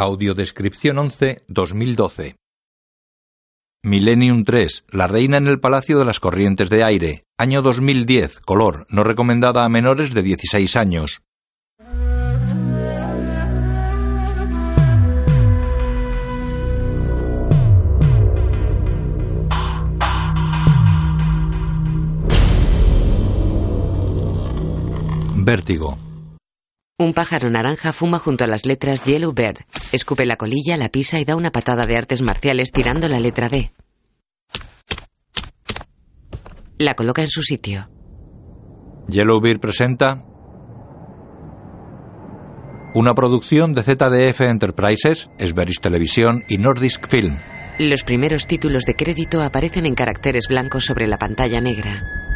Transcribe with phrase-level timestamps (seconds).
[0.00, 2.36] Audiodescripción 11 2012
[3.82, 8.86] Millennium 3, La Reina en el Palacio de las Corrientes de Aire, año 2010, color,
[8.90, 11.18] no recomendada a menores de 16 años.
[25.34, 26.07] Vértigo.
[27.00, 29.58] Un pájaro naranja fuma junto a las letras Yellow Bird.
[29.92, 33.48] Escupe la colilla, la pisa y da una patada de artes marciales tirando la letra
[33.48, 33.70] D.
[36.80, 37.88] La coloca en su sitio.
[39.06, 40.24] Yellowbird presenta
[42.96, 47.36] una producción de ZDF Enterprises, Esberis Televisión y Nordisk Film.
[47.78, 52.27] Los primeros títulos de crédito aparecen en caracteres blancos sobre la pantalla negra.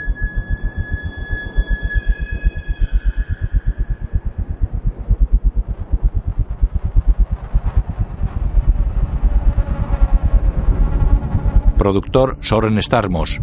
[11.82, 13.40] Productor Soren Starmos.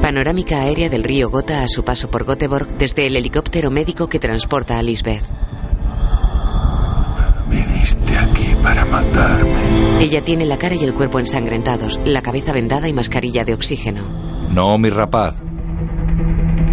[0.00, 4.20] Panorámica aérea del río Gotha a su paso por Göteborg desde el helicóptero médico que
[4.20, 5.24] transporta a Lisbeth.
[7.50, 10.04] Viniste aquí para matarme.
[10.04, 14.02] Ella tiene la cara y el cuerpo ensangrentados, la cabeza vendada y mascarilla de oxígeno.
[14.50, 15.34] No, mi rapaz.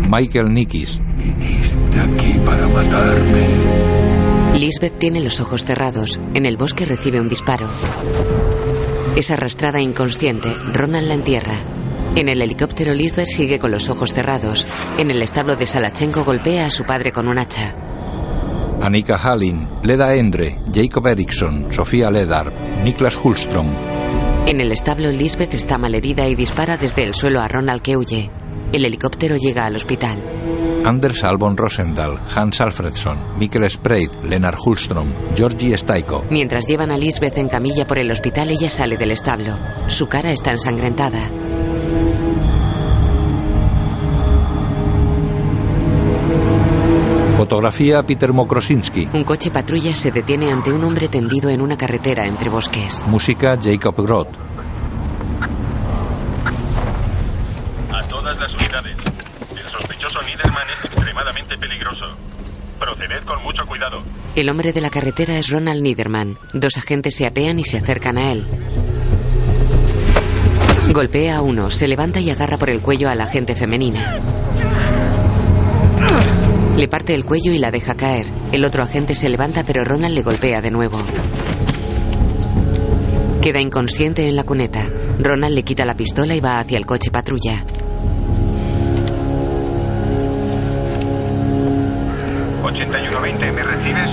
[0.08, 1.02] Michael Nikis.
[1.18, 3.95] Viniste aquí para matarme.
[4.56, 6.20] Lisbeth tiene los ojos cerrados.
[6.34, 7.68] En el bosque recibe un disparo.
[9.16, 10.50] Es arrastrada inconsciente.
[10.74, 11.62] Ronald la entierra.
[12.16, 14.66] En el helicóptero Lisbeth sigue con los ojos cerrados.
[14.98, 17.76] En el establo de Salachenko golpea a su padre con un hacha.
[18.82, 23.74] Annika Hallin, Leda Endre, Jacob Eriksson, Sofía Ledar, Niklas Hulstrom.
[24.48, 28.32] En el establo Lisbeth está malherida y dispara desde el suelo a Ronald que huye.
[28.72, 30.18] El helicóptero llega al hospital.
[30.86, 36.24] Anders Albon Rosendahl, Hans Alfredsson, Mikkel Spreid, Lennart Hulstrom, Georgie Staiko.
[36.30, 39.58] Mientras llevan a Lisbeth en camilla por el hospital, ella sale del establo.
[39.88, 41.30] Su cara está ensangrentada.
[47.36, 49.10] Fotografía Peter Mokrosinski.
[49.14, 53.04] Un coche patrulla se detiene ante un hombre tendido en una carretera entre bosques.
[53.08, 54.30] Música Jacob Groth.
[57.92, 58.96] A todas las unidades.
[59.52, 62.16] El sospechoso Niederman es extremadamente peligroso.
[62.80, 64.02] Proceded con mucho cuidado.
[64.36, 66.38] El hombre de la carretera es Ronald Niederman.
[66.54, 68.46] Dos agentes se apean y se acercan a él.
[70.92, 74.20] Golpea a uno, se levanta y agarra por el cuello a la agente femenina.
[76.76, 78.28] Le parte el cuello y la deja caer.
[78.52, 81.00] El otro agente se levanta pero Ronald le golpea de nuevo.
[83.42, 84.90] Queda inconsciente en la cuneta.
[85.20, 87.64] Ronald le quita la pistola y va hacia el coche patrulla.
[92.76, 94.10] ...8120, ¿me recibes?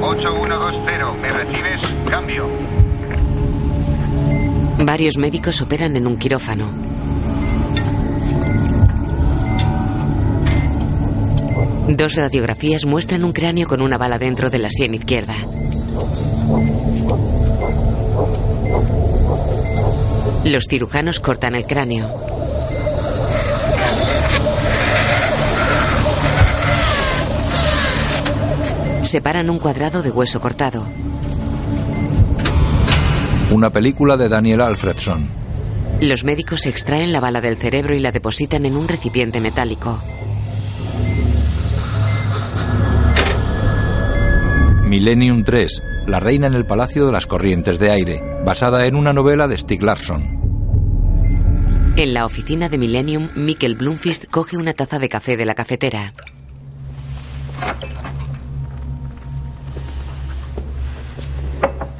[0.00, 1.80] 8120, ¿me recibes?
[2.08, 2.48] Cambio.
[4.78, 6.66] Varios médicos operan en un quirófano.
[11.88, 15.34] Dos radiografías muestran un cráneo con una bala dentro de la sien izquierda.
[20.46, 22.33] Los cirujanos cortan el cráneo.
[29.14, 30.84] Separan un cuadrado de hueso cortado.
[33.52, 35.28] Una película de Daniel Alfredson.
[36.00, 40.02] Los médicos extraen la bala del cerebro y la depositan en un recipiente metálico.
[44.82, 49.12] Millennium 3, La Reina en el Palacio de las Corrientes de Aire, basada en una
[49.12, 50.24] novela de Stieg Larsson.
[51.94, 56.12] En la oficina de Millennium, Mikkel Blomqvist coge una taza de café de la cafetera.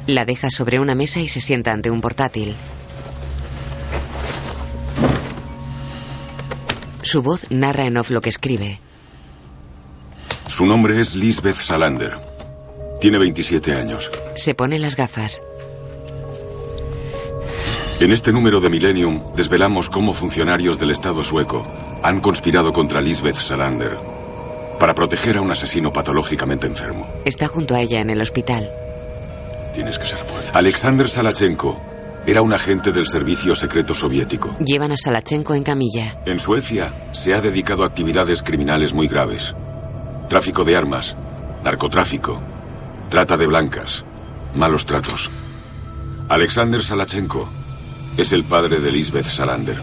[0.07, 2.55] La deja sobre una mesa y se sienta ante un portátil.
[7.01, 8.79] Su voz narra en off lo que escribe.
[10.47, 12.17] Su nombre es Lisbeth Salander.
[13.01, 14.11] Tiene 27 años.
[14.35, 15.41] Se pone las gafas.
[17.99, 21.63] En este número de Millennium desvelamos cómo funcionarios del Estado sueco
[22.03, 23.97] han conspirado contra Lisbeth Salander.
[24.79, 27.07] para proteger a un asesino patológicamente enfermo.
[27.23, 28.69] Está junto a ella en el hospital.
[29.75, 30.51] Tienes que ser fuerte.
[30.53, 31.77] Alexander Salachenko
[32.25, 34.55] era un agente del servicio secreto soviético.
[34.65, 36.17] Llevan a Salachenko en camilla.
[36.25, 39.53] En Suecia se ha dedicado a actividades criminales muy graves.
[40.29, 41.17] Tráfico de armas,
[41.61, 42.39] narcotráfico,
[43.09, 44.05] trata de blancas,
[44.55, 45.29] malos tratos.
[46.29, 47.49] Alexander Salachenko
[48.15, 49.77] es el padre de Lisbeth Salander.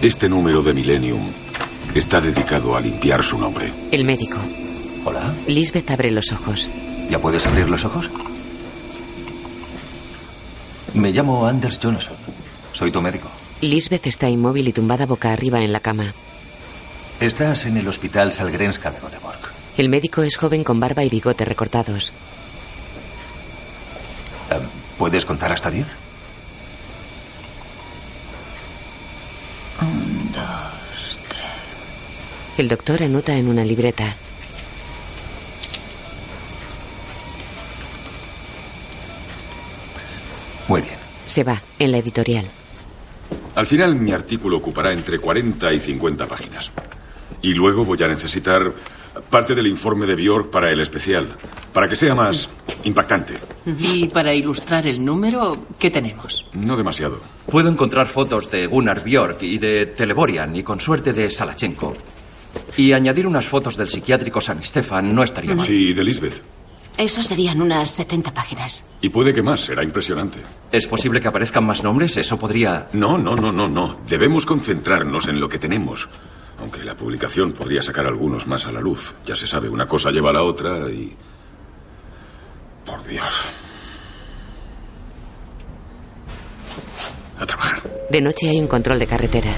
[0.00, 1.32] Este número de Millennium
[1.96, 3.72] está dedicado a limpiar su nombre.
[3.90, 4.38] El médico.
[5.04, 5.34] Hola.
[5.48, 6.70] Lisbeth abre los ojos.
[7.10, 8.08] ¿Ya puedes abrir los ojos?
[10.94, 12.16] Me llamo Anders Johnson.
[12.72, 13.28] Soy tu médico.
[13.60, 16.12] Lisbeth está inmóvil y tumbada boca arriba en la cama.
[17.20, 19.38] Estás en el hospital Salgrenska de Göteborg.
[19.76, 22.12] El médico es joven con barba y bigote recortados.
[24.50, 24.62] Em,
[24.96, 25.86] ¿Puedes contar hasta diez?
[29.82, 31.44] Un, dos, tres.
[32.56, 34.04] El doctor anota en una libreta.
[40.68, 40.94] Muy bien.
[41.26, 42.44] Se va, en la editorial.
[43.54, 46.70] Al final mi artículo ocupará entre 40 y 50 páginas.
[47.42, 48.72] Y luego voy a necesitar
[49.30, 51.36] parte del informe de Bjork para el especial,
[51.72, 52.48] para que sea más
[52.84, 53.34] impactante.
[53.66, 56.46] Y para ilustrar el número, ¿qué tenemos?
[56.52, 57.20] No demasiado.
[57.46, 61.96] Puedo encontrar fotos de Gunnar Bjork y de Teleborian y con suerte de Salachenko.
[62.76, 65.66] Y añadir unas fotos del psiquiátrico San Stefan no estaría mal.
[65.66, 66.42] Sí, de Lisbeth.
[66.98, 68.84] Eso serían unas 70 páginas.
[69.00, 70.40] Y puede que más, será impresionante.
[70.72, 72.16] ¿Es posible que aparezcan más nombres?
[72.16, 72.88] Eso podría...
[72.92, 73.96] No, no, no, no, no.
[74.08, 76.08] Debemos concentrarnos en lo que tenemos.
[76.58, 79.14] Aunque la publicación podría sacar algunos más a la luz.
[79.24, 81.16] Ya se sabe, una cosa lleva a la otra y...
[82.84, 83.44] Por Dios.
[87.38, 87.80] A trabajar.
[88.10, 89.50] De noche hay un control de carretera.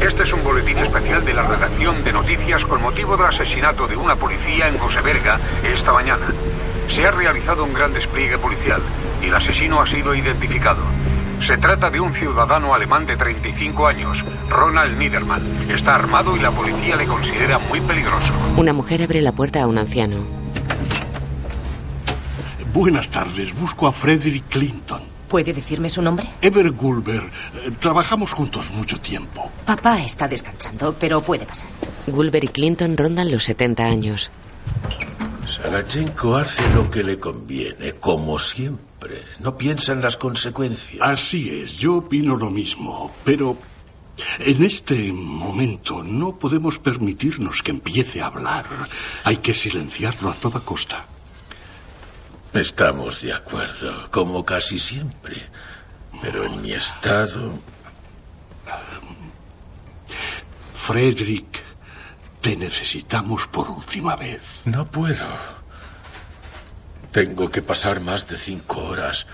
[0.00, 3.96] Este es un boletín especial de la redacción de noticias con motivo del asesinato de
[3.96, 6.32] una policía en Goseberga esta mañana.
[6.94, 8.80] Se ha realizado un gran despliegue policial
[9.22, 10.82] y el asesino ha sido identificado.
[11.46, 15.42] Se trata de un ciudadano alemán de 35 años, Ronald Niedermann.
[15.70, 18.32] Está armado y la policía le considera muy peligroso.
[18.56, 20.16] Una mujer abre la puerta a un anciano.
[22.74, 25.02] Buenas tardes, busco a Frederick Clinton.
[25.28, 26.26] ¿Puede decirme su nombre?
[26.40, 27.22] Ever Gulber.
[27.22, 29.50] Eh, Trabajamos juntos mucho tiempo.
[29.64, 31.68] Papá está descansando, pero puede pasar.
[32.06, 34.30] Gulber y Clinton rondan los 70 años.
[35.48, 39.24] Salachenko hace lo que le conviene, como siempre.
[39.40, 41.00] No piensa en las consecuencias.
[41.00, 43.56] Así es, yo opino lo mismo, pero
[44.40, 48.66] en este momento no podemos permitirnos que empiece a hablar.
[49.24, 51.06] Hay que silenciarlo a toda costa.
[52.52, 55.48] Estamos de acuerdo, como casi siempre.
[56.20, 57.58] Pero en mi estado...
[60.74, 61.67] Frederick,
[62.40, 64.66] te necesitamos por última vez.
[64.66, 65.26] No puedo.
[67.12, 69.26] Tengo que pasar más de cinco horas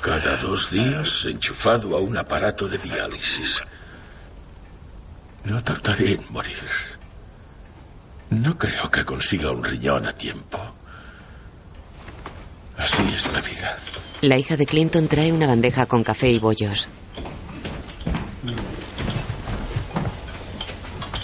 [0.00, 3.62] cada dos días enchufado a un aparato de diálisis.
[5.44, 6.58] No tardaré en morir.
[8.30, 10.58] No creo que consiga un riñón a tiempo.
[12.76, 13.78] Así es la vida.
[14.20, 16.88] La hija de Clinton trae una bandeja con café y bollos.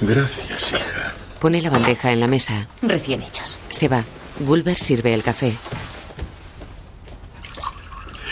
[0.00, 1.12] Gracias, hija.
[1.40, 2.66] Pone la bandeja en la mesa.
[2.82, 3.58] Recién hechos.
[3.68, 4.04] Se va.
[4.40, 5.54] Gulber sirve el café.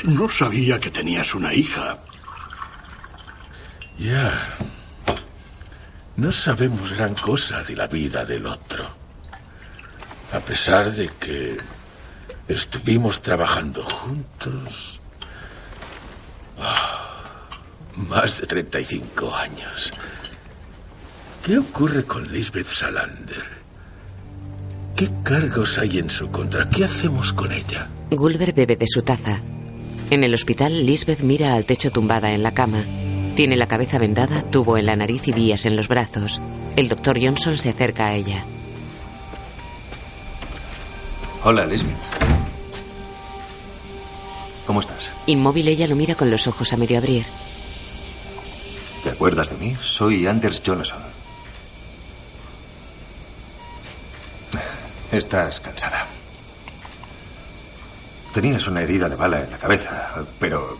[0.04, 1.98] No sabía que tenías una hija.
[3.98, 4.56] Ya.
[6.16, 8.90] No sabemos gran cosa de la vida del otro.
[10.32, 11.58] A pesar de que
[12.46, 15.00] estuvimos trabajando juntos.
[16.58, 17.46] Ah,
[17.94, 19.92] más de 35 años.
[21.44, 23.58] ¿Qué ocurre con Lisbeth Salander?
[24.96, 26.68] ¿Qué cargos hay en su contra?
[26.68, 27.88] ¿Qué hacemos con ella?
[28.10, 29.40] Gulber bebe de su taza.
[30.10, 32.82] En el hospital, Lisbeth mira al techo tumbada en la cama.
[33.36, 36.40] Tiene la cabeza vendada, tubo en la nariz y vías en los brazos.
[36.76, 38.44] El doctor Johnson se acerca a ella.
[41.44, 41.94] Hola, Lisbeth.
[44.66, 45.10] ¿Cómo estás?
[45.26, 47.24] Inmóvil, ella lo mira con los ojos a medio abrir.
[49.04, 49.76] ¿Te acuerdas de mí?
[49.82, 50.98] Soy Anders Johnson.
[55.18, 56.06] Estás cansada.
[58.32, 60.78] Tenías una herida de bala en la cabeza, pero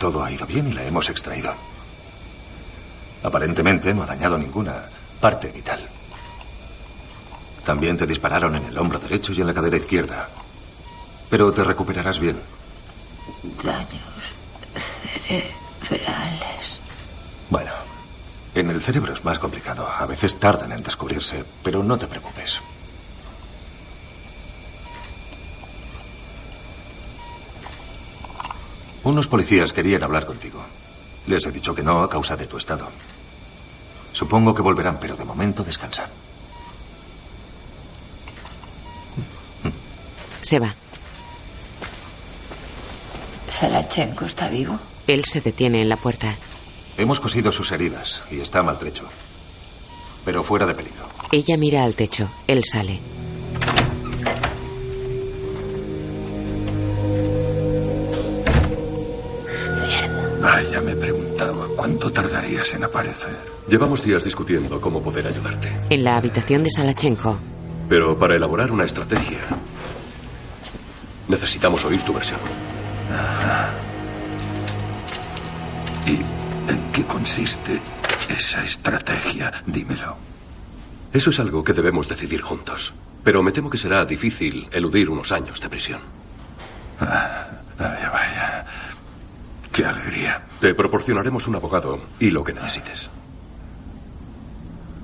[0.00, 1.54] todo ha ido bien y la hemos extraído.
[3.22, 4.82] Aparentemente no ha dañado ninguna
[5.20, 5.80] parte vital.
[7.64, 10.28] También te dispararon en el hombro derecho y en la cadera izquierda.
[11.30, 12.36] Pero te recuperarás bien.
[13.62, 14.02] Daños
[15.88, 16.80] cerebrales.
[17.48, 17.70] Bueno,
[18.54, 19.86] En el cerebro es más complicado.
[19.86, 22.60] A veces tardan en descubrirse, pero no te preocupes.
[29.04, 30.60] Unos policías querían hablar contigo.
[31.26, 32.88] Les he dicho que no a causa de tu estado.
[34.12, 36.08] Supongo que volverán, pero de momento descansan.
[40.40, 40.74] Se va.
[43.50, 44.78] ¿Salachenko está vivo?
[45.06, 46.34] Él se detiene en la puerta.
[46.96, 49.04] Hemos cosido sus heridas y está maltrecho.
[50.24, 51.06] Pero fuera de peligro.
[51.32, 52.28] Ella mira al techo.
[52.46, 52.98] Él sale.
[60.48, 63.36] Vaya, me preguntaba cuánto tardarías en aparecer.
[63.68, 65.78] Llevamos días discutiendo cómo poder ayudarte.
[65.90, 67.38] En la habitación de Salachenko.
[67.86, 69.40] Pero para elaborar una estrategia,
[71.28, 72.40] necesitamos oír tu versión.
[76.06, 76.12] ¿Y
[76.72, 77.78] en qué consiste
[78.30, 79.52] esa estrategia?
[79.66, 80.16] Dímelo.
[81.12, 82.94] Eso es algo que debemos decidir juntos.
[83.22, 86.00] Pero me temo que será difícil eludir unos años de prisión.
[87.00, 88.64] Ah, vaya, vaya.
[89.78, 90.42] Qué alegría.
[90.58, 93.10] Te proporcionaremos un abogado y lo que necesites.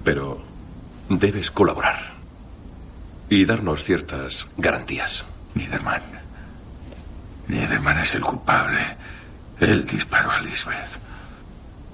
[0.03, 0.45] Pero
[1.09, 2.15] debes colaborar
[3.29, 5.27] y darnos ciertas garantías.
[5.55, 6.03] Niederman.
[7.47, 8.81] Niederman es el culpable.
[9.61, 10.99] Él disparó a Lisbeth.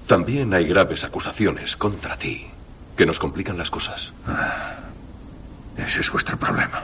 [0.07, 2.49] También hay graves acusaciones contra ti
[2.97, 4.11] que nos complican las cosas.
[4.25, 4.77] Ah,
[5.77, 6.81] ese es vuestro problema.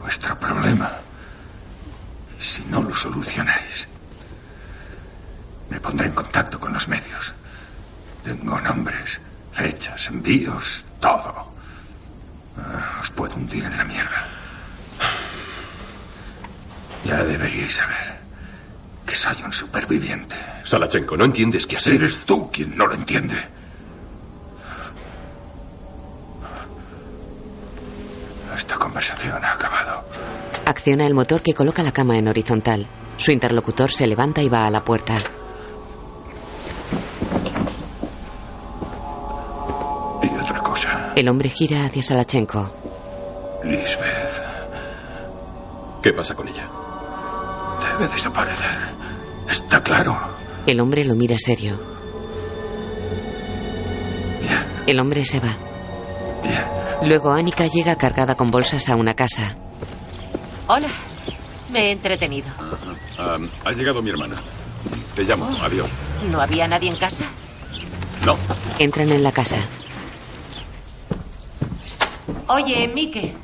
[0.00, 0.90] Vuestro problema.
[2.38, 3.88] Si no lo solucionáis,
[5.70, 7.34] me pondré en contacto con los medios.
[8.22, 9.20] Tengo nombres,
[9.52, 11.52] fechas, envíos, todo.
[12.56, 14.26] Ah, os puedo hundir en la mierda.
[17.04, 18.18] Ya deberíais saber
[19.06, 20.36] que soy un superviviente.
[20.62, 21.94] Salachenko, ¿no entiendes qué hacer?
[21.94, 23.36] Eres tú quien no lo entiende.
[28.56, 30.04] Esta conversación ha acabado.
[30.64, 32.86] Acciona el motor que coloca la cama en horizontal.
[33.18, 35.18] Su interlocutor se levanta y va a la puerta.
[41.16, 42.70] El hombre gira hacia Salachenko.
[43.64, 44.42] Lisbeth
[46.02, 46.68] ¿Qué pasa con ella?
[47.98, 48.76] debe desaparecer.
[49.48, 50.18] ¿Está claro?
[50.66, 51.78] El hombre lo mira serio.
[54.40, 55.54] Bien, El hombre se va.
[56.42, 56.64] bien.
[57.08, 59.56] Luego Annika llega cargada con bolsas a una casa.
[60.66, 60.88] Hola.
[61.70, 62.48] Me he entretenido.
[63.18, 64.36] Ah, ha llegado mi hermana.
[65.14, 65.48] Te llamo.
[65.62, 65.88] Adiós.
[66.30, 67.24] ¿No había nadie en casa?
[68.24, 68.36] No.
[68.78, 69.56] Entran en la casa.
[72.48, 73.34] Oye, Mike.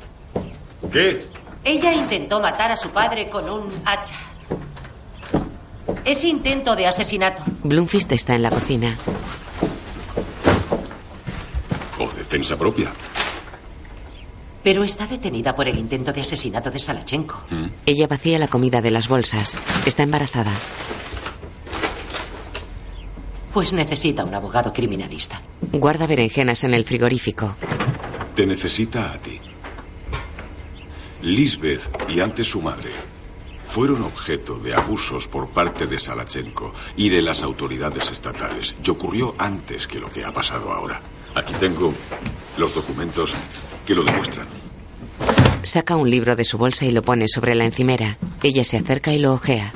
[0.91, 1.25] ¿Qué?
[1.63, 4.15] Ella intentó matar a su padre con un hacha.
[6.05, 7.43] Es intento de asesinato.
[7.63, 8.95] Bloomfist está en la cocina.
[11.99, 12.91] O defensa propia.
[14.63, 17.43] Pero está detenida por el intento de asesinato de Salachenko.
[17.85, 19.55] Ella vacía la comida de las bolsas.
[19.85, 20.51] Está embarazada.
[23.53, 25.41] Pues necesita un abogado criminalista.
[25.71, 27.55] Guarda berenjenas en el frigorífico.
[28.35, 29.39] Te necesita a ti.
[31.21, 32.89] Lisbeth y antes su madre
[33.67, 38.75] fueron objeto de abusos por parte de Salachenko y de las autoridades estatales.
[38.83, 41.01] Y ocurrió antes que lo que ha pasado ahora.
[41.35, 41.93] Aquí tengo
[42.57, 43.35] los documentos
[43.85, 44.47] que lo demuestran.
[45.63, 48.17] Saca un libro de su bolsa y lo pone sobre la encimera.
[48.41, 49.73] Ella se acerca y lo ojea.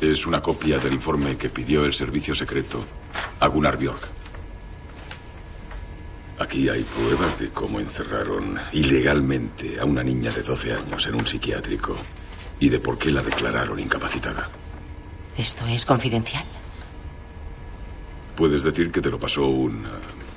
[0.00, 2.84] Es una copia del informe que pidió el servicio secreto
[3.40, 4.17] a Gunnar Bjork.
[6.38, 11.26] Aquí hay pruebas de cómo encerraron ilegalmente a una niña de 12 años en un
[11.26, 11.96] psiquiátrico
[12.60, 14.48] y de por qué la declararon incapacitada.
[15.36, 16.44] ¿Esto es confidencial?
[18.36, 19.88] Puedes decir que te lo pasó un eh,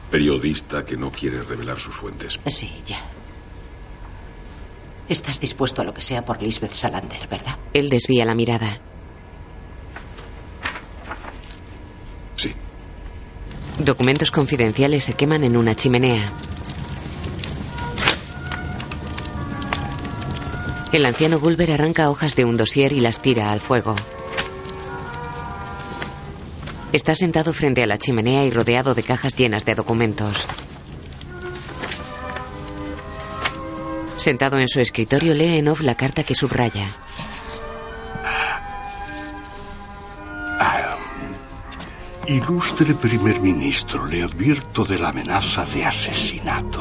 [0.10, 2.40] periodista que no quiere revelar sus fuentes.
[2.48, 3.00] Sí, ya.
[5.08, 7.58] Estás dispuesto a lo que sea por Lisbeth Salander, ¿verdad?
[7.74, 8.80] Él desvía la mirada.
[12.38, 12.54] Sí.
[13.84, 16.32] Documentos confidenciales se queman en una chimenea.
[20.92, 23.96] El anciano Gulber arranca hojas de un dossier y las tira al fuego.
[26.94, 30.46] Está sentado frente a la chimenea y rodeado de cajas llenas de documentos.
[34.16, 36.88] Sentado en su escritorio lee en off la carta que subraya.
[42.28, 46.80] Ilustre primer ministro, le advierto de la amenaza de asesinato.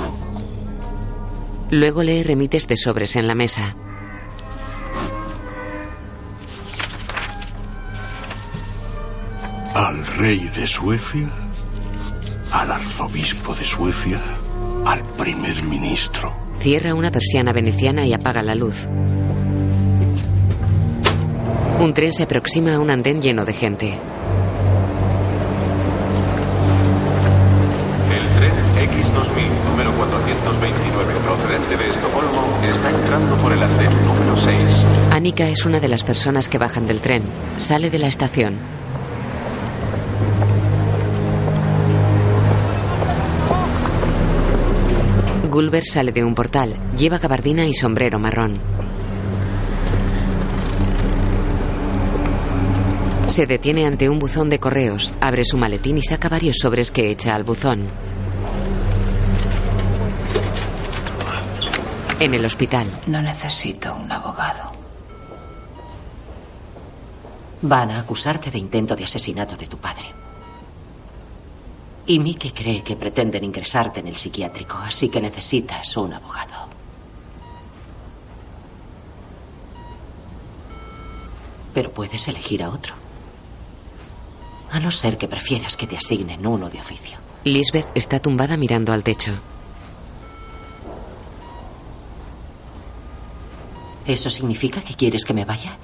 [1.71, 3.75] Luego lee remites de sobres en la mesa.
[9.75, 11.31] Al rey de Suecia,
[12.53, 14.21] al arzobispo de Suecia,
[14.85, 16.35] al primer ministro.
[16.59, 18.87] Cierra una persiana veneciana y apaga la luz.
[21.79, 24.10] Un tren se aproxima a un andén lleno de gente.
[29.41, 34.57] X2000, número 429, procedente de Estocolmo, está entrando por el andén número 6.
[35.13, 37.23] Annika es una de las personas que bajan del tren.
[37.57, 38.59] Sale de la estación.
[45.51, 46.75] Gulber sale de un portal.
[46.97, 48.61] Lleva gabardina y sombrero marrón.
[53.27, 57.11] Se detiene ante un buzón de correos, abre su maletín y saca varios sobres que
[57.11, 58.10] echa al buzón.
[62.21, 62.87] En el hospital.
[63.07, 64.73] No necesito un abogado.
[67.63, 70.05] Van a acusarte de intento de asesinato de tu padre.
[72.07, 76.69] Y Mike cree que pretenden ingresarte en el psiquiátrico, así que necesitas un abogado.
[81.73, 82.95] Pero puedes elegir a otro.
[84.73, 87.17] A no ser que prefieras que te asignen uno de oficio.
[87.45, 89.33] Lisbeth está tumbada mirando al techo.
[94.11, 95.79] ¿Eso significa que quieres que me vaya?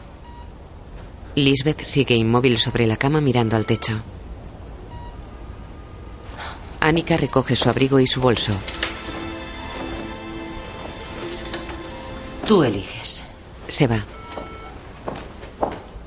[1.37, 4.01] Lisbeth sigue inmóvil sobre la cama mirando al techo.
[6.81, 8.53] Annika recoge su abrigo y su bolso.
[12.49, 13.23] Tú eliges.
[13.69, 14.05] Se va.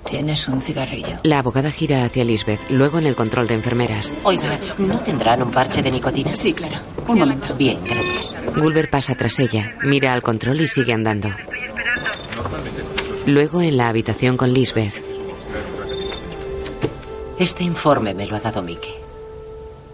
[0.05, 1.19] ¿Tienes un cigarrillo?
[1.23, 4.11] La abogada gira hacia Lisbeth, luego en el control de enfermeras.
[4.23, 6.35] Oiga, ¿no tendrán un parche de nicotina?
[6.35, 6.79] Sí, claro.
[7.07, 7.55] Un momento.
[7.55, 8.35] Bien, gracias.
[8.57, 11.29] Gulber pasa tras ella, mira al control y sigue andando.
[13.25, 15.03] Luego en la habitación con Lisbeth.
[17.38, 18.93] Este informe me lo ha dado Mike.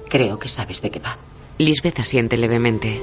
[0.10, 1.17] Creo que sabes de qué va.
[1.58, 3.02] Lisbeth asiente levemente.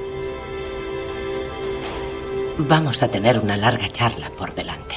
[2.58, 4.96] Vamos a tener una larga charla por delante.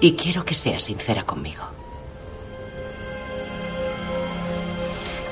[0.00, 1.62] Y quiero que seas sincera conmigo.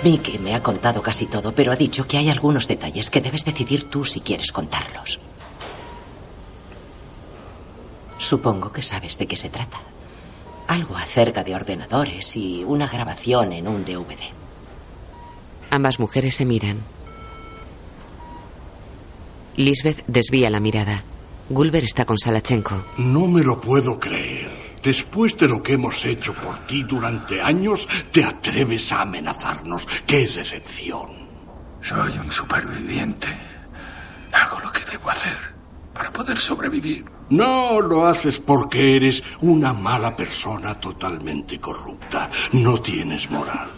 [0.03, 3.45] Mike me ha contado casi todo, pero ha dicho que hay algunos detalles que debes
[3.45, 5.21] decidir tú si quieres contarlos.
[8.21, 9.79] Supongo que sabes de qué se trata.
[10.69, 14.21] Algo acerca de ordenadores y una grabación en un DVD.
[15.71, 16.79] Ambas mujeres se miran.
[19.57, 21.03] Lisbeth desvía la mirada.
[21.49, 22.85] Gulber está con Salachenko.
[22.99, 24.51] No me lo puedo creer.
[24.83, 29.89] Después de lo que hemos hecho por ti durante años, te atreves a amenazarnos.
[30.07, 31.27] ¡Qué decepción!
[31.81, 33.29] Soy un superviviente.
[34.31, 35.39] Hago lo que debo hacer
[35.95, 37.20] para poder sobrevivir.
[37.31, 42.29] No lo haces porque eres una mala persona totalmente corrupta.
[42.53, 43.69] No tienes moral.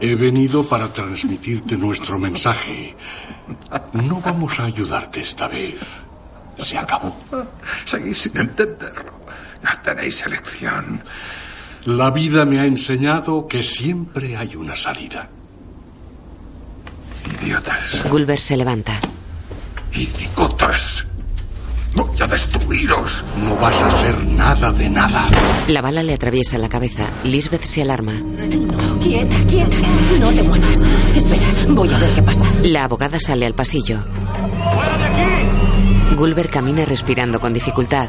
[0.00, 2.94] He venido para transmitirte nuestro mensaje.
[3.94, 5.80] No vamos a ayudarte esta vez.
[6.58, 7.16] Se acabó.
[7.84, 9.12] Seguís sin entenderlo.
[9.62, 11.02] No tenéis elección.
[11.86, 15.28] La vida me ha enseñado que siempre hay una salida.
[17.40, 18.08] Idiotas.
[18.08, 19.00] Gulber se levanta.
[19.94, 21.06] Idiotas.
[21.94, 23.24] Voy a destruiros.
[23.44, 25.28] No vas a hacer nada de nada.
[25.68, 27.06] La bala le atraviesa la cabeza.
[27.22, 28.14] Lisbeth se alarma.
[28.14, 29.76] No, quieta, quieta.
[30.18, 30.82] No te muevas.
[31.16, 32.46] Espera, voy a ver qué pasa.
[32.64, 34.04] La abogada sale al pasillo.
[34.74, 36.16] ¡Fuera de aquí!
[36.16, 38.08] Gulber camina respirando con dificultad.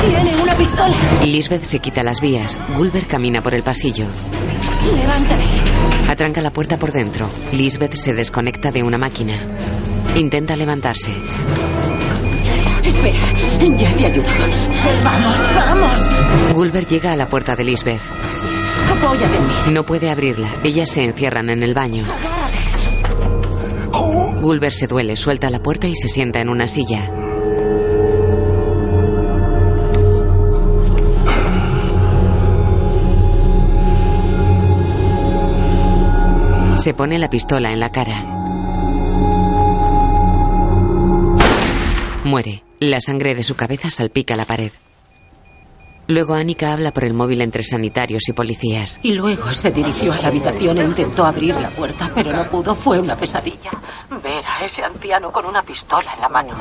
[0.00, 0.96] Tiene una pistola.
[1.24, 2.58] Lisbeth se quita las vías.
[2.76, 4.06] Gulber camina por el pasillo.
[4.96, 5.44] Levántate.
[6.08, 7.30] Atranca la puerta por dentro.
[7.52, 9.34] Lisbeth se desconecta de una máquina.
[10.16, 11.12] Intenta levantarse.
[12.84, 13.18] Espera,
[13.76, 14.28] ya te ayudo.
[15.04, 16.54] Vamos, vamos.
[16.54, 18.02] Gulber llega a la puerta de Lisbeth.
[18.90, 19.54] Apóyate en mí.
[19.72, 20.54] No puede abrirla.
[20.64, 22.04] Ellas se encierran en el baño.
[24.40, 27.10] Gulber se duele, suelta la puerta y se sienta en una silla.
[36.76, 38.41] Se pone la pistola en la cara.
[42.32, 42.62] Muere.
[42.80, 44.72] La sangre de su cabeza salpica la pared.
[46.12, 49.00] Luego Annika habla por el móvil entre sanitarios y policías.
[49.02, 52.74] Y luego se dirigió a la habitación e intentó abrir la puerta, pero no pudo.
[52.74, 53.70] Fue una pesadilla.
[54.22, 56.54] Ver a ese anciano con una pistola en la mano.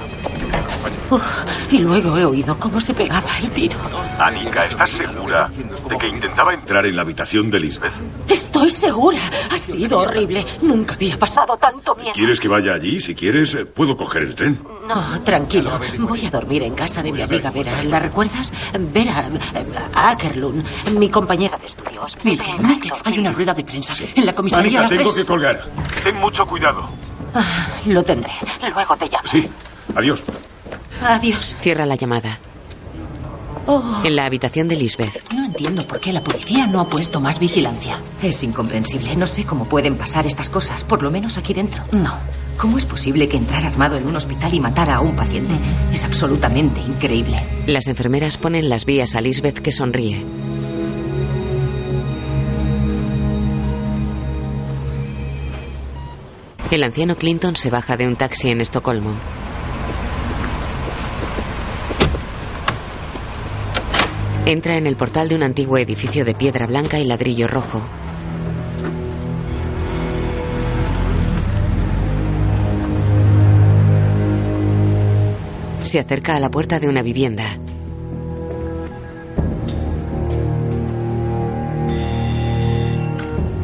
[1.09, 3.77] Uf, y luego he oído cómo se pegaba el tiro.
[4.17, 5.49] Annika, ¿estás segura
[5.89, 7.91] de que intentaba entrar en la habitación de Lisbeth?
[8.29, 9.19] Estoy segura.
[9.51, 10.45] Ha sido horrible.
[10.61, 12.13] Nunca había pasado tanto miedo.
[12.13, 13.01] ¿Quieres que vaya allí?
[13.01, 14.61] Si quieres, eh, puedo coger el tren.
[14.87, 15.79] No, tranquilo.
[15.99, 17.83] Voy a dormir en casa de mi amiga Vera.
[17.83, 18.51] ¿La recuerdas?
[18.93, 19.29] Vera
[19.93, 20.65] Ackerlund,
[20.97, 22.17] mi compañera de estudios.
[22.23, 24.62] Mike, hay una rueda de prensa en la comisaría.
[24.63, 25.15] Annika, a las tengo tres.
[25.15, 25.69] que colgar.
[26.04, 26.89] Ten mucho cuidado.
[27.34, 28.32] Ah, lo tendré.
[28.73, 29.27] Luego te llamo.
[29.27, 29.49] Sí,
[29.95, 30.23] adiós.
[31.01, 31.56] Adiós.
[31.62, 32.39] Cierra la llamada.
[33.73, 34.01] Oh.
[34.03, 35.31] En la habitación de Lisbeth.
[35.34, 37.97] No entiendo por qué la policía no ha puesto más vigilancia.
[38.21, 39.15] Es incomprensible.
[39.15, 41.81] No sé cómo pueden pasar estas cosas, por lo menos aquí dentro.
[41.93, 42.13] No.
[42.57, 45.53] ¿Cómo es posible que entrar armado en un hospital y matara a un paciente?
[45.93, 47.38] Es absolutamente increíble.
[47.65, 50.21] Las enfermeras ponen las vías a Lisbeth que sonríe.
[56.71, 59.13] El anciano Clinton se baja de un taxi en Estocolmo.
[64.45, 67.82] Entra en el portal de un antiguo edificio de piedra blanca y ladrillo rojo.
[75.84, 77.45] Se acerca a la puerta de una vivienda.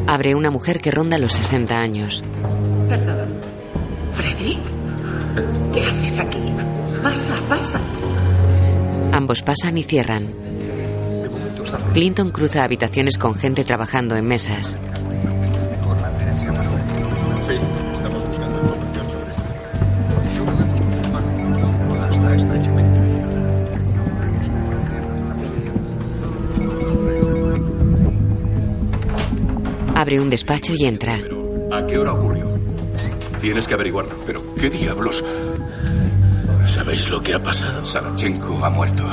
[0.06, 2.24] Abre una mujer que ronda los 60 años.
[2.88, 3.28] Perdón.
[4.14, 4.60] ¿Frederick?
[5.74, 6.54] ¿Qué haces aquí?
[7.02, 7.80] Pasa, pasa.
[9.12, 10.47] Ambos pasan y cierran.
[11.92, 14.78] Clinton cruza habitaciones con gente trabajando en mesas.
[17.46, 17.54] Sí,
[17.92, 19.42] estamos buscando información sobre esto.
[29.94, 31.14] Abre un despacho y entra.
[31.72, 32.58] ¿A qué hora ocurrió?
[33.40, 34.16] Tienes que averiguarlo.
[34.26, 35.24] Pero, ¿qué diablos?
[36.66, 37.84] ¿Sabéis lo que ha pasado?
[37.84, 39.04] Salachenko ha muerto.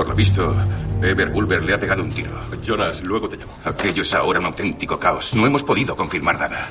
[0.00, 0.56] Por lo visto,
[1.02, 2.30] Eber Bulber le ha pegado un tiro.
[2.62, 3.58] Jonas, luego te llamo.
[3.66, 5.34] Aquello es ahora un auténtico caos.
[5.34, 6.70] No hemos podido confirmar nada.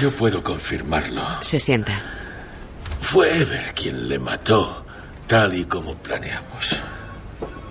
[0.00, 1.20] Yo puedo confirmarlo.
[1.40, 2.00] Se sienta.
[3.00, 4.86] Fue Eber quien le mató,
[5.26, 6.80] tal y como planeamos.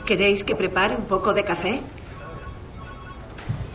[0.06, 1.82] ¿Queréis que prepare un poco de café?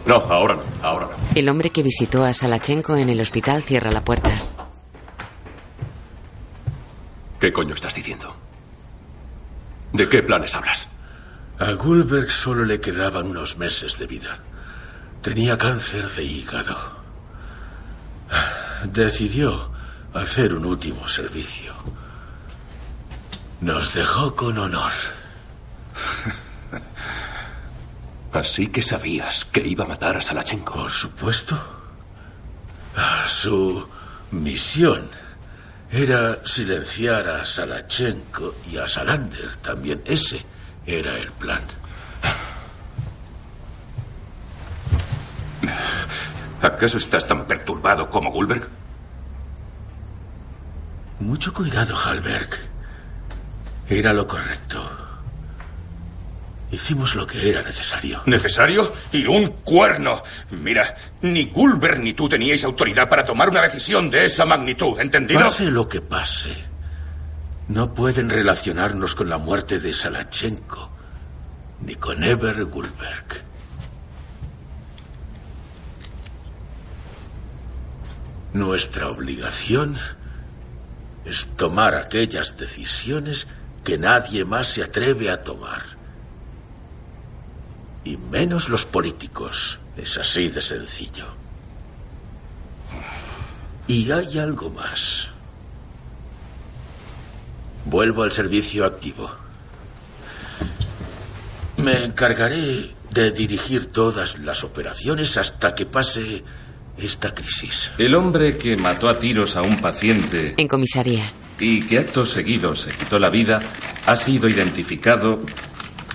[0.04, 1.12] No, ahora no, ahora no.
[1.34, 4.32] El hombre que visitó a Salachenko en el hospital cierra la puerta.
[7.40, 8.36] ¿Qué coño estás diciendo?
[9.94, 10.90] ¿De qué planes hablas?
[11.58, 14.38] A Gulberg solo le quedaban unos meses de vida.
[15.22, 16.76] Tenía cáncer de hígado.
[18.84, 19.70] Decidió
[20.14, 21.74] hacer un último servicio.
[23.60, 24.90] Nos dejó con honor.
[28.32, 30.72] Así que sabías que iba a matar a Salachenko.
[30.72, 31.56] Por supuesto.
[32.96, 33.86] Ah, Su
[34.32, 35.08] misión
[35.90, 39.56] era silenciar a Salachenko y a Salander.
[39.58, 40.44] También ese
[40.86, 41.62] era el plan.
[46.62, 48.68] ¿Acaso estás tan perturbado como Gulberg?
[51.18, 52.50] Mucho cuidado, Halberg.
[53.88, 55.02] Era lo correcto.
[56.70, 58.22] Hicimos lo que era necesario.
[58.24, 58.92] ¿Necesario?
[59.12, 60.22] Y un cuerno.
[60.50, 65.40] Mira, ni Gulberg ni tú teníais autoridad para tomar una decisión de esa magnitud, ¿entendido?
[65.40, 66.56] Pase lo que pase,
[67.68, 70.90] no pueden relacionarnos con la muerte de Salachenko
[71.80, 73.44] ni con Eber Gulberg.
[78.52, 79.96] Nuestra obligación
[81.24, 83.46] es tomar aquellas decisiones
[83.84, 85.82] que nadie más se atreve a tomar.
[88.04, 89.78] Y menos los políticos.
[89.96, 91.26] Es así de sencillo.
[93.86, 95.31] Y hay algo más.
[97.84, 99.30] Vuelvo al servicio activo.
[101.78, 106.42] Me encargaré de dirigir todas las operaciones hasta que pase
[106.96, 107.90] esta crisis.
[107.98, 111.24] El hombre que mató a tiros a un paciente En comisaría.
[111.58, 113.60] y que actos seguidos se quitó la vida
[114.06, 115.40] ha sido identificado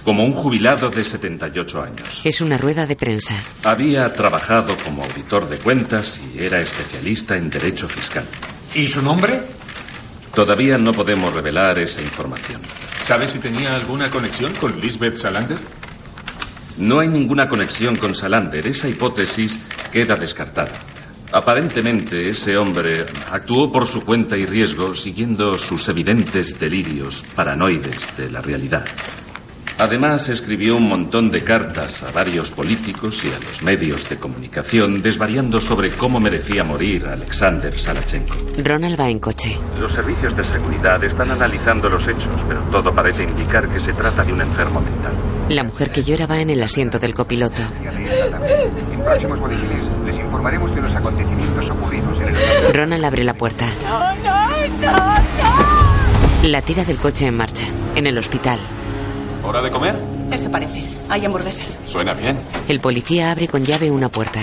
[0.04, 2.22] como un jubilado de 78 años.
[2.24, 3.36] Es una rueda de prensa.
[3.64, 8.26] Había trabajado como auditor de cuentas y era especialista en derecho fiscal.
[8.74, 9.44] ¿Y su nombre?
[10.38, 12.62] Todavía no podemos revelar esa información.
[13.02, 15.58] ¿Sabe si tenía alguna conexión con Lisbeth Salander?
[16.78, 18.68] No hay ninguna conexión con Salander.
[18.68, 19.58] Esa hipótesis
[19.92, 20.74] queda descartada.
[21.32, 28.30] Aparentemente, ese hombre actuó por su cuenta y riesgo, siguiendo sus evidentes delirios paranoides de
[28.30, 28.86] la realidad.
[29.80, 35.04] Además, escribió un montón de cartas a varios políticos y a los medios de comunicación
[35.04, 38.36] desvariando sobre cómo merecía morir Alexander Salachenko.
[38.64, 39.56] Ronald va en coche.
[39.80, 44.24] Los servicios de seguridad están analizando los hechos, pero todo parece indicar que se trata
[44.24, 45.14] de un enfermo mental.
[45.50, 47.62] La mujer que llora va en el asiento del copiloto.
[48.92, 53.68] En próximos boletines les informaremos de los acontecimientos ocurridos en el Ronald abre la puerta.
[53.84, 54.48] No, no,
[54.82, 56.48] no, no.
[56.50, 57.66] La tira del coche en marcha.
[57.96, 58.60] En el hospital.
[59.44, 59.96] ¿Hora de comer?
[60.32, 60.84] Eso parece.
[61.10, 61.78] Hay hamburguesas.
[61.88, 62.38] Suena bien.
[62.68, 64.42] El policía abre con llave una puerta.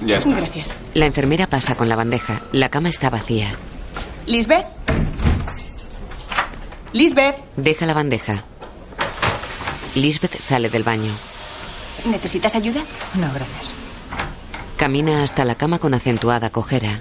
[0.00, 0.34] Ya está.
[0.34, 0.76] Gracias.
[0.94, 2.42] La enfermera pasa con la bandeja.
[2.52, 3.54] La cama está vacía.
[4.26, 4.66] ¿Lisbeth?
[6.92, 7.36] ¿Lisbeth?
[7.56, 8.42] Deja la bandeja.
[9.94, 11.12] Lisbeth sale del baño.
[12.06, 12.80] ¿Necesitas ayuda?
[13.14, 13.72] No, gracias.
[14.76, 17.00] Camina hasta la cama con acentuada cojera.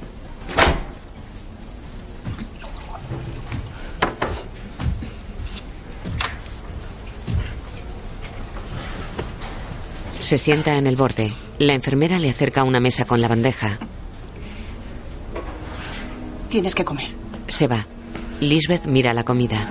[10.32, 11.34] Se sienta en el borde.
[11.60, 13.78] La enfermera le acerca una mesa con la bandeja.
[16.48, 17.10] Tienes que comer.
[17.50, 17.86] Se va.
[18.40, 19.68] Lisbeth mira la comida.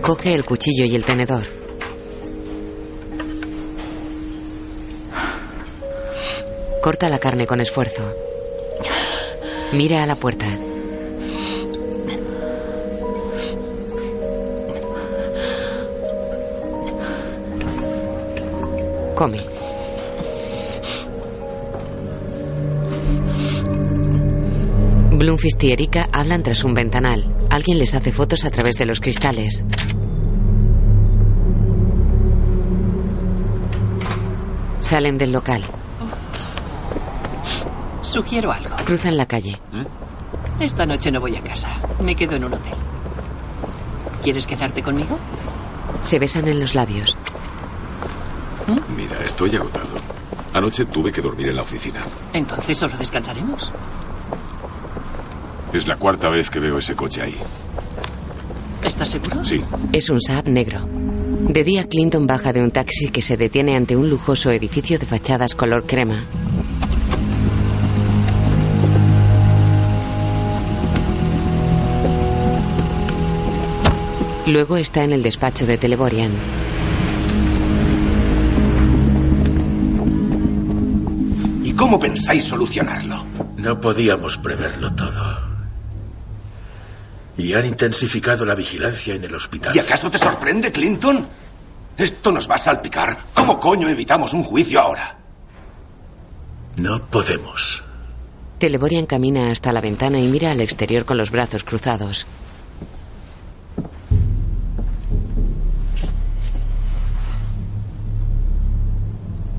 [0.00, 1.44] Coge el cuchillo y el tenedor.
[6.80, 8.14] Corta la carne con esfuerzo.
[9.74, 10.46] Mira a la puerta.
[19.14, 19.40] Come.
[25.12, 27.24] Bloomfist y Erika hablan tras un ventanal.
[27.50, 29.64] Alguien les hace fotos a través de los cristales.
[34.80, 35.62] Salen del local.
[38.02, 38.74] Sugiero algo.
[38.84, 39.60] Cruzan la calle.
[40.60, 41.68] Esta noche no voy a casa.
[42.00, 42.74] Me quedo en un hotel.
[44.22, 45.18] ¿Quieres quedarte conmigo?
[46.02, 47.16] Se besan en los labios.
[48.96, 49.88] Mira, estoy agotado.
[50.52, 52.04] Anoche tuve que dormir en la oficina.
[52.32, 53.70] Entonces solo descansaremos.
[55.72, 57.36] Es la cuarta vez que veo ese coche ahí.
[58.82, 59.44] ¿Estás seguro?
[59.44, 59.60] Sí.
[59.92, 60.86] Es un Saab negro.
[61.48, 65.06] De día, Clinton baja de un taxi que se detiene ante un lujoso edificio de
[65.06, 66.22] fachadas color crema.
[74.46, 76.30] Luego está en el despacho de Teleborian.
[81.84, 83.26] Cómo pensáis solucionarlo?
[83.58, 85.38] No podíamos preverlo todo.
[87.36, 89.76] Y han intensificado la vigilancia en el hospital.
[89.76, 91.28] ¿Y acaso te sorprende, Clinton?
[91.98, 93.18] Esto nos va a salpicar.
[93.34, 95.18] ¿Cómo coño evitamos un juicio ahora?
[96.76, 97.82] No podemos.
[98.56, 102.26] Teleborian camina hasta la ventana y mira al exterior con los brazos cruzados.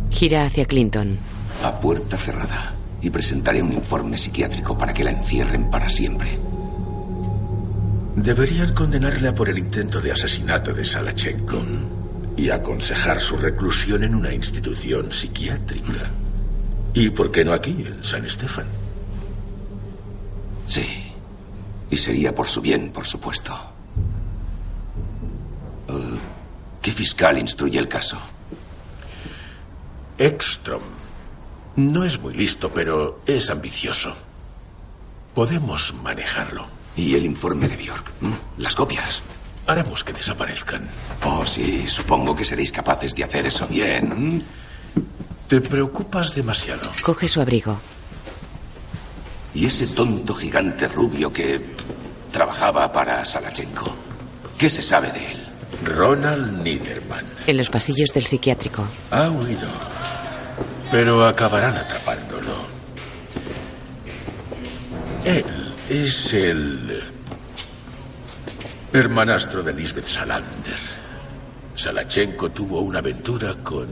[0.10, 1.20] Gira hacia Clinton.
[1.66, 2.76] A puerta cerrada.
[3.02, 6.40] Y presentaré un informe psiquiátrico para que la encierren para siempre.
[8.16, 11.66] Deberían condenarla por el intento de asesinato de Salachenko
[12.38, 16.12] y aconsejar su reclusión en una institución psiquiátrica.
[16.94, 18.68] ¿Y por qué no aquí, en San Estefan?
[20.68, 20.86] Sí.
[21.90, 23.60] Y sería por su bien, por supuesto.
[25.88, 26.20] Eh,
[26.80, 28.20] ¿Qué fiscal instruye el caso?
[30.20, 30.95] Ekstrom.
[31.76, 34.14] No es muy listo, pero es ambicioso.
[35.34, 36.68] Podemos manejarlo.
[36.96, 38.12] ¿Y el informe de Bjork?
[38.22, 38.34] ¿Mm?
[38.58, 39.22] ¿Las copias?
[39.68, 40.88] Haremos que desaparezcan.
[41.24, 44.46] Oh, sí, supongo que seréis capaces de hacer eso bien.
[45.48, 46.90] Te preocupas demasiado.
[47.04, 47.78] Coge su abrigo.
[49.54, 51.76] ¿Y ese tonto gigante rubio que
[52.32, 53.96] trabajaba para Salachenko?
[54.58, 55.46] ¿Qué se sabe de él?
[55.84, 57.26] Ronald Niederman.
[57.48, 58.88] En los pasillos del psiquiátrico.
[59.12, 59.68] Ha huido.
[60.92, 62.68] Pero acabarán atrapándolo.
[65.26, 67.04] Él es el
[68.94, 70.80] hermanastro de Lisbeth Salander.
[71.76, 73.90] Salachenko tuvo una aventura con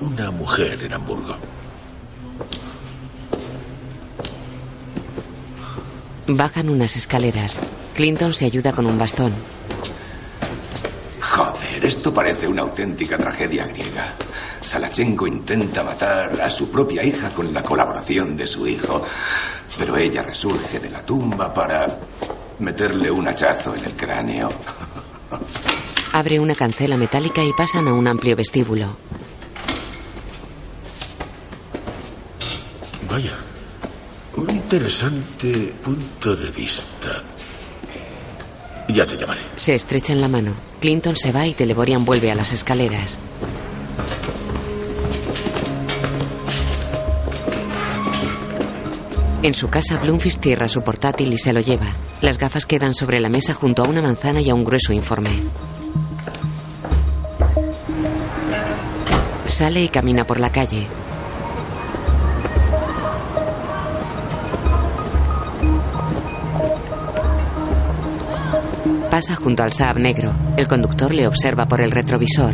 [0.00, 1.36] una mujer en Hamburgo.
[6.26, 7.58] Bajan unas escaleras.
[7.94, 9.32] Clinton se ayuda con un bastón.
[11.34, 14.14] Joder, esto parece una auténtica tragedia griega.
[14.60, 19.04] Salachenko intenta matar a su propia hija con la colaboración de su hijo,
[19.76, 21.98] pero ella resurge de la tumba para
[22.60, 24.48] meterle un hachazo en el cráneo.
[26.12, 28.96] Abre una cancela metálica y pasan a un amplio vestíbulo.
[33.10, 33.34] Vaya,
[34.36, 37.24] un interesante punto de vista.
[38.86, 39.42] Ya te llamaré.
[39.56, 40.73] Se estrechan la mano.
[40.84, 43.18] Clinton se va y Teleborian vuelve a las escaleras.
[49.42, 51.86] En su casa, Bloomfish cierra su portátil y se lo lleva.
[52.20, 55.30] Las gafas quedan sobre la mesa junto a una manzana y a un grueso informe.
[59.46, 60.86] Sale y camina por la calle.
[69.14, 70.32] Pasa junto al Saab negro.
[70.56, 72.52] El conductor le observa por el retrovisor.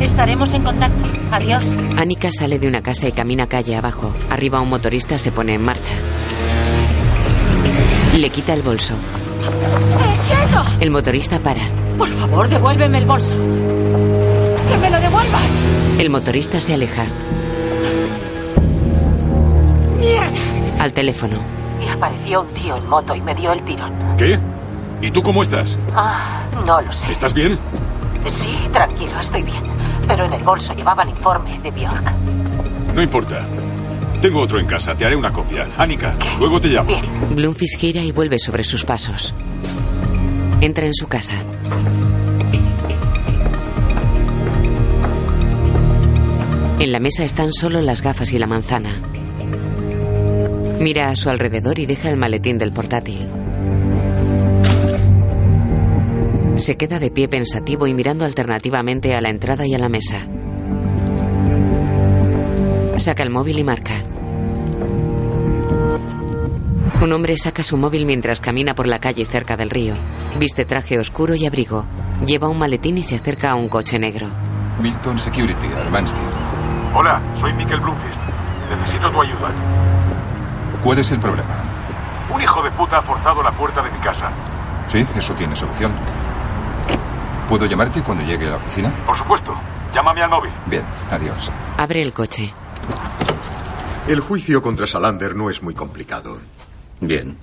[0.00, 1.04] Estaremos en contacto.
[1.32, 1.76] Adiós.
[1.96, 4.14] Annika sale de una casa y camina calle abajo.
[4.30, 5.94] Arriba un motorista se pone en marcha.
[8.16, 8.94] Le quita el bolso.
[10.28, 10.64] ¡Quieto!
[10.78, 11.62] El motorista para.
[11.98, 13.34] Por favor, devuélveme el bolso.
[13.34, 15.50] ¡Que me lo devuelvas!
[15.98, 17.02] El motorista se aleja.
[19.98, 20.38] ¡Mierda!
[20.78, 21.57] Al teléfono.
[21.92, 23.92] Apareció un tío en moto y me dio el tirón.
[24.16, 24.38] ¿Qué?
[25.00, 25.78] ¿Y tú cómo estás?
[25.94, 27.10] Ah, no lo sé.
[27.10, 27.58] ¿Estás bien?
[28.26, 29.62] Sí, tranquilo, estoy bien.
[30.06, 32.12] Pero en el bolso llevaba el informe de Bjork.
[32.94, 33.46] No importa.
[34.20, 35.66] Tengo otro en casa, te haré una copia.
[35.78, 36.90] Anika, luego te llamo.
[37.30, 39.32] Bloomfish gira y vuelve sobre sus pasos.
[40.60, 41.36] Entra en su casa.
[46.80, 49.00] En la mesa están solo las gafas y la manzana.
[50.80, 53.26] Mira a su alrededor y deja el maletín del portátil.
[56.56, 60.20] Se queda de pie pensativo y mirando alternativamente a la entrada y a la mesa.
[62.96, 63.94] Saca el móvil y marca.
[67.00, 69.96] Un hombre saca su móvil mientras camina por la calle cerca del río.
[70.38, 71.86] Viste traje oscuro y abrigo.
[72.26, 74.28] Lleva un maletín y se acerca a un coche negro.
[74.82, 76.20] Milton Security, Armansky.
[76.94, 78.20] Hola, soy Mikkel Bloomfist.
[78.70, 79.97] Necesito tu ayuda.
[80.82, 81.54] ¿Cuál es el problema?
[82.32, 84.30] Un hijo de puta ha forzado la puerta de mi casa.
[84.88, 85.92] Sí, eso tiene solución.
[87.48, 88.92] ¿Puedo llamarte cuando llegue a la oficina?
[89.06, 89.54] Por supuesto.
[89.94, 90.52] Llámame al móvil.
[90.66, 91.50] Bien, adiós.
[91.78, 92.52] Abre el coche.
[94.06, 96.38] El juicio contra Salander no es muy complicado.
[97.00, 97.36] Bien.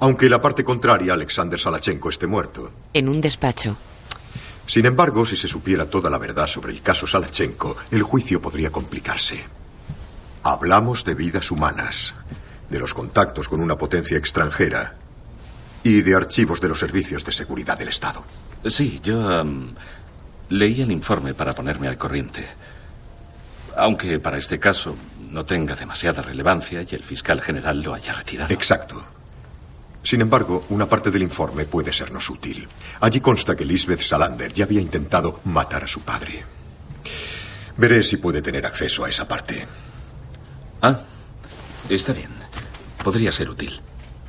[0.00, 2.70] Aunque la parte contraria, Alexander Salachenko, esté muerto.
[2.92, 3.76] En un despacho.
[4.66, 8.70] Sin embargo, si se supiera toda la verdad sobre el caso Salachenko, el juicio podría
[8.70, 9.44] complicarse.
[10.42, 12.14] Hablamos de vidas humanas,
[12.68, 14.96] de los contactos con una potencia extranjera
[15.82, 18.24] y de archivos de los servicios de seguridad del Estado.
[18.64, 19.74] Sí, yo um,
[20.48, 22.44] leí el informe para ponerme al corriente.
[23.76, 24.96] Aunque para este caso
[25.30, 28.52] no tenga demasiada relevancia y el fiscal general lo haya retirado.
[28.52, 29.04] Exacto.
[30.02, 32.66] Sin embargo, una parte del informe puede sernos útil.
[33.00, 36.44] Allí consta que Lisbeth Salander ya había intentado matar a su padre.
[37.76, 39.66] Veré si puede tener acceso a esa parte.
[40.80, 40.98] Ah,
[41.88, 42.35] está bien.
[43.06, 43.70] Podría ser útil.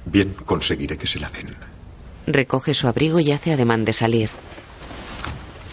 [0.05, 1.55] Bien, conseguiré que se la den.
[2.27, 4.29] Recoge su abrigo y hace ademán de salir.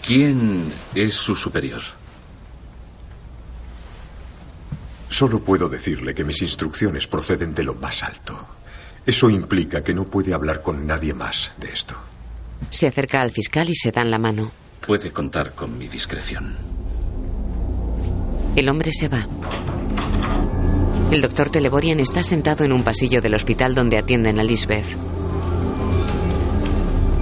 [0.03, 1.81] ¿Quién es su superior?
[5.07, 8.43] Solo puedo decirle que mis instrucciones proceden de lo más alto.
[9.05, 11.93] Eso implica que no puede hablar con nadie más de esto.
[12.71, 14.51] Se acerca al fiscal y se dan la mano.
[14.83, 16.55] Puede contar con mi discreción.
[18.55, 19.27] El hombre se va.
[21.15, 24.97] El doctor Teleborian está sentado en un pasillo del hospital donde atienden a Lisbeth.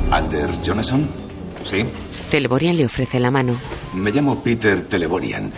[0.10, 1.08] ¿Anders Jonason?
[1.64, 1.86] Sí.
[2.32, 3.56] Teleborian le ofrece la mano.
[3.94, 5.54] Me llamo Peter Teleborian.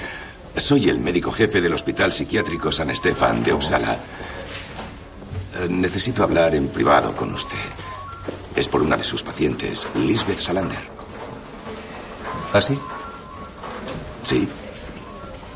[0.57, 3.93] Soy el médico jefe del Hospital Psiquiátrico San Stefan de Uppsala.
[3.93, 7.55] Eh, Necesito hablar en privado con usted.
[8.53, 10.83] Es por una de sus pacientes, Lisbeth Salander.
[12.51, 12.77] ¿Ah, sí?
[14.23, 14.45] Sí.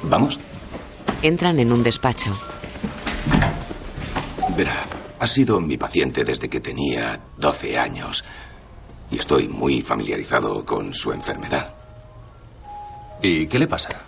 [0.03, 0.39] ¿Vamos?
[1.21, 2.33] Entran en un despacho.
[4.59, 8.25] Verá, ha sido mi paciente desde que tenía 12 años.
[9.09, 11.75] Y estoy muy familiarizado con su enfermedad.
[13.21, 14.01] ¿Y qué le pasa?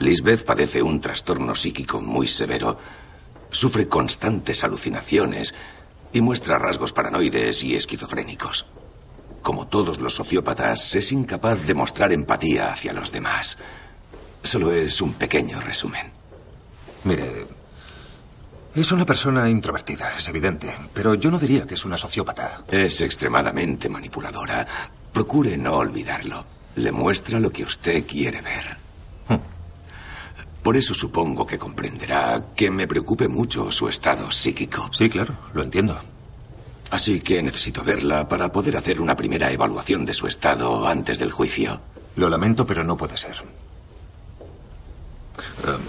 [0.00, 2.76] Lisbeth padece un trastorno psíquico muy severo.
[3.48, 5.54] Sufre constantes alucinaciones
[6.12, 8.66] y muestra rasgos paranoides y esquizofrénicos.
[9.40, 13.56] Como todos los sociópatas, es incapaz de mostrar empatía hacia los demás.
[14.42, 16.12] Solo es un pequeño resumen.
[17.04, 17.46] Mire,
[18.80, 22.64] es una persona introvertida, es evidente, pero yo no diría que es una sociópata.
[22.68, 24.66] Es extremadamente manipuladora.
[25.12, 26.44] Procure no olvidarlo.
[26.76, 28.84] Le muestra lo que usted quiere ver.
[30.64, 34.88] Por eso supongo que comprenderá que me preocupe mucho su estado psíquico.
[34.92, 36.00] Sí, claro, lo entiendo.
[36.90, 41.32] Así que necesito verla para poder hacer una primera evaluación de su estado antes del
[41.32, 41.82] juicio.
[42.16, 43.42] Lo lamento, pero no puede ser.
[45.66, 45.82] Um,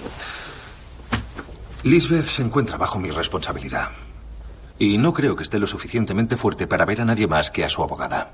[1.85, 3.91] Lisbeth se encuentra bajo mi responsabilidad.
[4.79, 7.69] Y no creo que esté lo suficientemente fuerte para ver a nadie más que a
[7.69, 8.33] su abogada.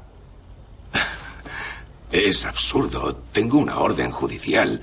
[2.14, 3.14] Es absurdo.
[3.34, 4.82] Tengo una orden judicial.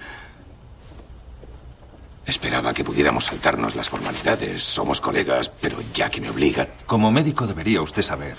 [2.27, 4.63] Esperaba que pudiéramos saltarnos las formalidades.
[4.65, 6.69] Somos colegas, pero ya que me obliga.
[6.85, 8.37] Como médico debería usted saber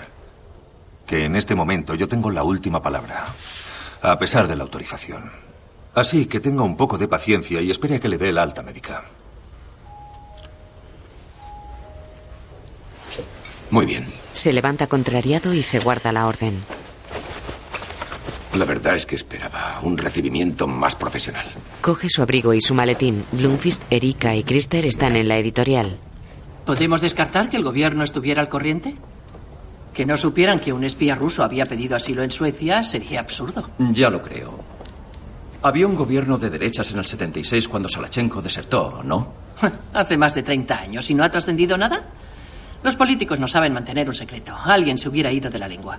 [1.08, 3.26] que en este momento yo tengo la última palabra,
[4.00, 5.32] a pesar de la autorización.
[5.92, 8.62] Así que tenga un poco de paciencia y espere a que le dé la alta
[8.62, 9.02] médica.
[13.70, 14.06] Muy bien.
[14.32, 16.60] Se levanta contrariado y se guarda la orden.
[18.54, 21.46] La verdad es que esperaba un recibimiento más profesional.
[21.80, 23.24] Coge su abrigo y su maletín.
[23.30, 25.96] Bloomfist, Erika y Krister están en la editorial.
[26.66, 28.96] ¿Podemos descartar que el gobierno estuviera al corriente?
[29.94, 33.70] Que no supieran que un espía ruso había pedido asilo en Suecia sería absurdo.
[33.92, 34.58] Ya lo creo.
[35.62, 39.32] Había un gobierno de derechas en el 76 cuando Salachenko desertó, ¿no?
[39.92, 42.04] Hace más de 30 años y no ha trascendido nada.
[42.82, 44.56] Los políticos no saben mantener un secreto.
[44.64, 45.98] Alguien se hubiera ido de la lengua.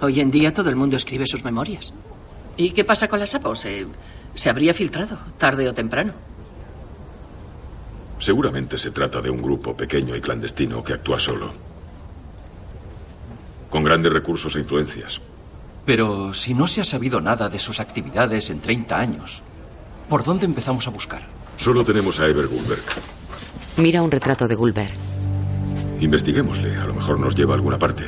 [0.00, 1.92] Hoy en día todo el mundo escribe sus memorias.
[2.56, 3.54] ¿Y qué pasa con la SAPO?
[3.54, 3.86] Se,
[4.34, 6.12] se habría filtrado, tarde o temprano.
[8.18, 11.52] Seguramente se trata de un grupo pequeño y clandestino que actúa solo.
[13.70, 15.20] Con grandes recursos e influencias.
[15.84, 19.42] Pero si no se ha sabido nada de sus actividades en 30 años,
[20.08, 21.22] ¿por dónde empezamos a buscar?
[21.56, 22.82] Solo tenemos a Ever Gulberg.
[23.76, 25.11] Mira un retrato de Gulberg.
[26.02, 28.04] Investiguémosle, a lo mejor nos lleva a alguna parte.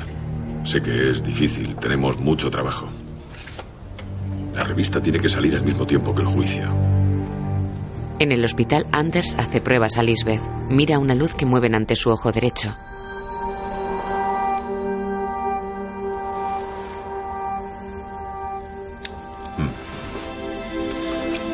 [0.64, 2.88] Sé que es difícil, tenemos mucho trabajo.
[4.52, 6.64] La revista tiene que salir al mismo tiempo que el juicio.
[8.18, 10.40] En el hospital, Anders hace pruebas a Lisbeth.
[10.70, 12.74] Mira una luz que mueven ante su ojo derecho.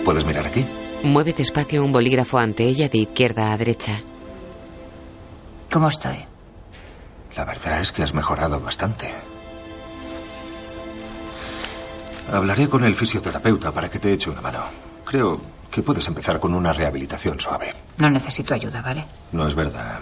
[0.07, 0.65] ¿Puedes mirar aquí?
[1.03, 4.01] Mueve despacio un bolígrafo ante ella de izquierda a derecha.
[5.71, 6.30] ¿Cómo estoy?
[7.37, 9.13] La verdad es que has mejorado bastante.
[12.33, 14.65] Hablaré con el fisioterapeuta para que te eche una mano.
[15.05, 17.75] Creo que puedes empezar con una rehabilitación suave.
[17.99, 19.05] No necesito ayuda, ¿vale?
[19.33, 20.01] No es verdad.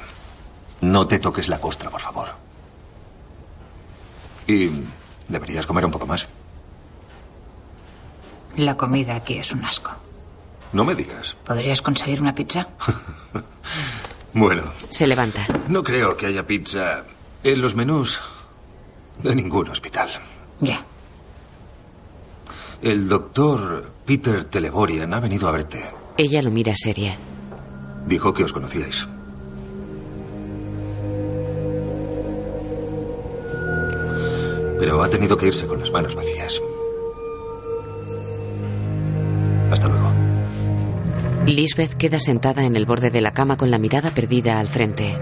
[0.81, 2.29] No te toques la costra, por favor.
[4.47, 4.71] Y
[5.29, 6.27] deberías comer un poco más.
[8.57, 9.93] La comida aquí es un asco.
[10.73, 11.37] No me digas.
[11.45, 12.69] ¿Podrías conseguir una pizza?
[14.35, 14.63] Bueno.
[14.91, 15.41] Se levanta.
[15.69, 17.03] No creo que haya pizza
[17.53, 18.21] en los menús
[19.23, 20.11] de ningún hospital.
[20.61, 20.85] Ya.
[22.83, 25.85] El doctor Peter Teleborian ha venido a verte.
[26.17, 27.19] Ella lo mira seria.
[28.07, 29.07] Dijo que os conocíais.
[34.79, 36.61] Pero ha tenido que irse con las manos vacías.
[39.73, 40.11] Hasta luego.
[41.47, 45.19] Lisbeth queda sentada en el borde de la cama con la mirada perdida al frente.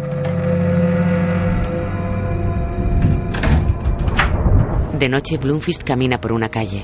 [4.99, 6.83] De noche, Bloomfist camina por una calle.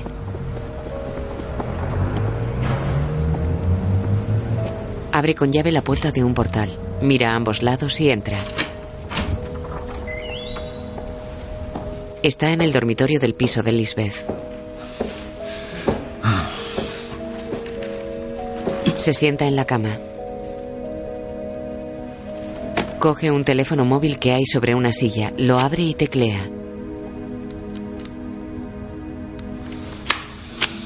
[5.11, 6.69] Abre con llave la puerta de un portal.
[7.01, 8.37] Mira a ambos lados y entra.
[12.21, 14.23] Está en el dormitorio del piso de Lisbeth.
[18.95, 19.97] Se sienta en la cama.
[22.99, 26.47] Coge un teléfono móvil que hay sobre una silla, lo abre y teclea.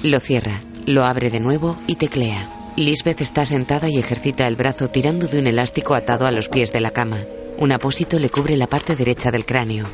[0.08, 2.50] Lo cierra, lo abre de nuevo y teclea.
[2.78, 6.72] Lisbeth está sentada y ejercita el brazo tirando de un elástico atado a los pies
[6.72, 7.20] de la cama.
[7.58, 9.86] Un apósito le cubre la parte derecha del cráneo.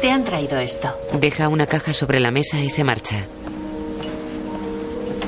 [0.00, 0.92] Te han traído esto.
[1.12, 3.28] Deja una caja sobre la mesa y se marcha.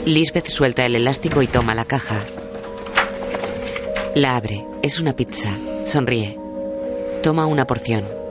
[0.07, 2.17] Lisbeth suelta el elástico y toma la caja.
[4.17, 4.67] La abre.
[4.83, 5.57] Es una pizza.
[5.87, 6.37] Sonríe.
[7.23, 8.22] Toma una porción.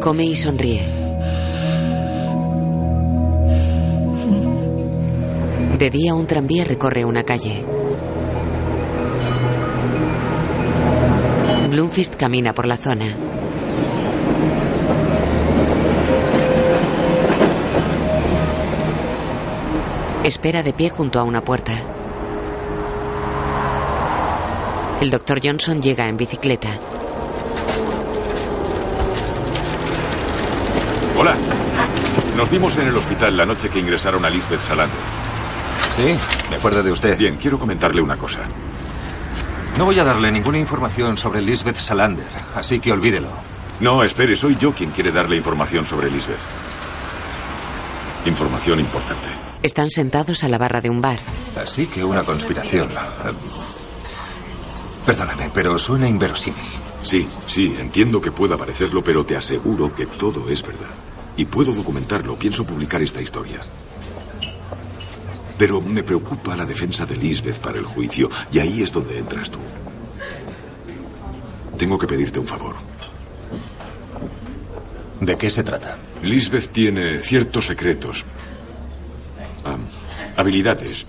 [0.00, 0.82] Come y sonríe.
[5.78, 7.64] De día un tranvía recorre una calle.
[11.70, 13.06] Bloomfist camina por la zona.
[20.24, 21.72] Espera de pie junto a una puerta.
[25.00, 26.68] El doctor Johnson llega en bicicleta.
[31.16, 31.36] Hola.
[32.38, 34.96] Nos vimos en el hospital la noche que ingresaron a Lisbeth Salander.
[35.96, 36.16] Sí,
[36.48, 37.18] me acuerdo de usted.
[37.18, 38.42] Bien, quiero comentarle una cosa.
[39.76, 43.26] No voy a darle ninguna información sobre Lisbeth Salander, así que olvídelo.
[43.80, 46.38] No, espere, soy yo quien quiere darle información sobre Lisbeth.
[48.24, 49.30] Información importante.
[49.60, 51.18] Están sentados a la barra de un bar.
[51.60, 52.88] Así que una conspiración.
[55.04, 56.62] Perdóname, pero suena inverosímil.
[57.02, 61.07] Sí, sí, entiendo que pueda parecerlo, pero te aseguro que todo es verdad.
[61.38, 62.36] Y puedo documentarlo.
[62.36, 63.60] Pienso publicar esta historia.
[65.56, 69.50] Pero me preocupa la defensa de Lisbeth para el juicio, y ahí es donde entras
[69.50, 69.58] tú.
[71.78, 72.76] Tengo que pedirte un favor.
[75.20, 75.96] ¿De qué se trata?
[76.22, 78.24] Lisbeth tiene ciertos secretos,
[80.36, 81.06] habilidades,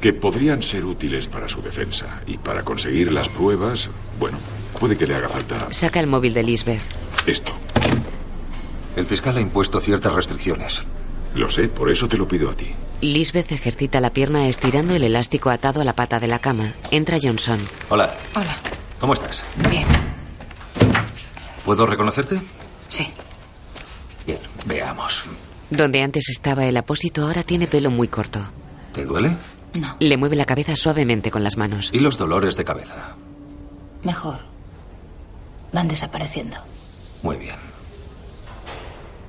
[0.00, 2.20] que podrían ser útiles para su defensa.
[2.26, 4.38] Y para conseguir las pruebas, bueno,
[4.78, 6.82] puede que le haga falta Saca el móvil de Lisbeth.
[7.26, 7.52] esto.
[8.98, 10.82] El fiscal ha impuesto ciertas restricciones.
[11.36, 12.74] Lo sé, por eso te lo pido a ti.
[13.00, 16.72] Lisbeth ejercita la pierna estirando el elástico atado a la pata de la cama.
[16.90, 17.60] Entra Johnson.
[17.90, 18.16] Hola.
[18.34, 18.56] Hola.
[18.98, 19.44] ¿Cómo estás?
[19.70, 19.86] Bien.
[21.64, 22.40] ¿Puedo reconocerte?
[22.88, 23.06] Sí.
[24.26, 25.30] Bien, veamos.
[25.70, 28.40] Donde antes estaba el apósito, ahora tiene pelo muy corto.
[28.92, 29.36] ¿Te duele?
[29.74, 29.94] No.
[30.00, 31.90] Le mueve la cabeza suavemente con las manos.
[31.92, 33.14] ¿Y los dolores de cabeza?
[34.02, 34.40] Mejor.
[35.72, 36.56] Van desapareciendo.
[37.22, 37.67] Muy bien.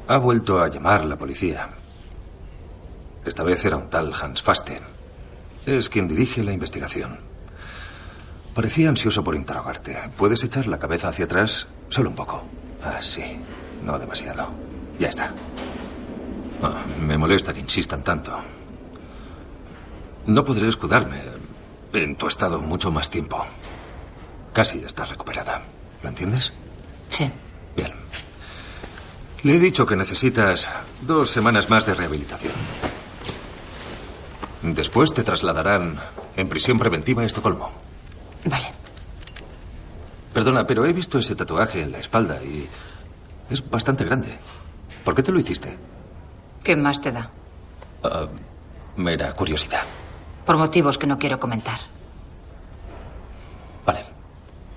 [0.10, 1.70] Ha vuelto a llamar la policía.
[3.24, 4.82] Esta vez era un tal Hans Fasten.
[5.68, 7.20] Es quien dirige la investigación.
[8.56, 9.96] Parecía ansioso por interrogarte.
[10.18, 11.68] ¿Puedes echar la cabeza hacia atrás?
[11.90, 12.44] Solo un poco.
[12.84, 13.40] Ah, sí.
[13.84, 14.50] No demasiado.
[14.98, 15.32] Ya está.
[16.64, 18.36] Ah, me molesta que insistan tanto.
[20.26, 21.22] No podré escudarme
[21.94, 23.46] en tu estado mucho más tiempo.
[24.54, 25.62] Casi estás recuperada.
[26.02, 26.52] ¿Lo entiendes?
[27.12, 27.32] Sí.
[27.76, 27.94] Bien.
[29.44, 30.70] Le he dicho que necesitas
[31.02, 32.54] dos semanas más de rehabilitación.
[34.62, 35.98] Después te trasladarán
[36.36, 37.68] en prisión preventiva a Estocolmo.
[38.44, 38.72] Vale.
[40.34, 42.68] Perdona, pero he visto ese tatuaje en la espalda y
[43.50, 44.38] es bastante grande.
[45.06, 45.78] ¿Por qué te lo hiciste?
[46.64, 47.32] ¿Qué más te da?
[48.04, 48.28] Ah,
[48.98, 49.84] mera curiosidad.
[50.46, 51.80] Por motivos que no quiero comentar.
[53.86, 54.02] Vale.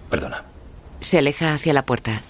[0.09, 0.45] Perdona.
[1.01, 2.23] Se aleja hacia la puerta.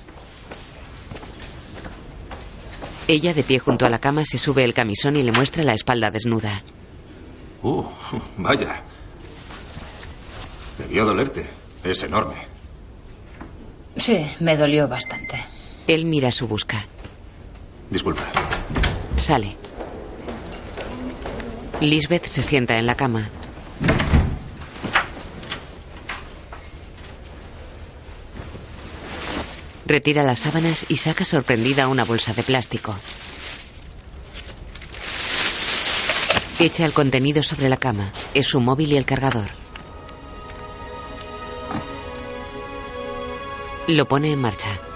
[3.08, 5.74] Ella, de pie junto a la cama, se sube el camisón y le muestra la
[5.74, 6.62] espalda desnuda.
[7.62, 7.84] Uh,
[8.38, 8.82] vaya.
[10.78, 11.46] Debió dolerte.
[11.84, 12.34] Es enorme.
[13.96, 15.36] Sí, me dolió bastante.
[15.86, 16.78] Él mira su busca.
[17.90, 18.22] Disculpa.
[19.16, 19.56] Sale.
[21.80, 23.28] Lisbeth se sienta en la cama.
[29.84, 32.94] Retira las sábanas y saca sorprendida una bolsa de plástico.
[36.60, 38.12] Echa el contenido sobre la cama.
[38.34, 39.50] Es su móvil y el cargador.
[43.88, 44.91] Lo pone en marcha.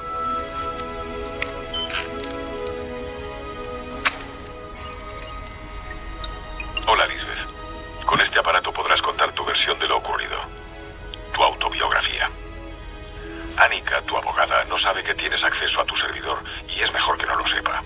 [14.86, 17.82] Sabe que tienes acceso a tu servidor y es mejor que no lo sepa.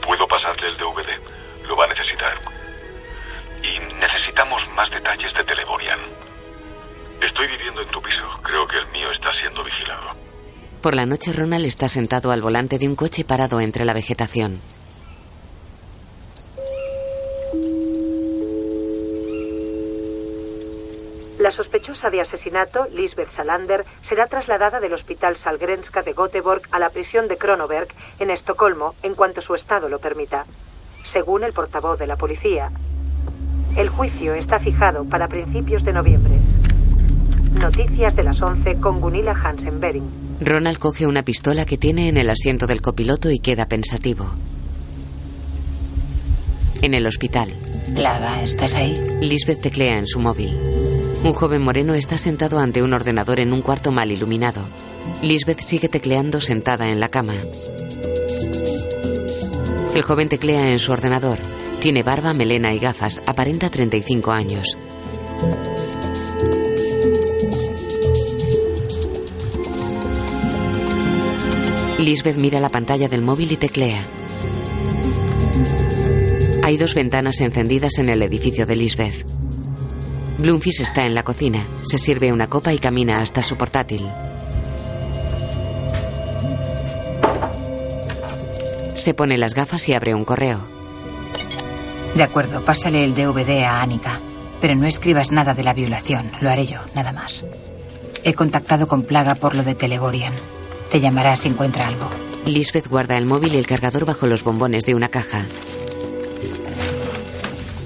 [0.00, 1.10] ¿Puedo pasarle el DVD?
[1.66, 2.38] Lo va a necesitar.
[3.62, 5.98] Y necesitamos más detalles de Teleborian.
[7.20, 8.24] Estoy viviendo en tu piso.
[8.42, 10.12] Creo que el mío está siendo vigilado.
[10.80, 14.62] Por la noche Ronald está sentado al volante de un coche parado entre la vegetación.
[21.38, 26.90] La sospechosa de asesinato, Lisbeth Salander, será trasladada del Hospital Salgrenska de Göteborg a la
[26.90, 30.46] prisión de Kronoberg, en Estocolmo, en cuanto su estado lo permita.
[31.04, 32.72] Según el portavoz de la policía,
[33.76, 36.34] el juicio está fijado para principios de noviembre.
[37.52, 40.40] Noticias de las 11 con Gunilla Hansen-Bering.
[40.40, 44.26] Ronald coge una pistola que tiene en el asiento del copiloto y queda pensativo.
[46.82, 47.48] En el hospital.
[47.94, 49.18] Clara, ¿estás ahí?
[49.20, 50.97] Lisbeth teclea en su móvil.
[51.24, 54.62] Un joven moreno está sentado ante un ordenador en un cuarto mal iluminado.
[55.22, 57.34] Lisbeth sigue tecleando sentada en la cama.
[59.94, 61.38] El joven teclea en su ordenador.
[61.80, 63.20] Tiene barba, melena y gafas.
[63.26, 64.76] Aparenta 35 años.
[71.98, 74.00] Lisbeth mira la pantalla del móvil y teclea.
[76.62, 79.27] Hay dos ventanas encendidas en el edificio de Lisbeth.
[80.38, 81.66] Bloomfish está en la cocina.
[81.82, 84.08] Se sirve una copa y camina hasta su portátil.
[88.94, 90.60] Se pone las gafas y abre un correo.
[92.14, 94.20] De acuerdo, pásale el DVD a Annika.
[94.60, 96.30] Pero no escribas nada de la violación.
[96.40, 97.44] Lo haré yo, nada más.
[98.24, 100.32] He contactado con Plaga por lo de Teleborian.
[100.90, 102.08] Te llamará si encuentra algo.
[102.44, 105.46] Lisbeth guarda el móvil y el cargador bajo los bombones de una caja.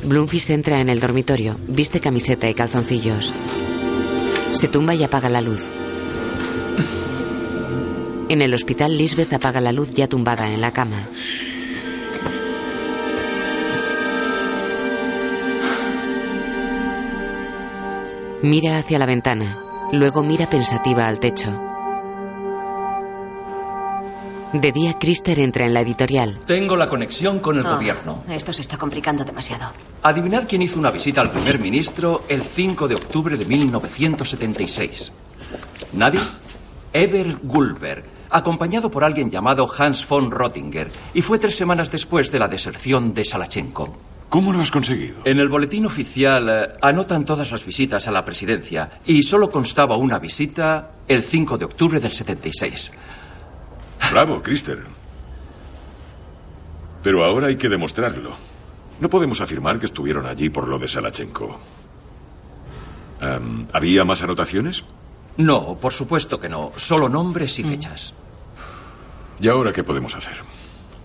[0.05, 3.33] Bloomfish entra en el dormitorio, viste camiseta y calzoncillos.
[4.51, 5.63] Se tumba y apaga la luz.
[8.29, 11.07] En el hospital, Lisbeth apaga la luz ya tumbada en la cama.
[18.43, 21.72] Mira hacia la ventana, luego mira pensativa al techo.
[24.53, 26.39] De día, Krister entra en la editorial.
[26.47, 28.23] Tengo la conexión con el gobierno.
[28.29, 29.73] Esto se está complicando demasiado.
[30.03, 35.11] Adivinad quién hizo una visita al primer ministro el 5 de octubre de 1976.
[35.95, 36.21] ¿Nadie?
[36.93, 42.39] Eber Gulberg, acompañado por alguien llamado Hans von Rottinger, y fue tres semanas después de
[42.39, 43.97] la deserción de Salachenko.
[44.29, 45.23] ¿Cómo lo has conseguido?
[45.25, 49.97] En el boletín oficial eh, anotan todas las visitas a la presidencia y solo constaba
[49.97, 52.93] una visita el 5 de octubre del 76.
[54.11, 54.85] Bravo, Krister.
[57.03, 58.37] Pero ahora hay que demostrarlo.
[59.01, 61.59] No podemos afirmar que estuvieron allí por lo de Salachenko.
[63.73, 64.85] ¿Había más anotaciones?
[65.37, 66.73] No, por supuesto que no.
[66.77, 68.15] Solo nombres y fechas.
[69.41, 70.37] ¿Y ahora qué podemos hacer?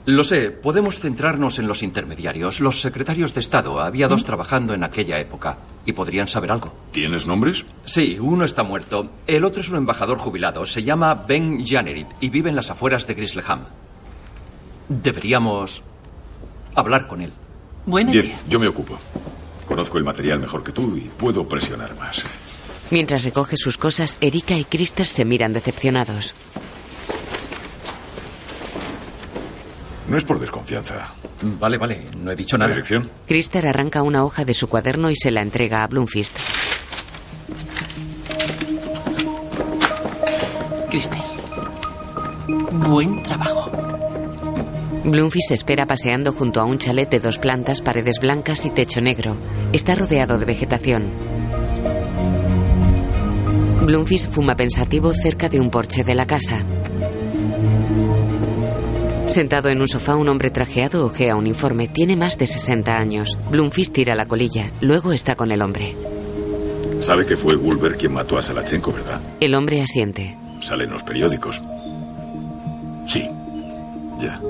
[0.10, 2.62] Lo sé, podemos centrarnos en los intermediarios.
[2.62, 3.82] Los secretarios de Estado.
[3.82, 5.58] Había dos trabajando en aquella época.
[5.86, 6.74] Y podrían saber algo.
[6.92, 7.66] ¿Tienes nombres?
[7.84, 9.10] Sí, uno está muerto.
[9.28, 10.66] El otro es un embajador jubilado.
[10.66, 13.66] Se llama Ben Janerit y vive en las afueras de Grisleham.
[14.88, 15.82] Deberíamos
[16.74, 17.34] hablar con él.
[17.86, 18.40] Buena Bien, idea.
[18.48, 18.98] yo me ocupo.
[19.66, 22.24] Conozco el material mejor que tú y puedo presionar más.
[22.92, 26.34] Mientras recoge sus cosas, Erika y Krister se miran decepcionados.
[30.10, 31.14] No es por desconfianza.
[31.60, 32.76] Vale, vale, no he dicho ¿La nada.
[32.76, 33.10] dirección?
[33.28, 36.38] Krister arranca una hoja de su cuaderno y se la entrega a Bloomfist.
[40.90, 41.20] Krister.
[42.72, 43.70] Buen trabajo.
[45.04, 49.36] Bloomfist espera paseando junto a un chalet de dos plantas, paredes blancas y techo negro.
[49.74, 51.12] Está rodeado de vegetación.
[53.86, 56.62] Bloomfist fuma pensativo cerca de un porche de la casa.
[59.28, 61.88] Sentado en un sofá, un hombre trajeado ojea un informe.
[61.88, 63.38] Tiene más de 60 años.
[63.52, 64.72] Bloomfist tira la colilla.
[64.82, 65.96] Luego está con el hombre.
[67.02, 69.22] Sabe que fue Gulber quien mató a Salachenko, ¿verdad?
[69.40, 70.36] El hombre asiente.
[70.62, 71.62] Sale en los periódicos.
[73.06, 73.30] Sí.
[74.20, 74.42] Ya.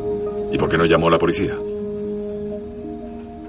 [0.54, 1.56] ¿Y por qué no llamó a la policía?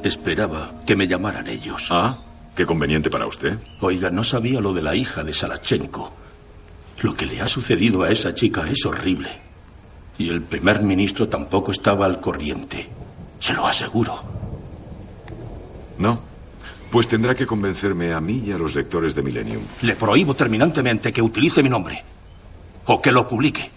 [0.03, 1.89] Esperaba que me llamaran ellos.
[1.91, 2.19] Ah,
[2.57, 3.59] qué conveniente para usted.
[3.81, 6.13] Oiga, no sabía lo de la hija de Salachenko.
[7.03, 9.48] Lo que le ha sucedido a esa chica es horrible.
[10.19, 12.89] Y el primer ministro tampoco estaba al corriente.
[13.39, 14.21] Se lo aseguro.
[15.99, 16.21] No.
[16.91, 19.63] Pues tendrá que convencerme a mí y a los lectores de Millennium.
[19.83, 22.03] Le prohíbo terminantemente que utilice mi nombre.
[22.87, 23.71] O que lo publique.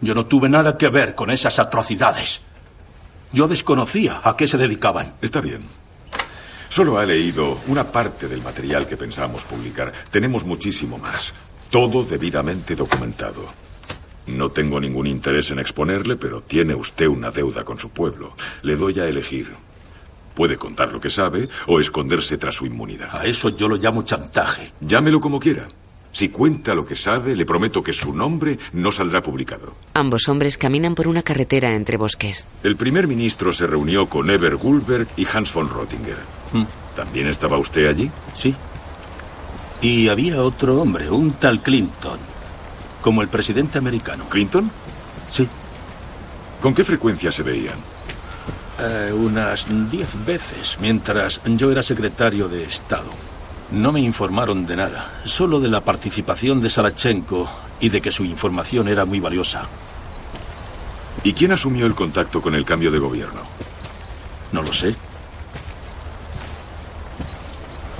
[0.00, 2.42] Yo no tuve nada que ver con esas atrocidades.
[3.32, 5.14] Yo desconocía a qué se dedicaban.
[5.22, 5.62] Está bien.
[6.68, 9.92] Solo ha leído una parte del material que pensamos publicar.
[10.10, 11.32] Tenemos muchísimo más.
[11.70, 13.63] Todo debidamente documentado.
[14.26, 18.34] No tengo ningún interés en exponerle, pero tiene usted una deuda con su pueblo.
[18.62, 19.52] Le doy a elegir.
[20.34, 23.16] Puede contar lo que sabe o esconderse tras su inmunidad.
[23.16, 24.72] A eso yo lo llamo chantaje.
[24.80, 25.68] Llámelo como quiera.
[26.14, 29.74] Si cuenta lo que sabe, le prometo que su nombre no saldrá publicado.
[29.94, 32.46] Ambos hombres caminan por una carretera entre bosques.
[32.62, 36.18] El primer ministro se reunió con Eber Gulberg y Hans von Rottinger.
[36.52, 36.62] Mm.
[36.94, 38.10] ¿También estaba usted allí?
[38.32, 38.54] Sí.
[39.82, 42.18] Y había otro hombre, un tal Clinton,
[43.04, 44.24] como el presidente americano.
[44.30, 44.70] ¿Clinton?
[45.30, 45.46] Sí.
[46.62, 47.74] ¿Con qué frecuencia se veían?
[48.78, 53.10] Eh, unas diez veces, mientras yo era secretario de Estado.
[53.72, 57.46] No me informaron de nada, solo de la participación de Sarachenko
[57.78, 59.68] y de que su información era muy valiosa.
[61.24, 63.42] ¿Y quién asumió el contacto con el cambio de gobierno?
[64.50, 64.94] No lo sé.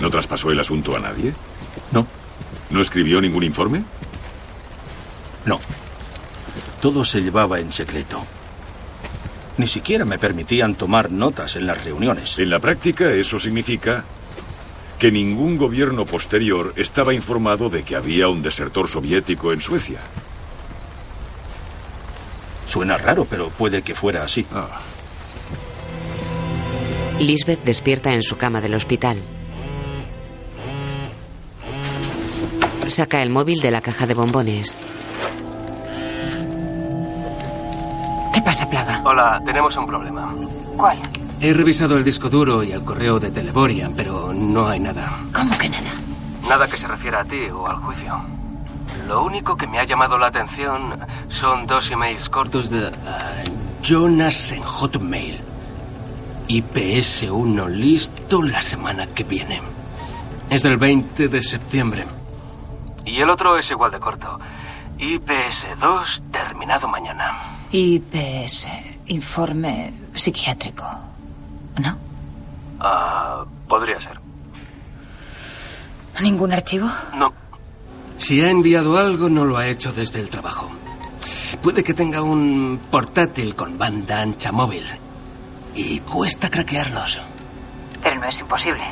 [0.01, 1.35] ¿No traspasó el asunto a nadie?
[1.93, 2.07] No.
[2.71, 3.85] ¿No escribió ningún informe?
[5.47, 5.61] No.
[6.81, 8.25] Todo se llevaba en secreto.
[9.57, 12.39] Ni siquiera me permitían tomar notas en las reuniones.
[12.39, 14.05] En la práctica, eso significa
[14.99, 20.01] que ningún gobierno posterior estaba informado de que había un desertor soviético en Suecia.
[22.67, 24.45] Suena raro, pero puede que fuera así.
[24.53, 24.81] Ah.
[27.21, 29.19] Lisbeth despierta en su cama del hospital.
[32.87, 34.77] Saca el móvil de la caja de bombones.
[38.75, 39.03] Plaga?
[39.05, 40.35] Hola, tenemos un problema.
[40.77, 40.99] ¿Cuál?
[41.41, 45.17] He revisado el disco duro y el correo de Teleborian, pero no hay nada.
[45.33, 45.91] ¿Cómo que nada?
[46.49, 48.21] Nada que se refiera a ti o al juicio.
[49.07, 50.99] Lo único que me ha llamado la atención
[51.29, 53.45] son dos emails cortos de ah,
[53.81, 55.41] Jonas en Hotmail.
[56.49, 59.63] IPS-1 listo la semana que viene.
[60.51, 62.07] Es del 20 de septiembre.
[63.05, 64.41] Y el otro es igual de corto.
[64.99, 67.54] IPS-2 terminado mañana.
[67.77, 68.69] IPS,
[69.07, 70.85] informe psiquiátrico.
[71.83, 71.99] ¿No?
[72.79, 74.21] Ah, podría ser.
[76.23, 76.89] ¿Ningún archivo?
[77.17, 77.33] No.
[78.17, 80.71] Si ha enviado algo, no lo ha hecho desde el trabajo.
[81.65, 84.85] Puede que tenga un portátil con banda ancha móvil.
[85.75, 87.21] Y cuesta craquearlos.
[88.01, 88.85] Pero no es imposible.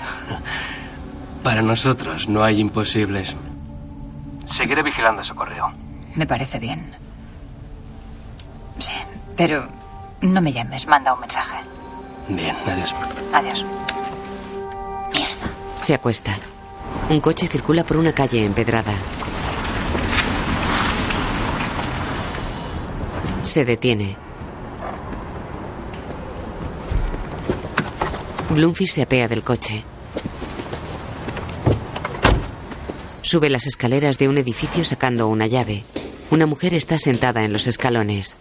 [1.44, 3.36] Para nosotros no hay imposibles.
[4.46, 5.72] Seguiré vigilando su correo.
[6.16, 7.01] Me parece bien.
[8.78, 8.92] Sí,
[9.36, 9.68] pero
[10.20, 11.56] no me llames, manda un mensaje.
[12.28, 12.94] Bien, adiós.
[13.32, 13.64] Adiós.
[15.80, 16.32] Se acuesta.
[17.10, 18.92] Un coche circula por una calle empedrada.
[23.42, 24.16] Se detiene.
[28.50, 29.82] Bloomfield se apea del coche.
[33.22, 35.84] Sube las escaleras de un edificio sacando una llave.
[36.30, 38.36] Una mujer está sentada en los escalones.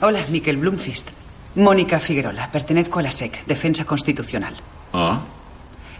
[0.00, 1.08] Hola, Miquel Blumfist.
[1.56, 4.54] Mónica Figuerola, pertenezco a la SEC, Defensa Constitucional.
[4.92, 5.20] Ah,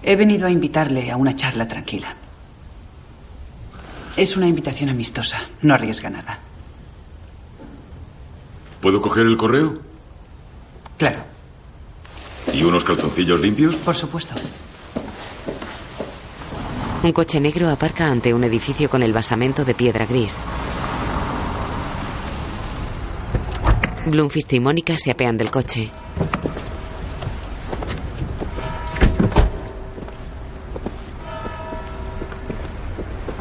[0.02, 2.14] He venido a invitarle a una charla tranquila.
[4.16, 6.38] Es una invitación amistosa, no arriesga nada.
[8.82, 9.78] ¿Puedo coger el correo?
[10.98, 11.22] Claro.
[12.52, 13.76] ¿Y unos calzoncillos limpios?
[13.76, 14.34] Por supuesto.
[17.02, 20.38] Un coche negro aparca ante un edificio con el basamento de piedra gris.
[24.06, 25.90] Bloomfist y Mónica se apean del coche.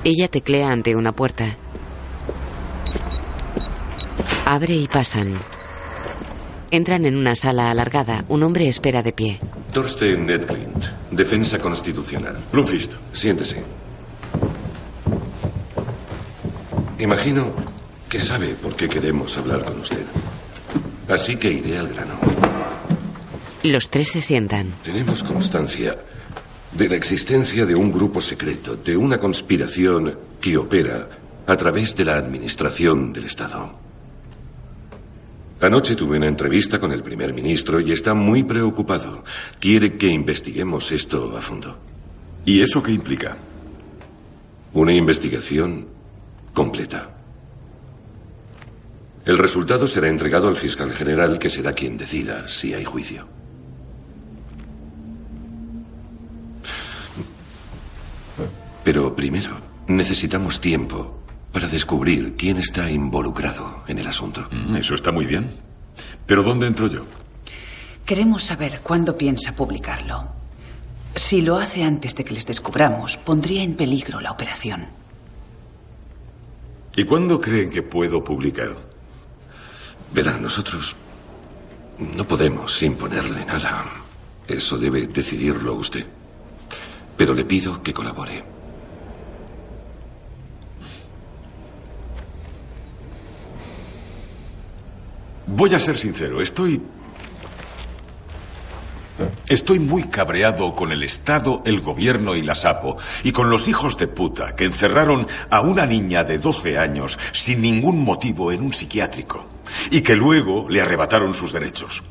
[0.05, 1.45] Ella teclea ante una puerta.
[4.45, 5.33] Abre y pasan.
[6.71, 8.25] Entran en una sala alargada.
[8.29, 9.39] Un hombre espera de pie.
[9.73, 12.39] Thorsten Nedklint, Defensa Constitucional.
[12.51, 12.93] Blumfist.
[13.11, 13.63] Siéntese.
[16.99, 17.51] Imagino
[18.09, 20.05] que sabe por qué queremos hablar con usted.
[21.13, 22.15] Así que iré al grano.
[23.61, 24.73] Los tres se sientan.
[24.83, 25.95] Tenemos constancia
[26.71, 31.07] de la existencia de un grupo secreto, de una conspiración que opera
[31.45, 33.77] a través de la administración del Estado.
[35.61, 39.23] Anoche tuve una entrevista con el primer ministro y está muy preocupado.
[39.59, 41.77] Quiere que investiguemos esto a fondo.
[42.43, 43.37] ¿Y eso qué implica?
[44.73, 45.85] Una investigación
[46.55, 47.12] completa.
[49.25, 53.25] El resultado será entregado al fiscal general, que será quien decida si hay juicio.
[58.83, 59.51] Pero primero
[59.87, 61.19] necesitamos tiempo
[61.51, 64.47] para descubrir quién está involucrado en el asunto.
[64.51, 65.51] Mm, Eso está muy bien.
[66.25, 67.05] Pero ¿dónde entro yo?
[68.05, 70.27] Queremos saber cuándo piensa publicarlo.
[71.15, 74.87] Si lo hace antes de que les descubramos, pondría en peligro la operación.
[76.95, 78.75] ¿Y cuándo creen que puedo publicar?
[80.13, 80.95] Verá, nosotros
[81.97, 83.83] no podemos imponerle nada.
[84.47, 86.05] Eso debe decidirlo usted.
[87.17, 88.43] Pero le pido que colabore.
[95.47, 96.81] Voy a ser sincero, estoy...
[99.47, 103.97] Estoy muy cabreado con el Estado, el gobierno y la SAPO, y con los hijos
[103.97, 108.73] de puta que encerraron a una niña de 12 años sin ningún motivo en un
[108.73, 109.45] psiquiátrico,
[109.91, 112.03] y que luego le arrebataron sus derechos.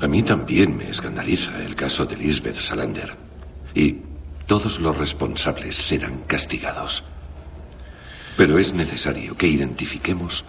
[0.00, 3.16] A mí también me escandaliza el caso de Lisbeth Salander.
[3.74, 3.98] Y
[4.46, 7.04] todos los responsables serán castigados.
[8.36, 10.44] Pero es necesario que identifiquemos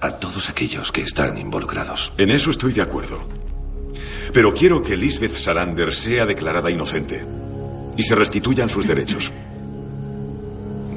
[0.00, 2.12] a todos aquellos que están involucrados.
[2.16, 3.49] En eso estoy de acuerdo.
[4.32, 7.24] Pero quiero que Lisbeth Salander sea declarada inocente
[7.96, 9.32] y se restituyan sus derechos.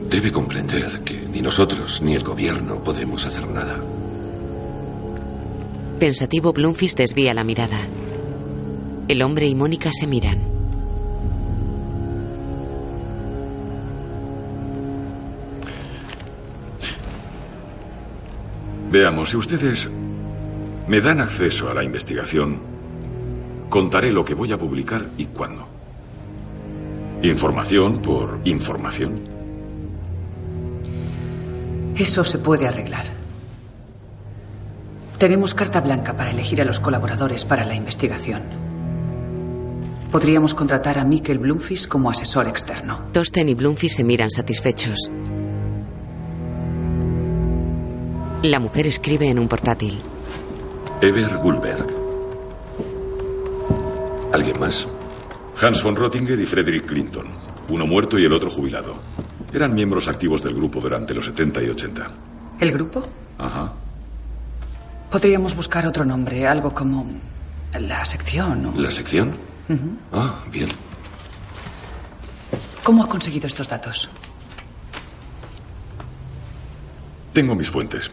[0.10, 3.82] Debe comprender que ni nosotros ni el gobierno podemos hacer nada.
[6.00, 7.80] Pensativo, Bloomfist desvía la mirada.
[9.08, 10.38] El hombre y Mónica se miran.
[18.92, 19.90] Veamos, si ustedes
[20.88, 22.60] me dan acceso a la investigación,
[23.74, 25.68] contaré lo que voy a publicar y cuándo.
[27.24, 29.20] Información por información.
[31.96, 33.08] Eso se puede arreglar.
[35.18, 38.44] Tenemos carta blanca para elegir a los colaboradores para la investigación.
[40.12, 43.08] Podríamos contratar a Mikkel Bloomfish como asesor externo.
[43.12, 45.10] Tosten y Bloomfield se miran satisfechos.
[48.44, 50.00] La mujer escribe en un portátil.
[51.02, 52.03] Eber Gulberg.
[54.34, 54.86] ¿Alguien más?
[55.62, 57.28] Hans von Rottinger y Frederick Clinton.
[57.70, 58.96] Uno muerto y el otro jubilado.
[59.54, 62.12] Eran miembros activos del grupo durante los 70 y 80.
[62.60, 63.04] ¿El grupo?
[63.38, 63.74] Ajá.
[65.12, 67.08] Podríamos buscar otro nombre, algo como
[67.80, 68.66] la sección.
[68.66, 69.36] o- ¿La sección?
[70.12, 70.70] Ah, bien.
[72.84, 74.10] ¿Cómo ha conseguido estos datos?
[77.32, 78.12] Tengo mis fuentes.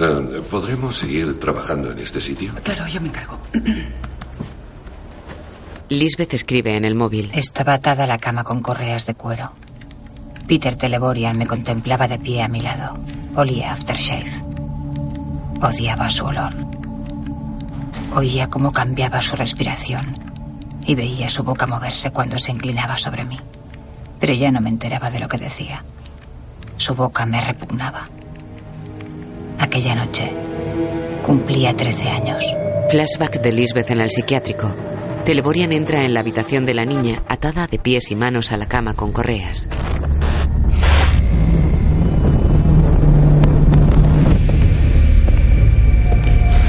[0.00, 2.54] Eh, ¿Podremos seguir trabajando en este sitio?
[2.62, 3.38] Claro, yo me encargo.
[5.90, 7.30] Lisbeth escribe en el móvil.
[7.34, 9.52] Estaba atada a la cama con correas de cuero.
[10.46, 12.94] Peter Teleborian me contemplaba de pie a mi lado.
[13.36, 14.32] Olía aftershave.
[15.60, 16.54] Odiaba su olor.
[18.14, 20.18] Oía cómo cambiaba su respiración
[20.86, 23.38] y veía su boca moverse cuando se inclinaba sobre mí.
[24.18, 25.84] Pero ya no me enteraba de lo que decía.
[26.78, 28.08] Su boca me repugnaba.
[29.60, 30.32] Aquella noche
[31.22, 32.44] cumplía 13 años.
[32.88, 34.74] Flashback de Lisbeth en el psiquiátrico.
[35.24, 38.66] Teleborian entra en la habitación de la niña atada de pies y manos a la
[38.66, 39.68] cama con correas.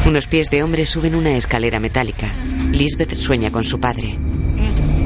[0.06, 2.28] Unos pies de hombre suben una escalera metálica.
[2.74, 4.18] Lisbeth sueña con su padre.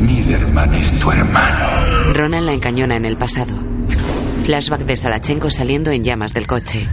[0.01, 2.13] Niederman es tu hermano.
[2.13, 3.53] Ronald la encañona en el pasado.
[4.43, 6.87] Flashback de Salachenko saliendo en llamas del coche.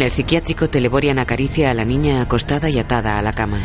[0.00, 3.60] En el psiquiátrico, Teleborian acaricia a la niña acostada y atada a la cama.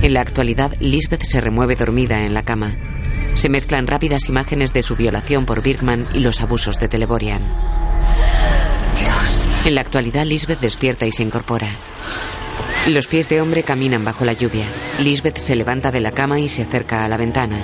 [0.00, 2.74] En la actualidad, Lisbeth se remueve dormida en la cama.
[3.34, 7.42] Se mezclan rápidas imágenes de su violación por Birkman y los abusos de Teleborian.
[9.66, 11.68] En la actualidad, Lisbeth despierta y se incorpora.
[12.88, 14.64] Los pies de hombre caminan bajo la lluvia.
[15.02, 17.58] Lisbeth se levanta de la cama y se acerca a la ventana.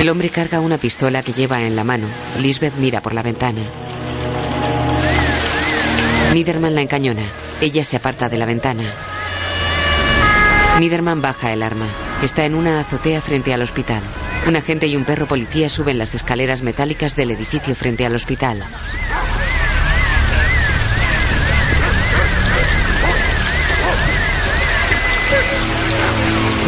[0.00, 2.06] El hombre carga una pistola que lleva en la mano.
[2.40, 3.62] Lisbeth mira por la ventana.
[6.34, 7.22] Niederman la encañona.
[7.62, 8.84] Ella se aparta de la ventana.
[10.78, 11.86] Niederman baja el arma.
[12.22, 14.02] Está en una azotea frente al hospital.
[14.46, 18.62] Un agente y un perro policía suben las escaleras metálicas del edificio frente al hospital.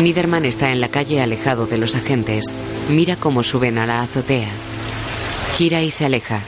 [0.03, 2.45] Niederman está en la calle alejado de los agentes.
[2.89, 4.49] Mira cómo suben a la azotea.
[5.57, 6.41] Gira y se aleja.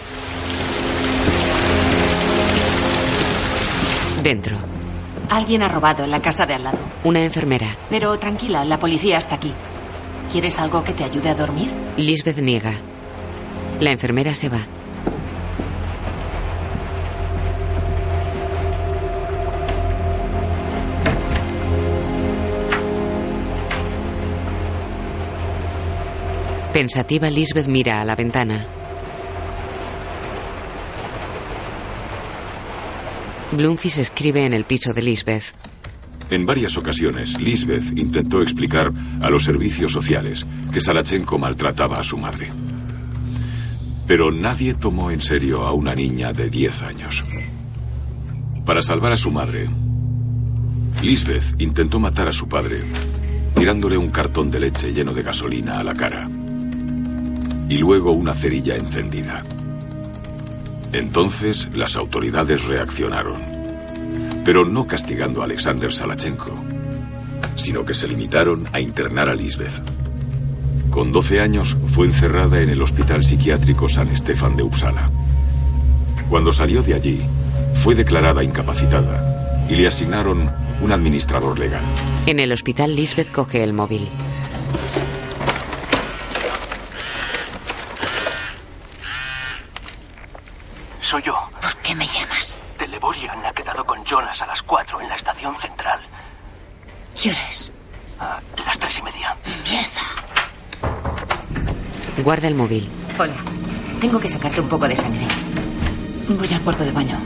[4.23, 4.59] Dentro,
[5.31, 6.79] Alguien ha robado en la casa de al lado.
[7.05, 7.77] una enfermera.
[7.89, 9.53] Pero tranquila, la policía está aquí.
[10.31, 11.73] ¿Quieres algo que te ayude a dormir?
[11.97, 12.73] Lisbeth niega.
[13.81, 14.59] La enfermera se va.
[26.93, 28.67] Pensativa, Lisbeth mira a la ventana.
[33.53, 35.55] Bloomfish escribe en el piso de Lisbeth.
[36.31, 38.91] En varias ocasiones, Lisbeth intentó explicar
[39.23, 42.49] a los servicios sociales que Salachenko maltrataba a su madre.
[44.09, 47.23] Pero nadie tomó en serio a una niña de 10 años.
[48.67, 49.71] Para salvar a su madre,
[51.05, 52.81] Lisbeth intentó matar a su padre
[53.55, 56.29] tirándole un cartón de leche lleno de gasolina a la cara
[57.71, 59.45] y luego una cerilla encendida.
[60.93, 63.41] Entonces las autoridades reaccionaron,
[64.45, 66.53] pero no castigando a Alexander Salachenko,
[67.55, 69.83] sino que se limitaron a internar a Lisbeth.
[70.91, 75.09] Con 12 años fue encerrada en el Hospital Psiquiátrico San Estefan de Uppsala.
[76.29, 77.21] Cuando salió de allí,
[77.75, 80.51] fue declarada incapacitada y le asignaron
[80.83, 81.85] un administrador legal.
[82.27, 84.09] En el hospital, Lisbeth coge el móvil.
[91.11, 91.35] Soy yo.
[91.61, 92.57] ¿Por qué me llamas?
[92.79, 95.99] Teleborian ha quedado con Jonas a las 4 en la estación central.
[97.21, 97.73] ¿Qué hora es?
[98.21, 99.37] A las tres y media.
[99.65, 100.03] Mierda.
[102.23, 102.89] Guarda el móvil.
[103.19, 103.35] Hola.
[104.01, 105.27] Tengo que sacarte un poco de sangre.
[106.29, 107.19] Voy al cuarto de baño.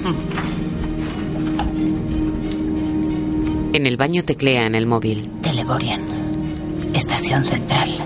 [3.74, 5.30] En el baño teclea en el móvil.
[5.42, 6.94] Teleborian.
[6.94, 7.98] Estación central.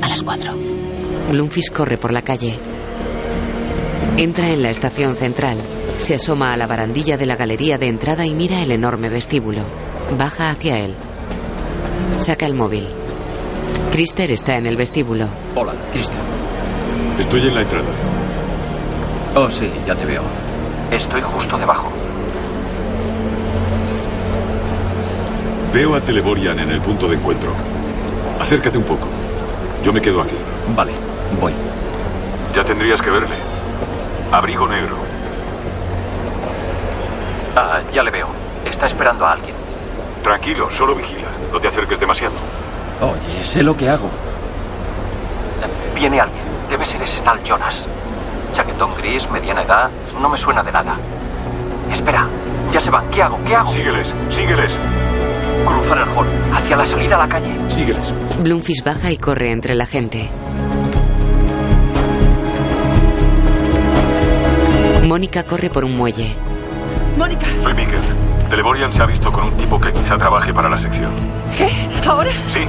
[0.00, 0.54] A las cuatro.
[1.30, 2.58] Bloomfish corre por la calle.
[4.18, 5.58] Entra en la estación central.
[5.98, 9.60] Se asoma a la barandilla de la galería de entrada y mira el enorme vestíbulo.
[10.16, 10.94] Baja hacia él.
[12.18, 12.88] Saca el móvil.
[13.92, 15.28] Krister está en el vestíbulo.
[15.54, 16.22] Hola, Cristian.
[17.18, 17.90] Estoy en la entrada.
[19.34, 20.22] Oh, sí, ya te veo.
[20.90, 21.92] Estoy justo debajo.
[25.74, 27.52] Veo a Teleborian en el punto de encuentro.
[28.40, 29.06] Acércate un poco.
[29.82, 30.36] Yo me quedo aquí.
[30.74, 30.92] Vale,
[31.38, 31.52] voy.
[32.54, 33.45] Ya tendrías que verle.
[34.32, 34.96] Abrigo negro.
[37.56, 38.28] Ah, ya le veo.
[38.64, 39.54] Está esperando a alguien.
[40.22, 41.28] Tranquilo, solo vigila.
[41.52, 42.34] No te acerques demasiado.
[43.00, 44.10] Oye, sé lo que hago.
[45.94, 46.42] Viene alguien.
[46.68, 47.86] Debe ser ese tal Jonas.
[48.52, 49.90] Chaquetón gris, mediana edad.
[50.20, 50.96] No me suena de nada.
[51.92, 52.26] Espera,
[52.72, 53.08] ya se van.
[53.10, 53.38] ¿Qué hago?
[53.46, 53.70] ¿Qué hago?
[53.70, 54.78] Sígueles, sígueles.
[55.64, 56.26] Cruzar el hall.
[56.52, 57.56] Hacia la salida a la calle.
[57.68, 58.12] Sígueles.
[58.40, 60.28] Bloomfish baja y corre entre la gente.
[65.06, 66.34] Mónica corre por un muelle.
[67.16, 67.46] Mónica.
[67.62, 68.00] Soy Miguel.
[68.50, 71.10] Teleborian se ha visto con un tipo que quizá trabaje para la sección.
[71.56, 71.70] ¿Qué?
[72.06, 72.30] ¿Ahora?
[72.48, 72.60] Sí,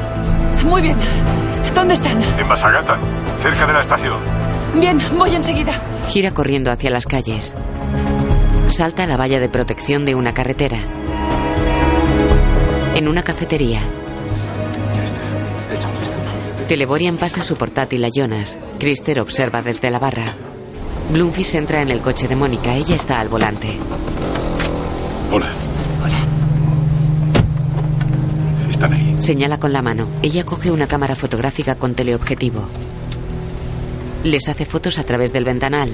[0.65, 0.95] Muy bien.
[1.75, 2.21] ¿Dónde están?
[2.23, 2.99] en Basagatan,
[3.39, 4.17] cerca de la estación.
[4.79, 5.73] Bien, voy enseguida.
[6.09, 7.53] Gira corriendo hacia las calles.
[8.67, 10.77] Salta a la valla de protección de una carretera.
[12.95, 13.79] En una cafetería.
[16.67, 18.57] Teleborian pasa su portátil a Jonas.
[18.79, 20.33] Krister observa desde la barra.
[21.12, 22.76] Bloomfish entra en el coche de Mónica.
[22.76, 23.70] Ella está al volante.
[25.32, 25.47] Hola.
[26.03, 26.26] Hola.
[28.70, 29.16] Están ahí.
[29.20, 30.08] Señala con la mano.
[30.22, 32.68] Ella coge una cámara fotográfica con teleobjetivo.
[34.24, 35.89] Les hace fotos a través del ventanal.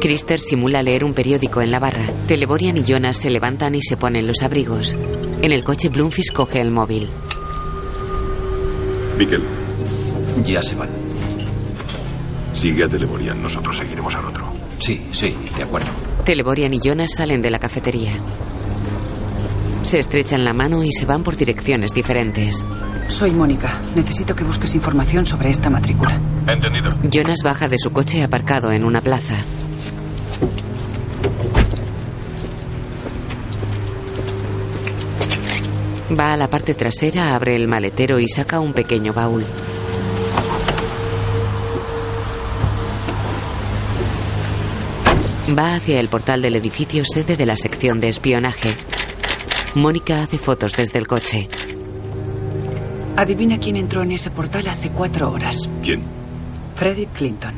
[0.00, 2.04] Krister simula leer un periódico en la barra.
[2.26, 4.96] Teleborian y Jonas se levantan y se ponen los abrigos.
[5.42, 7.08] En el coche, Bloomfish coge el móvil.
[9.20, 9.42] Miguel,
[10.46, 10.88] Ya se van.
[12.54, 13.42] sigue a Teleborian.
[13.42, 14.46] Nosotros seguiremos al otro.
[14.78, 15.88] Sí, sí, de acuerdo.
[16.24, 18.12] Teleborian y Jonas salen de la cafetería.
[19.82, 22.64] Se estrechan la mano y se van por direcciones diferentes.
[23.08, 23.82] Soy Mónica.
[23.94, 26.18] Necesito que busques información sobre esta matrícula.
[26.46, 26.94] Entendido.
[27.10, 29.34] Jonas baja de su coche aparcado en una plaza.
[36.18, 39.44] Va a la parte trasera, abre el maletero y saca un pequeño baúl.
[45.56, 48.74] Va hacia el portal del edificio sede de la sección de espionaje.
[49.74, 51.48] Mónica hace fotos desde el coche.
[53.16, 55.68] Adivina quién entró en ese portal hace cuatro horas.
[55.82, 56.02] ¿Quién?
[56.76, 57.54] Frederick Clinton.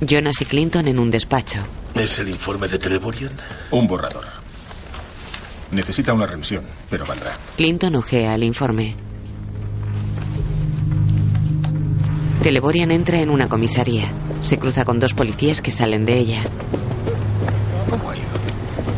[0.00, 1.60] Jonas y Clinton en un despacho.
[1.94, 3.32] ¿Es el informe de Teleborian?
[3.70, 4.35] Un borrador.
[5.70, 7.32] Necesita una revisión, pero valdrá.
[7.56, 8.94] Clinton ojea el informe.
[12.42, 14.04] Teleborian entra en una comisaría.
[14.40, 16.42] Se cruza con dos policías que salen de ella.
[17.90, 18.26] ¿Cómo ha ido?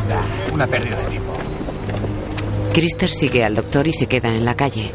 [0.09, 1.33] Nah, una pérdida de tiempo.
[2.75, 4.93] Krister sigue al doctor y se queda en la calle.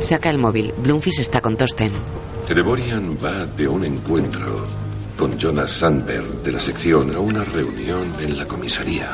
[0.00, 0.74] Saca el móvil.
[0.76, 1.92] Bloomfish está con Tosten.
[2.46, 4.66] Teleborian va de un encuentro
[5.16, 9.08] con Jonas Sandberg de la sección a una reunión en la comisaría.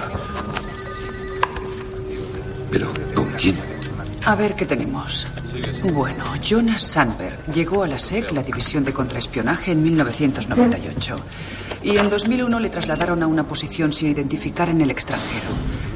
[2.77, 3.57] Pero, ¿con quién?
[4.27, 5.27] A ver qué tenemos.
[5.95, 11.17] Bueno, Jonas Sandberg llegó a la SEC, la División de Contraespionaje, en 1998.
[11.83, 15.49] Y en 2001 le trasladaron a una posición sin identificar en el extranjero.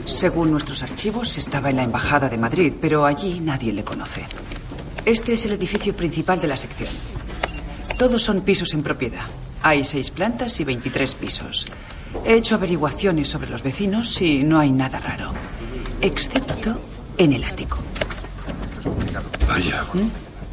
[0.06, 4.24] Según nuestros archivos, estaba en la Embajada de Madrid, pero allí nadie le conoce.
[5.04, 6.88] Este es el edificio principal de la sección.
[7.98, 9.26] Todos son pisos en propiedad.
[9.62, 11.66] Hay seis plantas y 23 pisos.
[12.24, 15.34] He hecho averiguaciones sobre los vecinos y no hay nada raro.
[16.00, 16.78] Excepto
[17.18, 17.78] en el ático.
[19.46, 19.84] Vaya.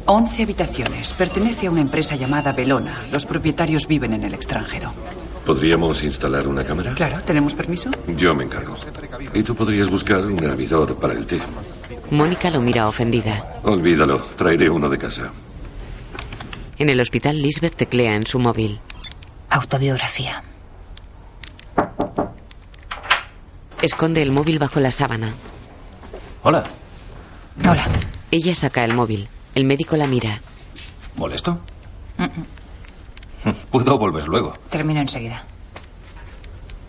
[0.04, 1.12] 11 habitaciones.
[1.12, 3.04] Pertenece a una empresa llamada Belona.
[3.12, 4.92] Los propietarios viven en el extranjero.
[5.44, 6.92] ¿Podríamos instalar una cámara?
[6.94, 7.90] Claro, ¿tenemos permiso?
[8.16, 8.74] Yo me encargo.
[9.32, 11.40] Y tú podrías buscar un hervidor para el té.
[12.10, 13.60] Mónica lo mira ofendida.
[13.62, 15.30] Olvídalo, traeré uno de casa.
[16.78, 18.80] En el hospital, Lisbeth teclea en su móvil.
[19.50, 20.42] Autobiografía.
[23.82, 25.34] Esconde el móvil bajo la sábana.
[26.42, 26.64] Hola.
[27.60, 27.86] Hola.
[28.30, 29.28] Ella saca el móvil.
[29.54, 30.40] El médico la mira.
[31.16, 31.60] ¿Molesto?
[33.70, 34.54] Puedo volver luego.
[34.70, 35.44] Termino enseguida.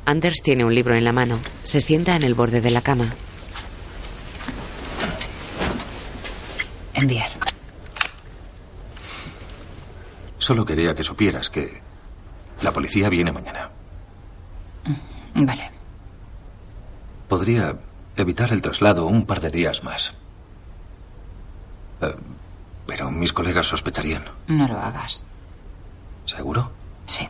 [0.06, 1.40] Anders tiene un libro en la mano.
[1.64, 3.14] Se sienta en el borde de la cama.
[6.96, 7.30] Enviar.
[10.40, 11.82] Solo quería que supieras que
[12.64, 13.70] la policía viene mañana.
[15.36, 15.79] Vale.
[17.30, 17.78] Podría
[18.18, 20.14] evitar el traslado un par de días más.
[22.02, 22.16] Eh,
[22.88, 24.24] pero mis colegas sospecharían.
[24.48, 25.24] No lo hagas.
[26.26, 26.72] ¿Seguro?
[27.06, 27.30] Sí.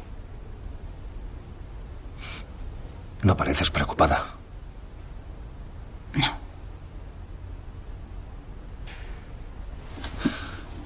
[3.24, 4.26] No pareces preocupada.
[6.14, 6.38] No.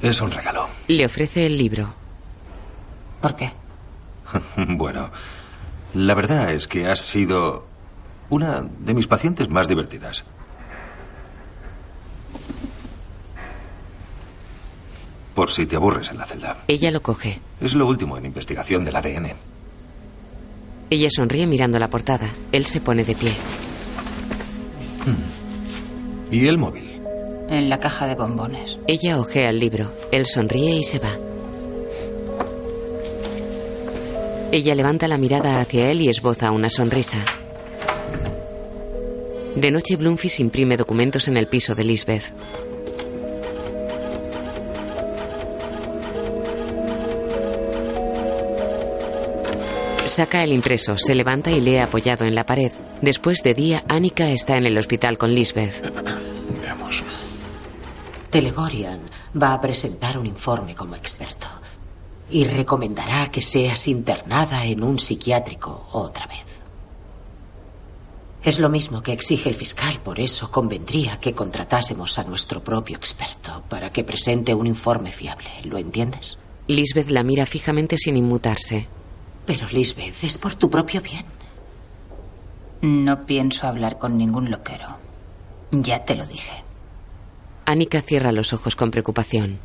[0.01, 0.67] Es un regalo.
[0.87, 1.93] Le ofrece el libro.
[3.21, 3.53] ¿Por qué?
[4.57, 5.11] bueno,
[5.93, 7.72] la verdad es que has sido
[8.33, 10.25] una de mis pacientes más divertidas.
[15.33, 16.57] por si te aburres en la celda.
[16.67, 17.39] Ella lo coge.
[17.59, 19.33] Es lo último en investigación del ADN.
[20.89, 22.29] Ella sonríe mirando la portada.
[22.51, 23.31] Él se pone de pie.
[26.31, 27.01] ¿Y el móvil?
[27.49, 28.79] En la caja de bombones.
[28.87, 29.91] Ella ojea el libro.
[30.11, 31.17] Él sonríe y se va.
[34.51, 37.17] Ella levanta la mirada hacia él y esboza una sonrisa.
[39.55, 42.33] De noche, Bloomfish imprime documentos en el piso de Lisbeth.
[50.05, 52.71] Saca el impreso, se levanta y lee apoyado en la pared.
[53.01, 55.91] Después de día, Annika está en el hospital con Lisbeth.
[56.61, 57.03] Veamos.
[58.29, 59.01] Teleborian
[59.41, 61.47] va a presentar un informe como experto
[62.29, 66.62] y recomendará que seas internada en un psiquiátrico otra vez.
[68.43, 72.97] Es lo mismo que exige el fiscal, por eso convendría que contratásemos a nuestro propio
[72.97, 75.49] experto para que presente un informe fiable.
[75.63, 76.37] ¿Lo entiendes?
[76.67, 78.87] Lisbeth la mira fijamente sin inmutarse.
[79.45, 81.25] Pero, Lisbeth, es por tu propio bien.
[82.81, 84.97] No pienso hablar con ningún loquero.
[85.71, 86.63] Ya te lo dije.
[87.65, 89.59] Annika cierra los ojos con preocupación.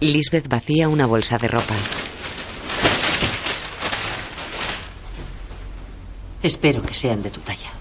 [0.00, 1.74] Lisbeth vacía una bolsa de ropa.
[6.46, 7.72] Espero que sean de tu talla.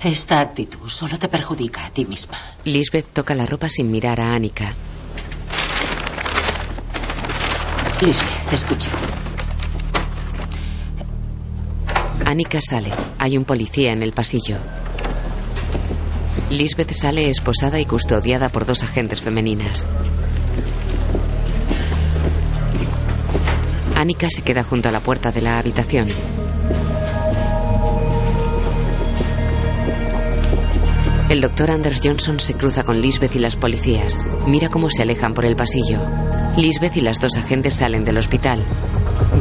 [0.00, 2.38] Esta actitud solo te perjudica a ti misma.
[2.64, 4.72] Lisbeth toca la ropa sin mirar a Annika.
[8.00, 8.90] Lisbeth, escucha.
[12.24, 12.92] Annika sale.
[13.18, 14.58] Hay un policía en el pasillo.
[16.50, 19.84] Lisbeth sale esposada y custodiada por dos agentes femeninas.
[23.98, 26.06] Annika se queda junto a la puerta de la habitación.
[31.28, 34.16] El doctor Anders Johnson se cruza con Lisbeth y las policías.
[34.46, 35.98] Mira cómo se alejan por el pasillo.
[36.56, 38.62] Lisbeth y las dos agentes salen del hospital.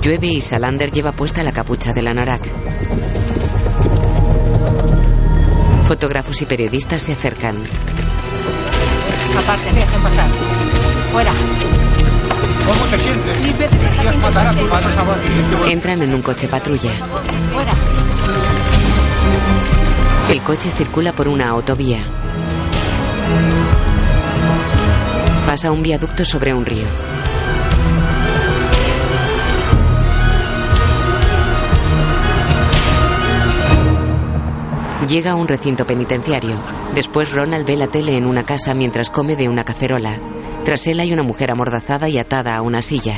[0.01, 2.41] Llueve y Salander lleva puesta la capucha de la Norak.
[5.87, 7.57] Fotógrafos y periodistas se acercan.
[9.37, 10.29] Aparte, dejen pasar.
[11.11, 11.31] Fuera.
[12.67, 13.37] ¿Cómo te sientes?
[15.49, 16.91] Tu Entran en un coche patrulla.
[17.53, 17.71] Fuera.
[20.29, 21.99] El coche circula por una autovía.
[25.45, 26.87] Pasa un viaducto sobre un río.
[35.07, 36.55] Llega a un recinto penitenciario.
[36.93, 40.19] Después Ronald ve la tele en una casa mientras come de una cacerola.
[40.67, 43.13] Tras él hay una mujer amordazada y atada a una silla.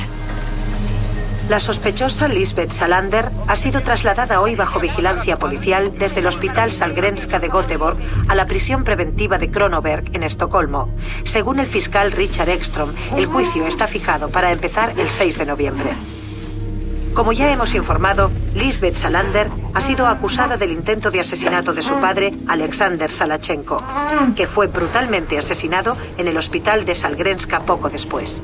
[1.48, 7.40] La sospechosa Lisbeth Salander ha sido trasladada hoy bajo vigilancia policial desde el Hospital Salgrenska
[7.40, 7.96] de Göteborg
[8.28, 10.94] a la prisión preventiva de Kronoberg en Estocolmo.
[11.24, 15.90] Según el fiscal Richard Ekstrom, el juicio está fijado para empezar el 6 de noviembre.
[17.14, 21.94] Como ya hemos informado, Lisbeth Salander ha sido acusada del intento de asesinato de su
[21.94, 23.82] padre, Alexander Salachenko,
[24.36, 28.40] que fue brutalmente asesinado en el hospital de Salgrenska poco después.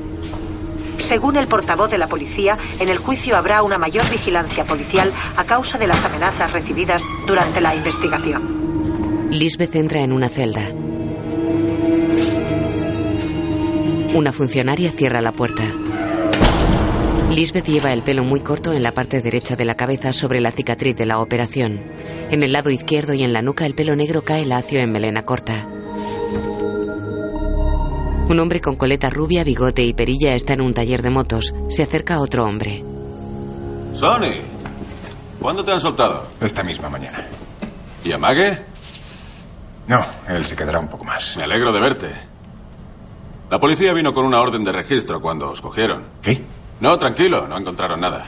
[0.97, 5.43] Según el portavoz de la policía, en el juicio habrá una mayor vigilancia policial a
[5.43, 9.29] causa de las amenazas recibidas durante la investigación.
[9.31, 10.63] Lisbeth entra en una celda.
[14.13, 15.63] Una funcionaria cierra la puerta.
[17.29, 20.51] Lisbeth lleva el pelo muy corto en la parte derecha de la cabeza sobre la
[20.51, 21.81] cicatriz de la operación.
[22.31, 25.23] En el lado izquierdo y en la nuca el pelo negro cae lacio en melena
[25.23, 25.67] corta.
[28.29, 31.53] Un hombre con coleta rubia, bigote y perilla está en un taller de motos.
[31.69, 32.83] Se acerca a otro hombre.
[33.93, 34.41] Sonny,
[35.39, 36.27] ¿cuándo te han soltado?
[36.41, 37.25] esta misma mañana.
[38.03, 38.57] ¿Y a Mague?
[39.87, 41.37] No, él se quedará un poco más.
[41.37, 42.09] Me alegro de verte.
[43.49, 46.03] La policía vino con una orden de registro cuando os cogieron.
[46.21, 46.41] ¿Qué?
[46.79, 48.27] No, tranquilo, no encontraron nada.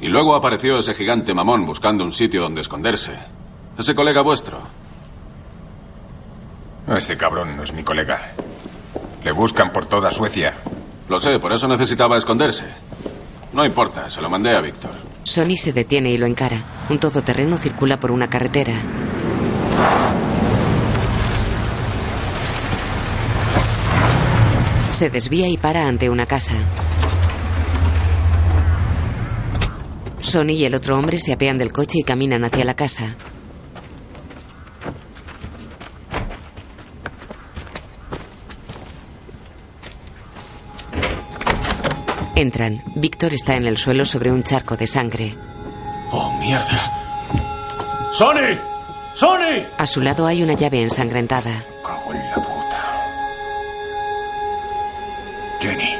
[0.00, 3.12] Y luego apareció ese gigante mamón buscando un sitio donde esconderse.
[3.78, 4.60] Ese colega vuestro.
[6.88, 8.32] Ese cabrón no es mi colega.
[9.22, 10.54] Le buscan por toda Suecia.
[11.08, 12.64] Lo sé, por eso necesitaba esconderse.
[13.52, 14.90] No importa, se lo mandé a Víctor.
[15.24, 16.86] Sonny se detiene y lo encara.
[16.88, 18.74] Un todoterreno circula por una carretera.
[24.90, 26.54] Se desvía y para ante una casa.
[30.32, 33.14] Sonny y el otro hombre se apean del coche y caminan hacia la casa.
[42.34, 42.82] Entran.
[42.96, 45.34] Víctor está en el suelo sobre un charco de sangre.
[46.12, 46.80] ¡Oh, mierda!
[48.10, 48.58] ¡Sonny!
[49.14, 49.66] ¡Sony!
[49.76, 51.62] A su lado hay una llave ensangrentada.
[51.84, 52.80] Cago en la puta.
[55.60, 55.98] Jenny.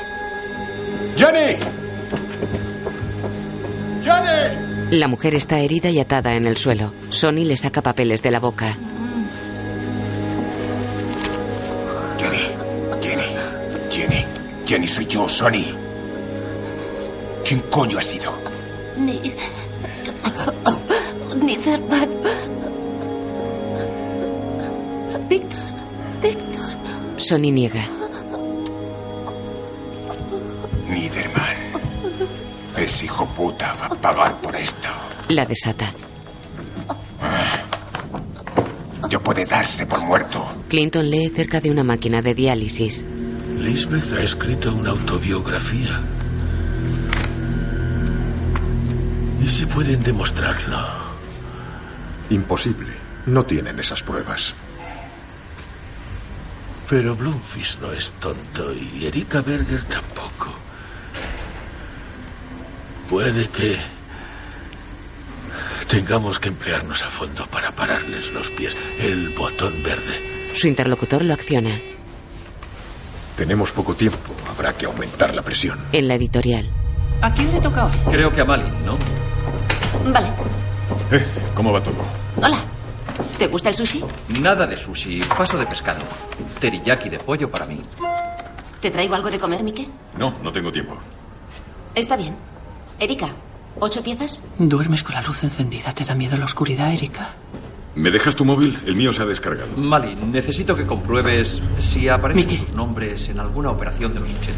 [1.18, 1.81] ¡Jenny!
[4.02, 4.98] ¡Jenny!
[4.98, 6.92] La mujer está herida y atada en el suelo.
[7.10, 8.76] Sonny le saca papeles de la boca.
[12.18, 13.02] Jenny.
[13.02, 13.36] Jenny.
[13.90, 14.24] Jenny.
[14.66, 15.66] Jenny, soy yo, Sonny.
[17.44, 18.32] ¿Quién coño ha sido?
[18.96, 19.20] Ni.
[21.40, 22.08] Niederman.
[25.28, 25.58] Víctor.
[26.22, 26.66] Víctor.
[27.16, 27.80] Sonny niega.
[32.82, 34.88] Ese hijo puta va a pagar por esto.
[35.28, 35.88] La desata.
[39.08, 40.44] Ya puede darse por muerto.
[40.68, 43.04] Clinton lee cerca de una máquina de diálisis.
[43.60, 46.00] Lisbeth ha escrito una autobiografía.
[49.40, 50.78] ¿Y si pueden demostrarlo?
[52.30, 52.94] Imposible.
[53.26, 54.54] No tienen esas pruebas.
[56.90, 60.61] Pero Bloomfish no es tonto y Erika Berger tampoco.
[63.12, 63.76] Puede que
[65.86, 68.74] tengamos que emplearnos a fondo para pararles los pies.
[68.98, 70.18] El botón verde.
[70.54, 71.68] Su interlocutor lo acciona.
[73.36, 74.32] Tenemos poco tiempo.
[74.48, 75.78] Habrá que aumentar la presión.
[75.92, 76.64] En la editorial.
[77.20, 77.92] ¿A quién le toca hoy?
[78.10, 78.96] Creo que a Malin, ¿no?
[80.10, 80.28] Vale.
[81.10, 81.96] Eh, ¿cómo va todo?
[82.38, 82.64] Hola.
[83.36, 84.02] ¿Te gusta el sushi?
[84.40, 86.00] Nada de sushi, paso de pescado.
[86.58, 87.78] Teriyaki de pollo para mí.
[88.80, 89.86] ¿Te traigo algo de comer, Mike?
[90.16, 90.96] No, no tengo tiempo.
[91.94, 92.51] Está bien.
[93.02, 93.34] Erika,
[93.80, 94.44] ¿ocho piezas?
[94.60, 95.92] ¿Duermes con la luz encendida?
[95.92, 97.34] ¿Te da miedo la oscuridad, Erika?
[97.96, 98.78] ¿Me dejas tu móvil?
[98.86, 99.76] El mío se ha descargado.
[99.76, 104.52] Malin, necesito que compruebes si aparecen sus nombres en alguna operación de los 80.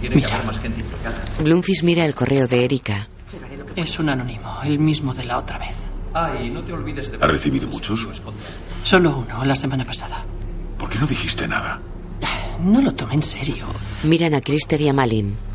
[0.00, 1.24] Tiene que haber más gente implicada.
[1.38, 3.06] Bloomfish mira el correo de Erika.
[3.76, 5.76] Es un anónimo, el mismo de la otra vez.
[6.14, 7.18] Ah, y no te olvides de...
[7.20, 8.08] ¿Ha recibido muchos?
[8.82, 10.24] Solo uno, la semana pasada.
[10.76, 11.80] ¿Por qué no dijiste nada?
[12.60, 13.66] No lo tomé en serio.
[14.02, 15.51] Miran a Krister y a Malin.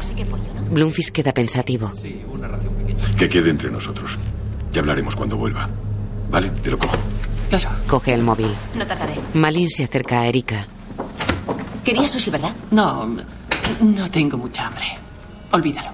[0.00, 0.62] Así que pollo, ¿no?
[0.70, 1.92] Bloomfish queda pensativo.
[1.94, 3.04] Sí, una ración pequeña.
[3.16, 4.18] Que quede entre nosotros.
[4.72, 5.68] Ya hablaremos cuando vuelva.
[6.30, 6.96] Vale, te lo cojo.
[7.50, 7.68] Claro.
[7.86, 8.48] Coge el móvil.
[8.76, 9.14] No tardaré.
[9.34, 10.66] Malin se acerca a Erika.
[11.84, 12.54] Querías sushi, ¿verdad?
[12.70, 13.06] No,
[13.82, 14.84] no tengo mucha hambre.
[15.52, 15.90] Olvídalo.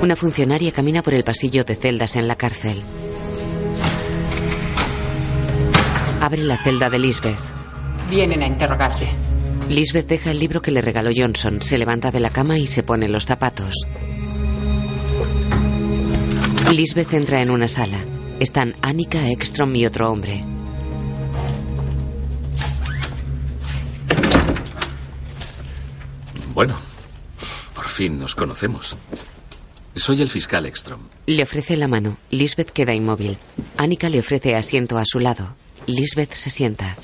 [0.00, 2.80] Una funcionaria camina por el pasillo de celdas en la cárcel.
[6.20, 7.38] Abre la celda de Lisbeth.
[8.10, 9.08] Vienen a interrogarte.
[9.68, 12.82] Lisbeth deja el libro que le regaló Johnson, se levanta de la cama y se
[12.82, 13.74] pone los zapatos.
[16.72, 17.98] Lisbeth entra en una sala.
[18.40, 20.44] Están Annika, Ekstrom y otro hombre.
[26.52, 26.76] Bueno,
[27.74, 28.96] por fin nos conocemos.
[29.96, 31.00] Soy el fiscal Ekstrom.
[31.26, 32.18] Le ofrece la mano.
[32.30, 33.38] Lisbeth queda inmóvil.
[33.76, 35.54] Annika le ofrece asiento a su lado.
[35.86, 36.96] Lisbeth se sienta.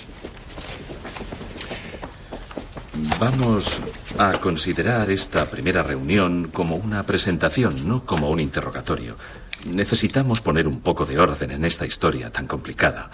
[3.18, 3.81] Vamos
[4.18, 9.16] a considerar esta primera reunión como una presentación, no como un interrogatorio.
[9.64, 13.10] Necesitamos poner un poco de orden en esta historia tan complicada.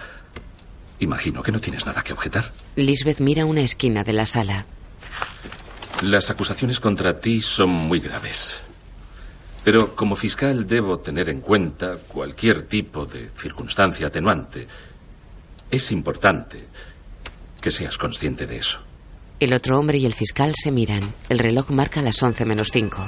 [0.98, 2.52] Imagino que no tienes nada que objetar.
[2.74, 4.66] Lisbeth mira una esquina de la sala.
[6.02, 8.58] Las acusaciones contra ti son muy graves.
[9.62, 14.66] Pero como fiscal debo tener en cuenta cualquier tipo de circunstancia atenuante.
[15.70, 16.66] Es importante
[17.60, 18.85] que seas consciente de eso.
[19.38, 21.02] El otro hombre y el fiscal se miran.
[21.28, 23.06] El reloj marca las 11 menos 5.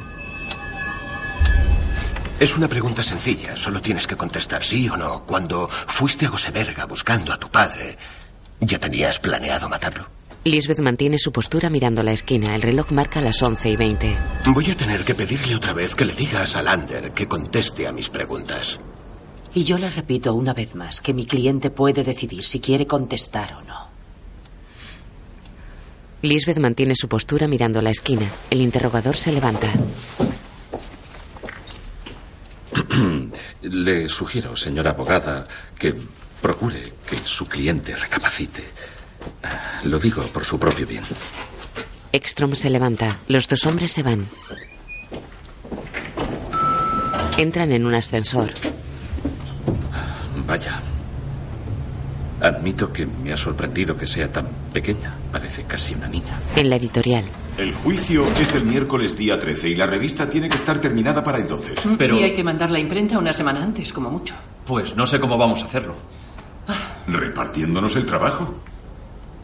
[2.39, 5.25] Es una pregunta sencilla, solo tienes que contestar sí o no.
[5.25, 7.97] Cuando fuiste a Goseberga buscando a tu padre,
[8.61, 10.07] ¿ya tenías planeado matarlo?
[10.45, 12.55] Lisbeth mantiene su postura mirando la esquina.
[12.55, 14.19] El reloj marca las 11 y 20.
[14.49, 17.93] Voy a tener que pedirle otra vez que le diga a Salander que conteste a
[17.93, 18.79] mis preguntas.
[19.55, 23.55] Y yo le repito una vez más que mi cliente puede decidir si quiere contestar
[23.55, 23.88] o no.
[26.23, 28.31] Lisbeth mantiene su postura mirando la esquina.
[28.51, 29.69] El interrogador se levanta.
[33.63, 35.47] Le sugiero, señora abogada,
[35.79, 35.95] que
[36.41, 38.65] procure que su cliente recapacite.
[39.85, 41.05] Lo digo por su propio bien.
[42.13, 43.19] Ekstrom se levanta.
[43.29, 44.27] Los dos hombres se van.
[47.37, 48.51] Entran en un ascensor.
[50.47, 50.83] Vaya.
[52.41, 55.13] Admito que me ha sorprendido que sea tan pequeña.
[55.33, 56.39] Parece casi una niña.
[56.55, 57.25] En la editorial.
[57.57, 61.39] El juicio es el miércoles día 13 y la revista tiene que estar terminada para
[61.39, 61.79] entonces.
[61.99, 64.35] Pero- Y hay que mandar la imprenta una semana antes, como mucho.
[64.65, 65.97] Pues no sé cómo vamos a hacerlo.
[67.09, 68.55] ¿Repartiéndonos el trabajo?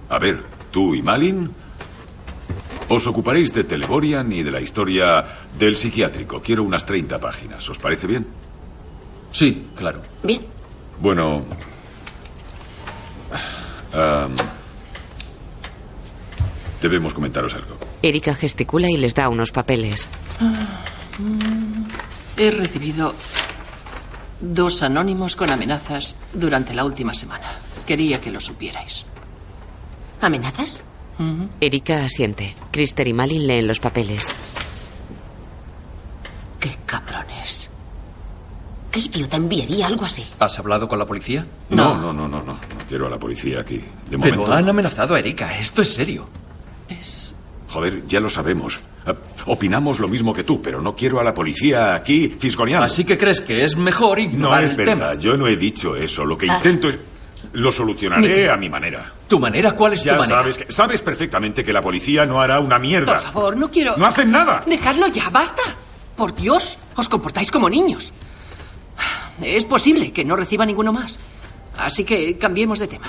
[0.09, 1.51] A ver, tú y Malin
[2.89, 5.25] os ocuparéis de Teleborian y de la historia
[5.59, 6.41] del psiquiátrico.
[6.43, 7.69] Quiero unas 30 páginas.
[7.69, 8.27] ¿Os parece bien?
[9.33, 10.01] Sí, claro.
[10.23, 10.43] Bien.
[11.01, 11.45] Bueno.
[16.81, 17.79] Debemos comentaros algo.
[18.03, 20.09] Erika gesticula y les da unos papeles.
[22.37, 23.15] He recibido
[24.41, 27.47] dos anónimos con amenazas durante la última semana.
[27.87, 29.07] Quería que lo supierais.
[30.21, 30.83] ¿Amenazas?
[31.61, 32.57] Erika asiente.
[32.71, 34.27] Krister y Malin leen los papeles.
[36.61, 37.71] Qué cabrones.
[38.95, 40.25] ¿Qué idiota enviaría algo así?
[40.39, 41.45] ¿Has hablado con la policía?
[41.71, 42.53] No, no, no, no, no.
[42.53, 42.59] No
[42.89, 43.79] quiero a la policía aquí.
[43.79, 44.53] De Pero momento.
[44.55, 45.59] han amenazado a Erika.
[45.59, 46.29] Esto es serio.
[47.71, 48.79] Joder, ya lo sabemos.
[49.05, 49.15] Ah,
[49.47, 52.87] Opinamos lo mismo que tú, pero no quiero a la policía aquí fisgoneando.
[52.87, 54.93] Así que crees que es mejor No ignorar es el verdad.
[55.11, 55.15] tema.
[55.21, 56.25] Yo no he dicho eso.
[56.25, 56.57] Lo que Ah.
[56.59, 56.99] intento es.
[57.55, 58.51] Lo solucionaré Miguel.
[58.51, 59.13] a mi manera.
[59.29, 59.73] ¿Tu manera?
[59.73, 60.39] ¿Cuál es Ya tu manera?
[60.39, 63.15] sabes que sabes perfectamente que la policía no hará una mierda.
[63.15, 63.97] Por favor, no quiero.
[63.97, 64.63] No hacen nada.
[64.67, 65.63] Dejadlo ya, basta.
[66.17, 68.15] Por Dios, os comportáis como niños.
[69.43, 71.19] Es posible que no reciba ninguno más.
[71.77, 73.07] Así que cambiemos de tema.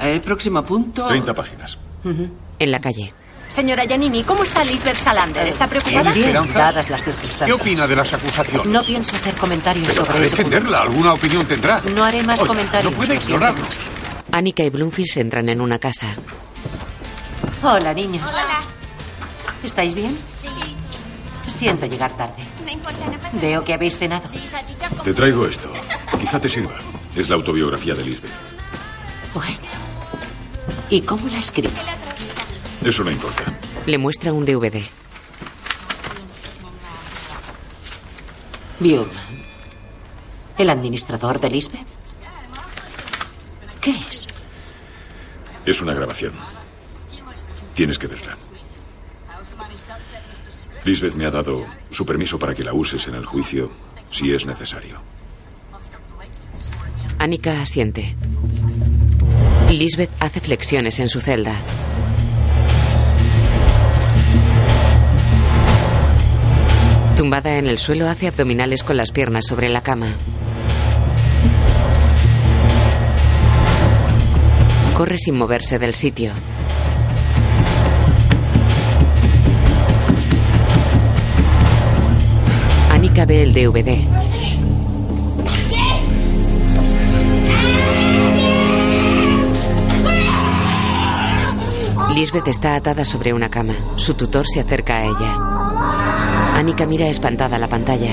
[0.00, 1.06] El próximo punto.
[1.06, 1.78] 30 páginas.
[2.58, 3.12] En la calle.
[3.48, 5.46] Señora Giannini, ¿cómo está Lisbeth Salander?
[5.48, 6.12] ¿Está preocupada?
[6.12, 7.46] Bien, dadas las circunstancias.
[7.46, 8.66] ¿Qué opina de las acusaciones?
[8.66, 10.36] No pienso hacer comentarios Pero sobre eso.
[10.36, 11.80] defenderla, alguna opinión tendrá.
[11.96, 12.92] No haré más comentarios.
[12.92, 13.64] No puede ignorarlo.
[14.32, 16.08] Annika y Bloomfield entran en una casa.
[17.62, 18.30] Hola, niños.
[19.64, 20.16] ¿Estáis bien?
[21.48, 22.42] Siento llegar tarde.
[22.64, 24.28] No importa, no pasa Veo que habéis cenado.
[25.02, 25.72] Te traigo esto.
[26.20, 26.76] Quizá te sirva.
[27.16, 28.32] Es la autobiografía de Lisbeth.
[29.34, 29.56] Bueno.
[30.90, 31.72] ¿Y cómo la escribe?
[32.84, 33.42] Eso no importa.
[33.86, 34.82] Le muestra un DVD.
[38.78, 39.10] Bjorn.
[40.58, 41.86] ¿El administrador de Lisbeth?
[43.80, 44.26] ¿Qué es?
[45.64, 46.32] Es una grabación.
[47.74, 48.36] Tienes que verla.
[50.84, 53.70] Lisbeth me ha dado su permiso para que la uses en el juicio
[54.10, 55.00] si es necesario.
[57.18, 58.14] Annika asiente.
[59.70, 61.60] Lisbeth hace flexiones en su celda.
[67.16, 70.14] Tumbada en el suelo hace abdominales con las piernas sobre la cama.
[74.94, 76.32] Corre sin moverse del sitio.
[83.26, 83.98] Ve el DVD.
[92.14, 93.74] Lisbeth está atada sobre una cama.
[93.96, 96.58] Su tutor se acerca a ella.
[96.58, 98.12] Annika mira espantada la pantalla.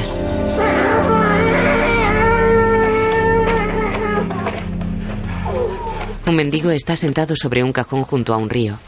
[6.28, 8.80] Un mendigo está sentado sobre un cajón junto a un río.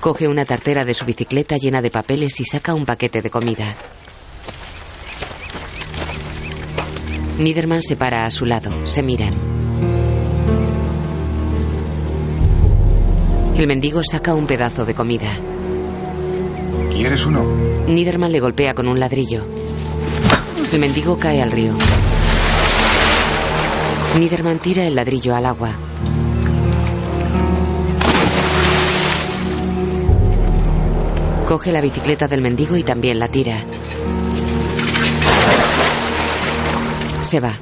[0.00, 3.74] Coge una tartera de su bicicleta llena de papeles y saca un paquete de comida.
[7.38, 8.70] Niederman se para a su lado.
[8.86, 9.34] Se miran.
[13.56, 15.28] El mendigo saca un pedazo de comida.
[16.90, 17.44] ¿Quieres uno?
[17.86, 19.44] Niederman le golpea con un ladrillo.
[20.72, 21.72] El mendigo cae al río.
[24.18, 25.70] Niederman tira el ladrillo al agua.
[31.46, 33.64] Coge la bicicleta del mendigo y también la tira.
[37.32, 37.54] Se va.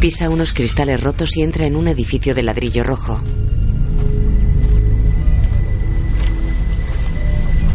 [0.00, 3.20] Pisa unos cristales rotos y entra en un edificio de ladrillo rojo.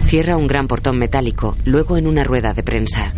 [0.06, 3.14] Cierra un gran portón metálico, luego en una rueda de prensa.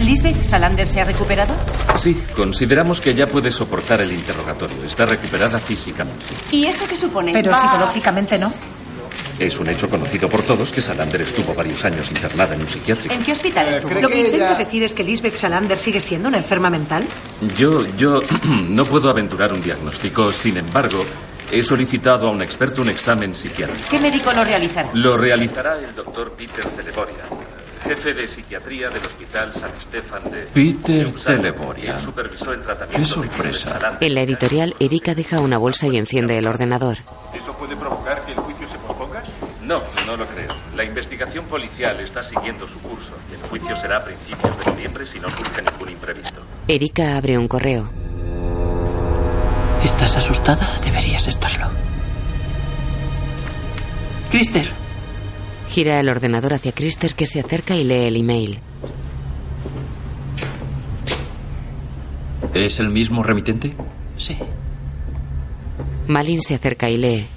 [0.00, 1.54] ¿Lisbeth Salander se ha recuperado?
[1.96, 4.84] Sí, consideramos que ya puede soportar el interrogatorio.
[4.84, 6.24] Está recuperada físicamente.
[6.52, 7.32] ¿Y eso qué supone?
[7.32, 8.52] Pero Va- psicológicamente no.
[9.38, 13.14] Es un hecho conocido por todos que Salander estuvo varios años internada en un psiquiátrico.
[13.14, 14.00] ¿En qué hospital estuvo?
[14.00, 17.04] Lo que intenta decir es que Lisbeth Salander sigue siendo una enferma mental.
[17.56, 18.20] Yo, yo
[18.68, 20.32] no puedo aventurar un diagnóstico.
[20.32, 21.04] Sin embargo,
[21.52, 23.88] he solicitado a un experto un examen psiquiátrico.
[23.88, 24.90] ¿Qué médico lo realizará?
[24.92, 27.24] Lo realizará el doctor Peter Celeboria,
[27.84, 30.40] jefe de psiquiatría del Hospital San Estefan de...
[30.52, 33.96] Peter quien supervisó el tratamiento Qué de sorpresa.
[34.00, 36.98] En la editorial, Erika deja una bolsa y enciende el ordenador.
[37.32, 38.47] ¿Eso puede provocar que el?
[39.68, 40.48] No, no lo creo.
[40.74, 45.06] La investigación policial está siguiendo su curso y el juicio será a principios de noviembre
[45.06, 46.40] si no surge ningún imprevisto.
[46.66, 47.90] Erika abre un correo.
[49.84, 50.80] ¿Estás asustada?
[50.82, 51.68] Deberías estarlo.
[54.30, 54.66] Krister,
[55.68, 58.60] Gira el ordenador hacia Krister que se acerca y lee el email.
[62.54, 63.74] ¿Es el mismo remitente?
[64.16, 64.36] Sí.
[66.06, 67.28] Malin se acerca y lee.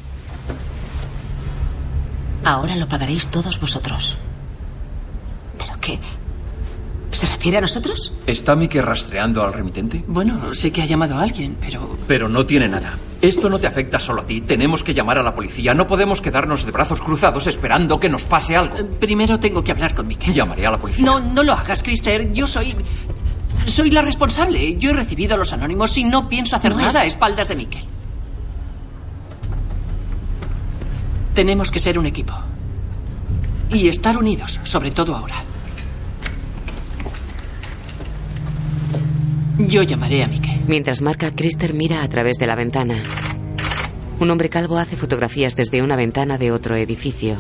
[2.44, 4.18] Ahora lo pagaréis todos vosotros.
[5.80, 6.00] qué?
[7.12, 8.14] ¿Se refiere a nosotros?
[8.26, 10.04] ¿Está Mike rastreando al remitente?
[10.08, 11.98] Bueno, sé que ha llamado a alguien, pero...
[12.08, 12.98] Pero no tiene nada.
[13.22, 14.42] Esto no te afecta solo a ti.
[14.42, 15.74] Tenemos que llamar a la policía.
[15.74, 18.78] No podemos quedarnos de brazos cruzados esperando que nos pase algo.
[19.00, 20.32] Primero tengo que hablar con Mike.
[20.32, 21.06] Llamaré a la policía.
[21.06, 22.32] No, no lo hagas, Krister.
[22.32, 22.76] Yo soy...
[23.66, 24.78] Soy la responsable.
[24.78, 27.48] Yo he recibido a los anónimos y no pienso hacer No nada a es- espaldas
[27.50, 27.84] de Mikel.
[31.34, 32.34] Tenemos que ser un equipo.
[33.70, 35.44] Y estar unidos, sobre todo ahora.
[39.58, 40.64] Yo llamaré a Mike.
[40.68, 42.96] Mientras marca, Krister mira a través de la ventana.
[44.20, 47.38] Un hombre calvo hace fotografías desde una ventana de otro edificio.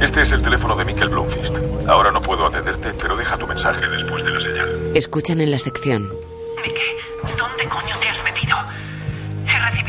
[0.00, 1.56] Este es el teléfono de Mikkel Blomqvist.
[1.88, 4.96] Ahora no puedo atenderte, pero deja tu mensaje después de la señal.
[4.96, 6.10] Escuchan en la sección.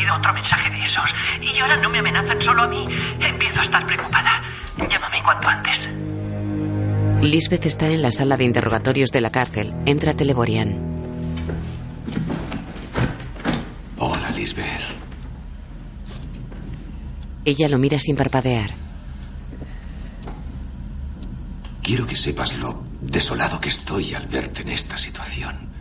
[0.04, 1.10] Recibido otro mensaje de esos
[1.42, 2.86] y ahora no me amenazan solo a mí.
[3.20, 4.42] Empiezo a estar preocupada.
[4.78, 5.88] Llámame cuanto antes.
[7.22, 9.74] Lisbeth está en la sala de interrogatorios de la cárcel.
[9.86, 10.94] Entra Teleborian.
[13.98, 14.66] Hola, Lisbeth.
[17.46, 18.72] Ella lo mira sin parpadear.
[21.82, 25.73] Quiero que sepas lo desolado que estoy al verte en esta situación.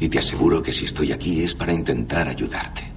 [0.00, 2.90] Y te aseguro que si estoy aquí es para intentar ayudarte.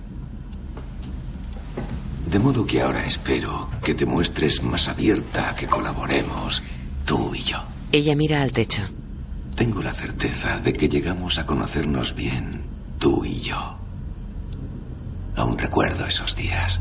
[2.34, 6.64] De modo que ahora espero que te muestres más abierta a que colaboremos,
[7.06, 7.64] tú y yo.
[7.92, 8.82] Ella mira al techo.
[9.56, 12.64] Tengo la certeza de que llegamos a conocernos bien,
[12.98, 13.78] tú y yo.
[15.36, 16.80] Aún recuerdo esos días.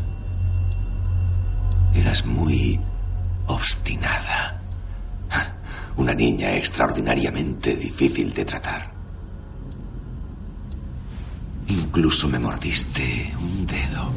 [1.95, 2.81] Eras muy
[3.47, 4.63] obstinada.
[5.97, 8.92] Una niña extraordinariamente difícil de tratar.
[11.73, 14.13] Incluso me mordiste un dedo.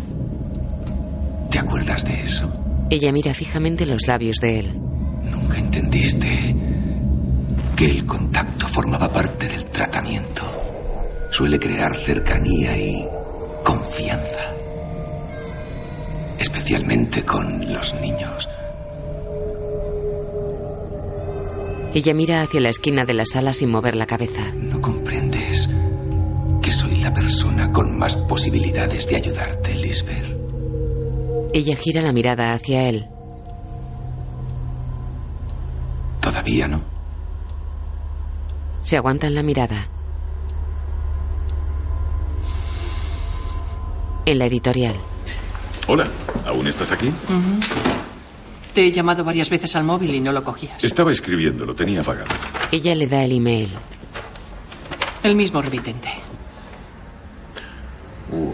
[1.49, 2.52] ¿Te acuerdas de eso?
[2.90, 4.80] Ella mira fijamente los labios de él.
[5.32, 6.53] Nunca entendiste
[7.77, 10.44] que el contacto formaba parte del tratamiento.
[11.32, 13.07] Suele crear cercanía y
[13.64, 14.53] confianza.
[16.38, 18.49] Especialmente con los niños.
[21.94, 24.41] Ella mira hacia la esquina de la sala sin mover la cabeza.
[24.56, 25.69] No comprendes
[26.65, 30.35] que soy la persona con más posibilidades de ayudarte, Lisbeth.
[31.53, 33.05] Ella gira la mirada hacia él.
[36.19, 36.81] Todavía no.
[38.81, 39.77] Se aguantan la mirada.
[44.25, 44.95] En la editorial.
[45.87, 46.09] Hola,
[46.47, 47.11] ¿aún estás aquí?
[48.73, 50.83] Te he llamado varias veces al móvil y no lo cogías.
[50.83, 52.33] Estaba escribiendo, lo tenía apagado.
[52.71, 53.69] Ella le da el email.
[55.21, 56.24] El mismo remitente.
[58.36, 58.53] Uh,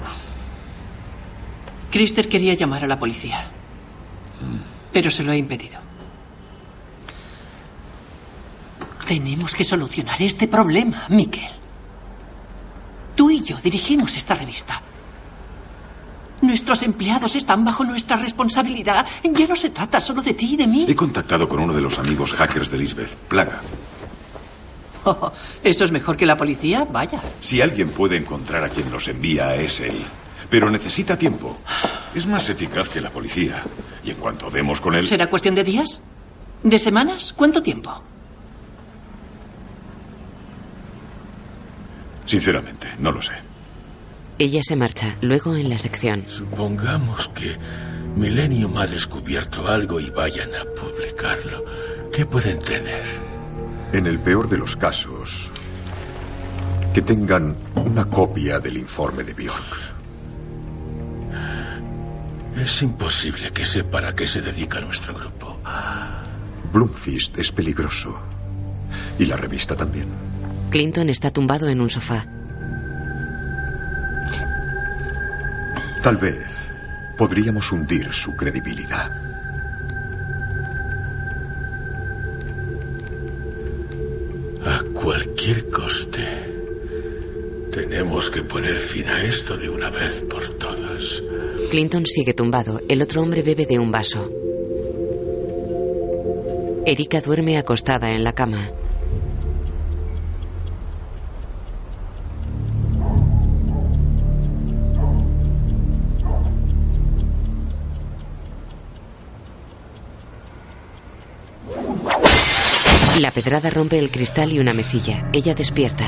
[1.90, 3.50] Krister quería llamar a la policía.
[4.94, 5.80] Pero se lo he impedido.
[9.08, 11.52] Tenemos que solucionar este problema, Miquel.
[13.16, 14.82] Tú y yo dirigimos esta revista.
[16.42, 19.06] Nuestros empleados están bajo nuestra responsabilidad.
[19.24, 20.86] Ya no se trata solo de ti y de mí.
[20.88, 23.62] he contactado con uno de los amigos hackers de Lisbeth, Plaga.
[25.06, 25.32] Oh,
[25.64, 26.86] ¿Eso es mejor que la policía?
[26.86, 27.22] Vaya.
[27.40, 30.04] Si alguien puede encontrar a quien los envía, es él.
[30.50, 31.58] Pero necesita tiempo.
[32.14, 33.64] Es más eficaz que la policía.
[34.04, 35.08] Y en cuanto demos con él...
[35.08, 36.02] ¿Será cuestión de días?
[36.64, 37.34] ¿De semanas?
[37.36, 38.04] ¿Cuánto tiempo?
[42.26, 43.34] Sinceramente, no lo sé.
[44.40, 45.16] Ella se marcha.
[45.22, 46.26] Luego en la sección.
[46.28, 47.58] Supongamos que
[48.16, 51.64] Millennium ha descubierto algo y vayan a publicarlo.
[52.12, 53.04] ¿Qué pueden tener?
[53.94, 55.52] En el peor de los casos,
[56.94, 59.78] que tengan una copia del informe de Bjork.
[62.56, 65.60] Es imposible que sepa a qué se dedica nuestro grupo.
[66.72, 68.18] Bloomfist es peligroso.
[69.20, 70.08] Y la revista también.
[70.70, 72.26] Clinton está tumbado en un sofá.
[76.02, 76.70] Tal vez
[77.18, 79.21] podríamos hundir su credibilidad.
[85.02, 86.24] Cualquier coste.
[87.72, 91.24] Tenemos que poner fin a esto de una vez por todas.
[91.72, 92.82] Clinton sigue tumbado.
[92.88, 94.30] El otro hombre bebe de un vaso.
[96.86, 98.70] Erika duerme acostada en la cama.
[113.22, 115.30] La pedrada rompe el cristal y una mesilla.
[115.32, 116.06] Ella despierta.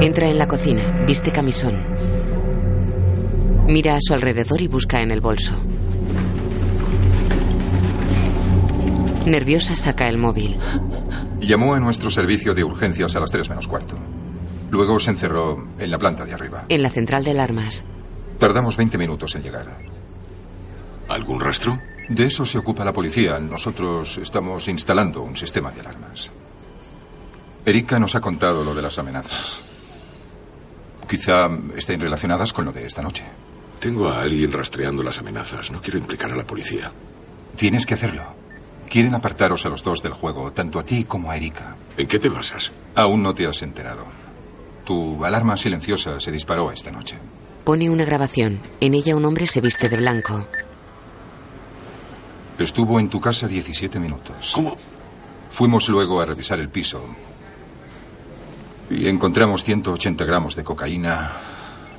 [0.00, 1.74] Entra en la cocina, viste camisón.
[3.66, 5.52] Mira a su alrededor y busca en el bolso.
[9.26, 10.56] Nerviosa saca el móvil.
[11.40, 13.96] Llamó a nuestro servicio de urgencias a las 3 menos cuarto.
[14.70, 16.66] Luego se encerró en la planta de arriba.
[16.68, 17.82] En la central de alarmas.
[18.38, 19.76] Tardamos 20 minutos en llegar.
[21.08, 21.80] ¿Algún rastro?
[22.08, 23.38] De eso se ocupa la policía.
[23.38, 26.30] Nosotros estamos instalando un sistema de alarmas.
[27.64, 29.62] Erika nos ha contado lo de las amenazas.
[31.08, 33.24] Quizá estén relacionadas con lo de esta noche.
[33.80, 35.70] Tengo a alguien rastreando las amenazas.
[35.70, 36.92] No quiero implicar a la policía.
[37.56, 38.22] Tienes que hacerlo.
[38.88, 41.76] Quieren apartaros a los dos del juego, tanto a ti como a Erika.
[41.96, 42.70] ¿En qué te basas?
[42.94, 44.04] Aún no te has enterado.
[44.84, 47.16] Tu alarma silenciosa se disparó esta noche.
[47.64, 48.60] Pone una grabación.
[48.80, 50.46] En ella un hombre se viste de blanco.
[52.58, 54.52] Estuvo en tu casa 17 minutos.
[54.54, 54.76] ¿Cómo?
[55.50, 57.02] Fuimos luego a revisar el piso.
[58.90, 61.32] Y encontramos 180 gramos de cocaína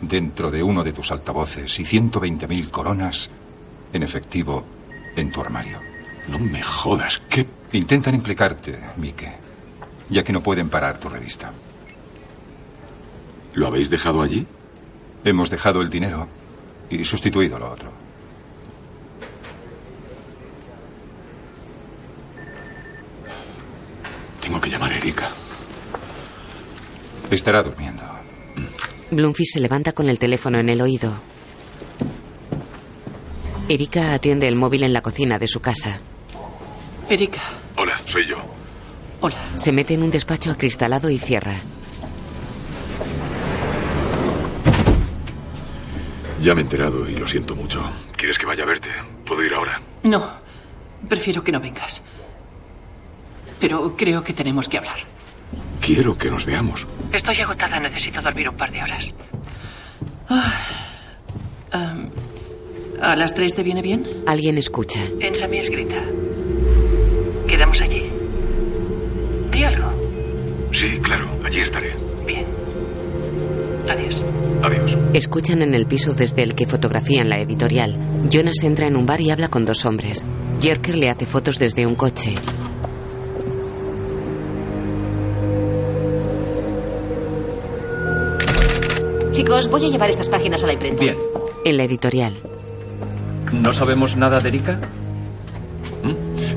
[0.02, 3.30] dentro de uno de tus altavoces y 120.000 coronas
[3.92, 4.66] en efectivo
[5.16, 5.80] en tu armario.
[6.28, 7.22] No me jodas.
[7.30, 7.48] ¿Qué?
[7.74, 9.38] Intentan implicarte, Mike,
[10.10, 11.52] ya que no pueden parar tu revista.
[13.54, 14.46] ¿Lo habéis dejado allí?
[15.24, 16.28] Hemos dejado el dinero
[16.90, 18.05] y sustituido lo otro.
[24.46, 25.28] Tengo que llamar a Erika.
[27.32, 28.04] Estará durmiendo.
[29.10, 31.14] Bloomfish se levanta con el teléfono en el oído.
[33.68, 36.00] Erika atiende el móvil en la cocina de su casa.
[37.10, 37.42] Erika.
[37.76, 38.38] Hola, soy yo.
[39.22, 39.36] Hola.
[39.56, 41.56] Se mete en un despacho acristalado y cierra.
[46.44, 47.82] Ya me he enterado y lo siento mucho.
[48.16, 48.90] ¿Quieres que vaya a verte?
[49.26, 49.82] ¿Puedo ir ahora?
[50.04, 50.30] No.
[51.10, 52.04] Prefiero que no vengas.
[53.60, 54.98] Pero creo que tenemos que hablar.
[55.82, 56.88] Quiero que nos veamos.
[57.12, 59.14] Estoy agotada, necesito dormir un par de horas.
[60.30, 60.54] Ah,
[61.72, 62.10] am,
[63.02, 64.06] ¿A las tres te viene bien?
[64.26, 65.00] Alguien escucha.
[65.20, 66.02] En Samir grita.
[67.48, 68.10] ¿Quedamos allí?
[69.52, 69.92] Di algo.
[70.72, 71.96] Sí, claro, allí estaré.
[72.26, 72.46] Bien.
[73.90, 74.16] Adiós.
[74.64, 74.98] Adiós.
[75.14, 77.98] Escuchan en el piso desde el que fotografían la editorial.
[78.30, 80.24] Jonas entra en un bar y habla con dos hombres.
[80.62, 82.34] Jerker le hace fotos desde un coche.
[89.36, 91.02] Chicos, voy a llevar estas páginas a la imprenta.
[91.02, 91.18] Bien.
[91.66, 92.34] En la editorial.
[93.52, 94.80] ¿No sabemos nada de Erika?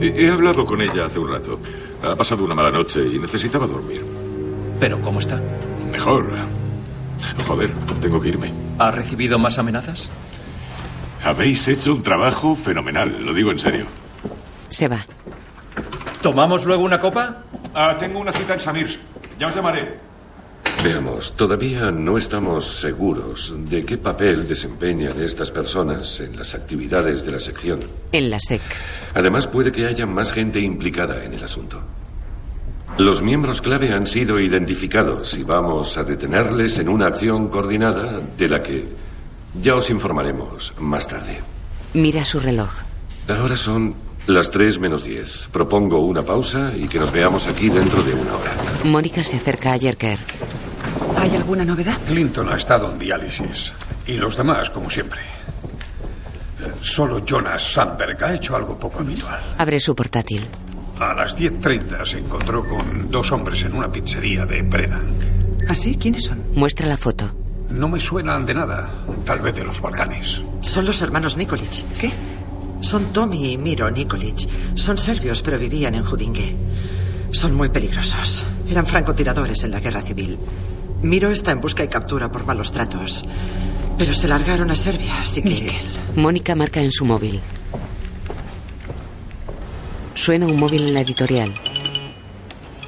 [0.01, 1.59] He, he hablado con ella hace un rato.
[2.05, 4.05] Ha pasado una mala noche y necesitaba dormir.
[4.79, 5.43] ¿Pero cómo está?
[5.91, 6.39] Mejor.
[7.49, 8.53] Joder, tengo que irme.
[8.79, 10.09] ¿Ha recibido más amenazas?
[11.25, 13.87] Habéis hecho un trabajo fenomenal, lo digo en serio.
[14.69, 15.05] Se va.
[16.23, 17.43] ¿Tomamos luego una copa?
[17.75, 19.01] Ah, tengo una cita en Samirs.
[19.37, 20.08] Ya os llamaré.
[20.83, 27.33] Veamos, todavía no estamos seguros de qué papel desempeñan estas personas en las actividades de
[27.33, 27.81] la sección.
[28.13, 28.63] En la SEC.
[29.15, 31.83] Además, puede que haya más gente implicada en el asunto.
[32.97, 38.49] Los miembros clave han sido identificados y vamos a detenerles en una acción coordinada de
[38.49, 38.85] la que
[39.61, 41.41] ya os informaremos más tarde.
[41.93, 42.71] Mira su reloj.
[43.29, 43.95] Ahora son
[44.27, 45.49] las 3 menos 10.
[45.51, 48.55] Propongo una pausa y que nos veamos aquí dentro de una hora.
[48.85, 50.19] Mónica se acerca a Jerker.
[51.19, 51.99] ¿Hay alguna novedad?
[52.07, 53.73] Clinton ha estado en diálisis.
[54.07, 55.21] Y los demás, como siempre.
[56.81, 59.41] Solo Jonas Sandberg ha hecho algo poco habitual.
[59.59, 60.47] Abre su portátil.
[61.01, 65.69] A las 10.30 se encontró con dos hombres en una pizzería de Predank.
[65.69, 65.97] ¿Así?
[65.97, 66.43] ¿Quiénes son?
[66.55, 67.35] Muestra la foto.
[67.71, 68.89] No me suenan de nada.
[69.25, 70.41] Tal vez de los Balcanes.
[70.61, 71.85] Son los hermanos Nikolic.
[72.01, 72.13] ¿Qué?
[72.81, 74.49] Son Tommy y Miro Nikolic.
[74.75, 76.57] Son serbios, pero vivían en Judinge.
[77.33, 78.47] Son muy peligrosos.
[78.69, 80.39] Eran francotiradores en la guerra civil.
[81.03, 83.25] Miro está en busca y captura por malos tratos.
[83.97, 85.73] Pero se largaron a Serbia, así que...
[86.17, 87.41] Mónica marca en su móvil.
[90.15, 91.55] Suena un móvil en la editorial.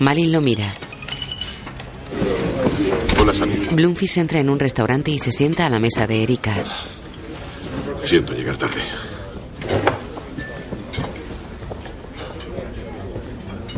[0.01, 0.75] Malin lo mira.
[3.21, 3.69] Hola, Samir.
[3.71, 6.65] Bloomfish entra en un restaurante y se sienta a la mesa de Erika.
[8.05, 8.81] Siento llegar tarde.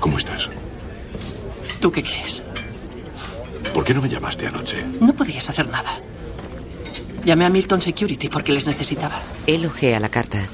[0.01, 0.49] ¿Cómo estás?
[1.81, 2.43] ¿Tú qué crees?
[3.74, 4.85] ¿Por qué no me llamaste anoche?
[5.01, 5.90] No podías hacer nada.
[7.24, 9.20] Llamé a Milton Security porque les necesitaba.
[9.47, 10.49] Él ojea la carta.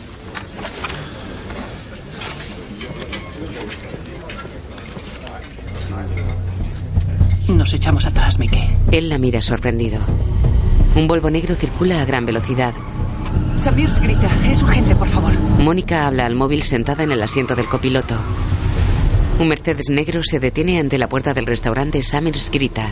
[7.49, 8.77] Nos echamos atrás, Mike.
[8.93, 10.01] Él la mira sorprendido.
[10.95, 12.75] Un Volvo negro circula a gran velocidad.
[13.57, 14.29] Samirs grita.
[14.47, 15.33] Es urgente, por favor.
[15.59, 18.15] Mónica habla al móvil sentada en el asiento del copiloto.
[19.39, 22.89] Un Mercedes negro se detiene ante la puerta del restaurante Samirs grita.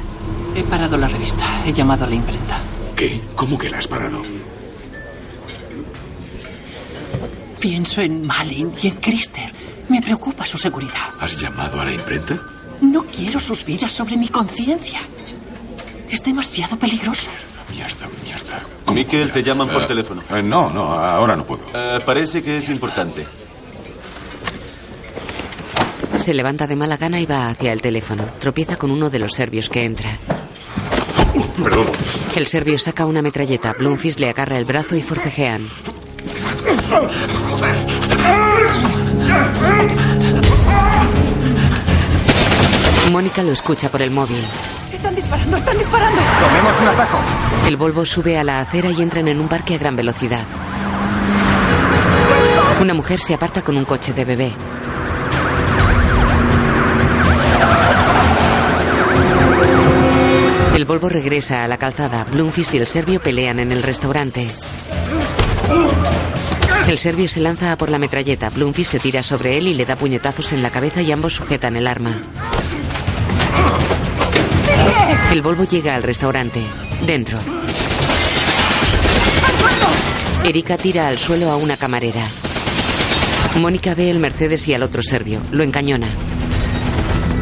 [0.54, 1.44] He parado la revista.
[1.66, 2.58] He llamado a la imprenta.
[2.94, 3.20] ¿Qué?
[3.34, 4.22] ¿Cómo que la has parado?
[7.58, 9.50] Pienso en Malin y en Krister.
[9.88, 11.10] Me preocupa su seguridad.
[11.20, 12.38] ¿Has llamado a la imprenta?
[12.80, 15.00] No quiero sus vidas sobre mi conciencia.
[16.08, 17.30] Es demasiado peligroso.
[17.72, 18.62] Mierda, mierda.
[18.94, 20.22] Miquel, te llaman por Eh, teléfono.
[20.30, 21.64] eh, no, no, ahora no puedo.
[21.74, 23.26] Eh, parece que es importante.
[26.26, 28.24] Se levanta de mala gana y va hacia el teléfono.
[28.40, 30.10] Tropieza con uno de los serbios que entra.
[31.62, 31.86] Perdón.
[32.34, 33.72] El serbio saca una metralleta.
[33.78, 35.64] Bloomfish le agarra el brazo y forcejean.
[43.12, 44.42] Mónica lo escucha por el móvil.
[44.92, 46.20] Están disparando, están disparando.
[46.20, 47.18] Tomemos un atajo.
[47.68, 50.42] El Volvo sube a la acera y entran en un parque a gran velocidad.
[52.80, 54.52] Una mujer se aparta con un coche de bebé.
[60.74, 62.24] El Volvo regresa a la calzada.
[62.24, 64.46] Bloomfish y el serbio pelean en el restaurante.
[66.86, 68.50] El serbio se lanza a por la metralleta.
[68.50, 71.76] Bloomfish se tira sobre él y le da puñetazos en la cabeza y ambos sujetan
[71.76, 72.20] el arma.
[75.32, 76.62] El Volvo llega al restaurante.
[77.06, 77.40] Dentro.
[80.44, 82.22] Erika tira al suelo a una camarera.
[83.56, 85.40] Mónica ve el Mercedes y al otro serbio.
[85.50, 86.08] Lo encañona.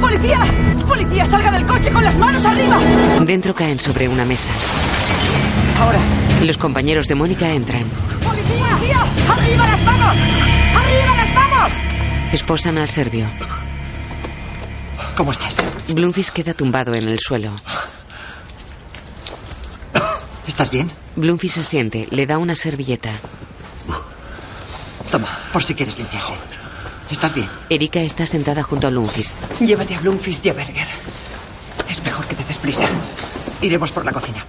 [0.00, 0.40] ¡Policía!
[0.86, 2.78] ¡Policía, salga del coche con las manos arriba!
[3.24, 4.50] Dentro caen sobre una mesa.
[5.78, 6.00] Ahora.
[6.42, 7.88] Los compañeros de Mónica entran.
[8.22, 8.76] ¡Policía!
[9.28, 10.16] ¡Arriba las manos!
[10.76, 11.72] ¡Arriba las manos!
[12.32, 13.26] Esposan al serbio.
[15.16, 15.56] ¿Cómo estás?
[15.88, 17.52] Bloomfish queda tumbado en el suelo.
[20.46, 20.90] ¿Estás bien?
[21.16, 22.08] Bloomfish asiente.
[22.10, 23.12] Le da una servilleta.
[25.10, 26.63] Toma, por si quieres limpiarte.
[27.14, 27.48] ¿Estás bien?
[27.70, 29.34] Erika está sentada junto a Bloomfish.
[29.60, 30.88] Llévate a Bloomfish y a Berger.
[31.88, 32.88] Es mejor que te des prisa.
[33.62, 34.44] Iremos por la cocina.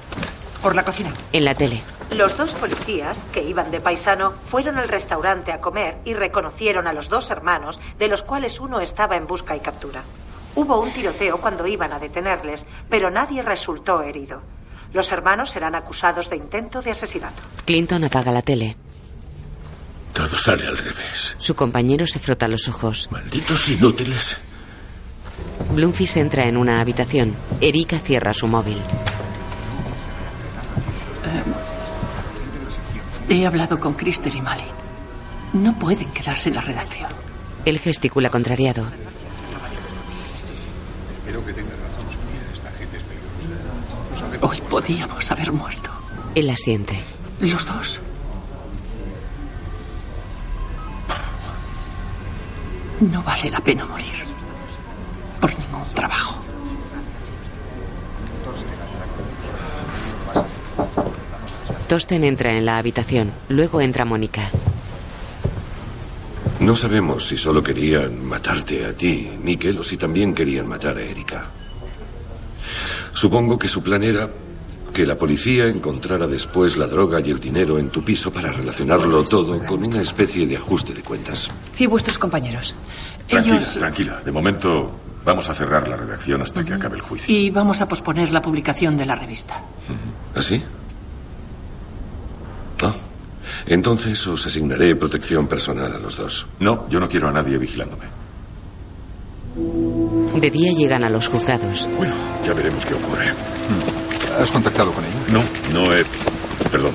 [0.63, 1.13] Por la cocina.
[1.31, 1.83] En la tele.
[2.17, 6.93] Los dos policías, que iban de paisano, fueron al restaurante a comer y reconocieron a
[6.93, 10.01] los dos hermanos, de los cuales uno estaba en busca y captura.
[10.55, 14.41] Hubo un tiroteo cuando iban a detenerles, pero nadie resultó herido.
[14.91, 17.43] Los hermanos serán acusados de intento de asesinato.
[17.65, 18.75] Clinton apaga la tele.
[20.15, 21.35] Todo sale al revés.
[21.37, 23.09] Su compañero se frota los ojos.
[23.11, 24.37] Malditos inútiles.
[25.71, 27.35] Bloomfish entra en una habitación.
[27.59, 28.77] Erika cierra su móvil.
[33.27, 34.63] He hablado con Krister y Mali.
[35.51, 37.11] No pueden quedarse en la redacción.
[37.65, 38.83] Él gesticula contrariado.
[41.17, 42.05] Espero que tengas razón.
[42.53, 44.47] Esta gente es peligrosa.
[44.47, 45.89] Hoy podíamos haber muerto.
[46.35, 47.03] Él asiente.
[47.41, 47.99] Los dos.
[53.11, 54.25] No vale la pena morir.
[55.39, 56.41] Por ningún trabajo.
[61.87, 63.31] Tosten entra en la habitación.
[63.49, 64.41] Luego entra Mónica.
[66.59, 71.03] No sabemos si solo querían matarte a ti, Mikkel, o si también querían matar a
[71.03, 71.51] Erika.
[73.13, 74.29] Supongo que su plan era
[74.95, 79.25] que la policía encontrara después la droga y el dinero en tu piso para relacionarlo
[79.25, 81.51] todo con una especie de ajuste de cuentas.
[81.77, 82.73] ¿Y vuestros compañeros?
[83.27, 83.73] Tranquila, Ellos...
[83.77, 84.21] tranquila.
[84.23, 87.35] De momento vamos a cerrar la redacción hasta que acabe el juicio.
[87.37, 89.65] Y vamos a posponer la publicación de la revista.
[90.33, 90.63] ¿Así?
[92.81, 92.93] Ah,
[93.65, 96.47] entonces os asignaré protección personal a los dos.
[96.61, 98.05] No, yo no quiero a nadie vigilándome.
[100.39, 101.89] De día llegan a los juzgados.
[101.97, 102.15] Bueno,
[102.45, 103.33] ya veremos qué ocurre.
[104.39, 105.13] ¿Has contactado con ella?
[105.29, 105.43] No,
[105.79, 106.03] no he...
[106.71, 106.91] Perdón.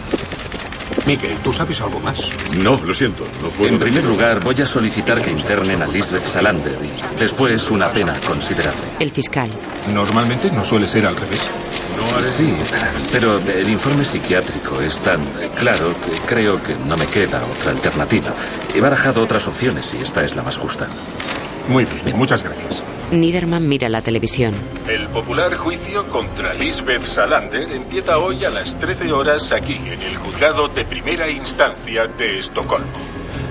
[1.07, 2.21] Miguel, ¿tú sabes algo más?
[2.63, 3.25] No, lo siento.
[3.43, 4.11] No puedo En primer decirlo.
[4.11, 8.83] lugar, voy a solicitar que internen a Lisbeth Salander y después una pena considerable.
[8.99, 9.49] El fiscal.
[9.95, 11.41] Normalmente no suele ser al revés.
[12.37, 12.55] Sí,
[13.13, 15.21] pero el informe psiquiátrico es tan
[15.57, 18.35] claro que creo que no me queda otra alternativa.
[18.75, 20.89] He barajado otras opciones y esta es la más justa.
[21.71, 22.83] Muy bien, muchas gracias.
[23.13, 24.55] Niederman mira la televisión.
[24.89, 30.17] El popular juicio contra Lisbeth Salander empieza hoy a las 13 horas aquí, en el
[30.17, 32.91] juzgado de primera instancia de Estocolmo.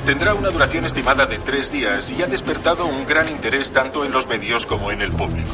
[0.05, 4.11] Tendrá una duración estimada de tres días y ha despertado un gran interés tanto en
[4.11, 5.51] los medios como en el público.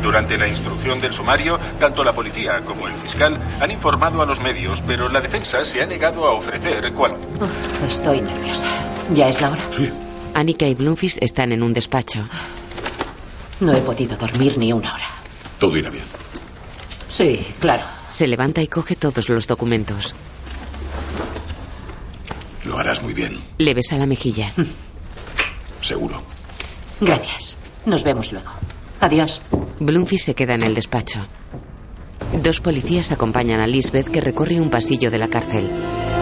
[0.00, 4.40] Durante la instrucción del sumario, tanto la policía como el fiscal han informado a los
[4.40, 7.16] medios, pero la defensa se ha negado a ofrecer cual...
[7.40, 8.68] Uf, estoy nerviosa.
[9.12, 9.64] ¿Ya es la hora?
[9.70, 9.90] Sí.
[10.34, 12.28] Annika y Bloomfish están en un despacho.
[13.60, 15.06] No he podido dormir ni una hora.
[15.58, 16.04] Todo irá bien.
[17.10, 17.84] Sí, claro.
[18.10, 20.14] Se levanta y coge todos los documentos.
[22.64, 24.52] Lo harás muy bien, Le besa la mejilla.
[25.80, 26.22] seguro.
[27.00, 27.56] Gracias.
[27.86, 28.50] Nos vemos luego.
[29.00, 29.42] Adiós.
[29.78, 31.20] Bloomfish se queda en el despacho.
[32.42, 35.68] Dos policías acompañan a Lisbeth que recorre un pasillo de la cárcel.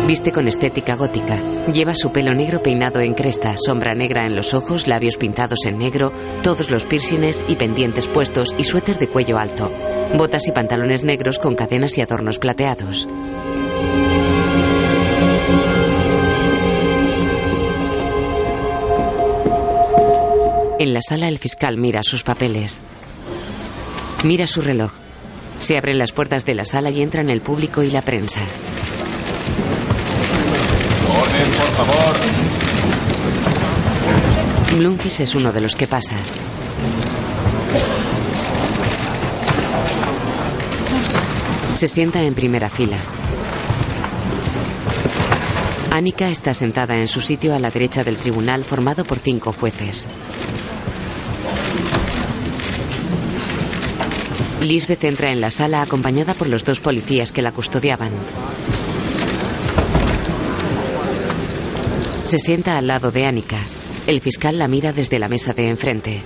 [0.06, 1.38] Viste con estética gótica.
[1.72, 5.78] Lleva su pelo negro peinado en cresta, sombra negra en los ojos, labios pintados en
[5.78, 6.12] negro,
[6.42, 9.72] todos los piercings y pendientes puestos y suéter de cuello alto.
[10.14, 13.08] Botas y pantalones negros con cadenas y adornos plateados.
[20.78, 22.80] En la sala el fiscal mira sus papeles.
[24.24, 24.90] Mira su reloj.
[25.60, 28.40] Se abren las puertas de la sala y entran el público y la prensa.
[31.44, 32.16] Por favor.
[34.76, 36.16] Blumfis es uno de los que pasa.
[41.76, 42.98] Se sienta en primera fila.
[45.90, 50.08] Annika está sentada en su sitio a la derecha del tribunal formado por cinco jueces.
[54.62, 58.12] Lisbeth entra en la sala acompañada por los dos policías que la custodiaban.
[62.32, 63.58] Se sienta al lado de Annika.
[64.06, 66.22] El fiscal la mira desde la mesa de enfrente.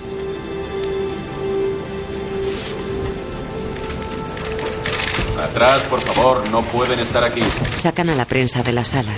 [5.37, 7.41] Atrás, por favor, no pueden estar aquí.
[7.77, 9.11] Sacan a la prensa de la sala.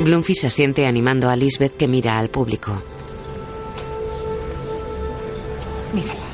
[0.00, 2.82] Blumfis asiente animando a Lisbeth que mira al público.
[5.94, 6.27] Mírala,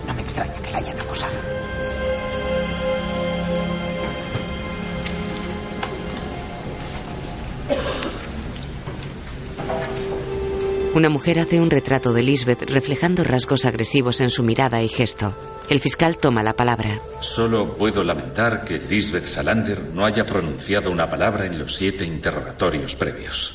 [10.95, 15.37] Una mujer hace un retrato de Lisbeth reflejando rasgos agresivos en su mirada y gesto.
[15.69, 17.01] El fiscal toma la palabra.
[17.19, 22.95] Solo puedo lamentar que Lisbeth Salander no haya pronunciado una palabra en los siete interrogatorios
[22.95, 23.55] previos.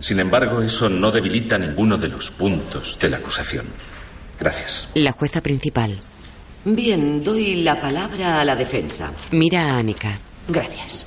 [0.00, 3.64] Sin embargo, eso no debilita ninguno de los puntos de la acusación.
[4.38, 4.88] Gracias.
[4.94, 5.96] La jueza principal.
[6.66, 9.12] Bien, doy la palabra a la defensa.
[9.30, 10.18] Mira a Annika.
[10.46, 11.06] Gracias.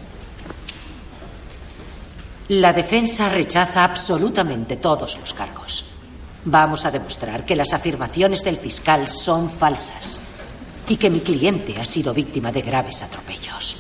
[2.50, 5.86] La defensa rechaza absolutamente todos los cargos.
[6.46, 10.20] Vamos a demostrar que las afirmaciones del fiscal son falsas
[10.90, 13.78] y que mi cliente ha sido víctima de graves atropellos.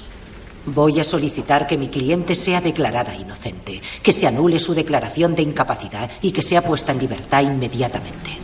[0.65, 5.41] Voy a solicitar que mi cliente sea declarada inocente, que se anule su declaración de
[5.41, 8.37] incapacidad y que sea puesta en libertad inmediatamente.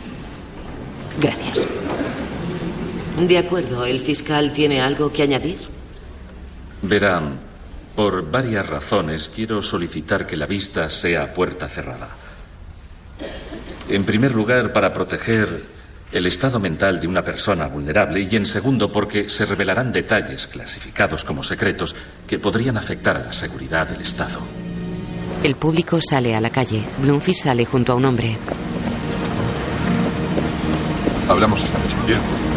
[1.18, 1.66] Gracias.
[3.26, 5.66] De acuerdo, ¿el fiscal tiene algo que añadir?
[6.82, 7.49] Verán,
[7.94, 12.08] por varias razones quiero solicitar que la vista sea a puerta cerrada.
[13.88, 15.64] En primer lugar, para proteger
[16.12, 21.24] el estado mental de una persona vulnerable y en segundo, porque se revelarán detalles clasificados
[21.24, 21.94] como secretos
[22.26, 24.40] que podrían afectar a la seguridad del Estado.
[25.42, 26.82] El público sale a la calle.
[26.98, 28.36] Blumfis sale junto a un hombre.
[31.28, 31.96] Hablamos esta noche.
[32.06, 32.49] Bien.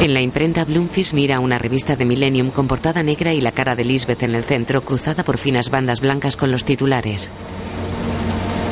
[0.00, 3.74] En la imprenta, Bloomfish mira una revista de Millennium con portada negra y la cara
[3.74, 7.30] de Lisbeth en el centro, cruzada por finas bandas blancas con los titulares.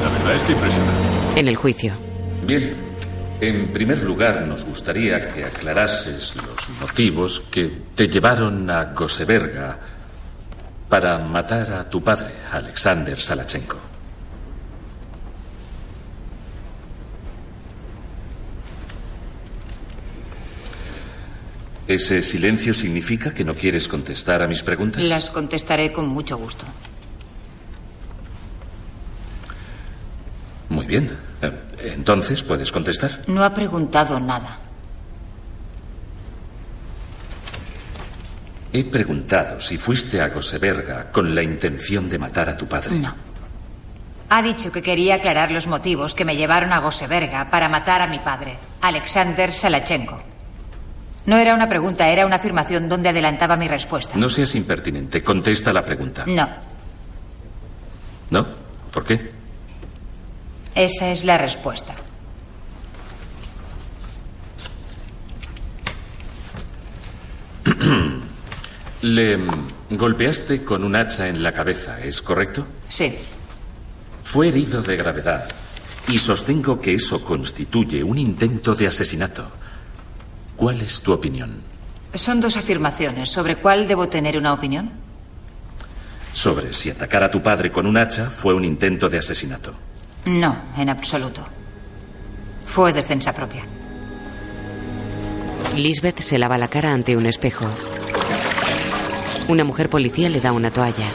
[0.03, 0.93] La verdad es que impresiona.
[1.37, 1.95] En el juicio.
[2.47, 2.75] Bien,
[3.41, 9.79] en primer lugar nos gustaría que aclarases los motivos que te llevaron a Goseberga
[10.89, 13.94] para matar a tu padre, Alexander Salachenko.
[21.87, 25.03] ¿Ese silencio significa que no quieres contestar a mis preguntas?
[25.03, 26.65] Las contestaré con mucho gusto.
[30.71, 31.11] Muy bien.
[31.43, 31.53] Eh,
[31.95, 33.23] Entonces, ¿puedes contestar?
[33.27, 34.59] No ha preguntado nada.
[38.73, 42.97] He preguntado si fuiste a Goseberga con la intención de matar a tu padre.
[42.97, 43.15] No.
[44.31, 48.09] Ha dicho que quería aclarar los motivos que me llevaron a Goseberga para matar a
[48.09, 50.34] mi padre, Alexander Salachenko.
[51.27, 54.17] No era una pregunta, era una afirmación donde adelantaba mi respuesta.
[54.17, 55.23] No seas impertinente.
[55.23, 56.25] Contesta la pregunta.
[56.27, 56.49] No,
[58.31, 58.47] ¿No?
[58.93, 59.33] ¿Por qué?
[60.75, 61.95] esa es la respuesta.
[69.03, 69.51] Le mm,
[69.91, 72.67] golpeaste con un hacha en la cabeza, ¿es correcto?
[72.89, 73.15] Sí.
[74.23, 75.49] Fue herido de gravedad
[76.09, 79.51] y sostengo que eso constituye un intento de asesinato.
[80.57, 81.63] ¿Cuál es tu opinión?
[82.15, 83.31] Son dos afirmaciones.
[83.31, 84.91] ¿Sobre cuál debo tener una opinión?
[86.33, 89.75] Sobre si atacar a tu padre con un hacha fue un intento de asesinato.
[90.27, 91.45] No, en absoluto.
[92.67, 93.65] Fue defensa propia.
[95.77, 97.67] Lisbeth se lava la cara ante un espejo.
[99.49, 101.07] Una mujer policía le da una toalla.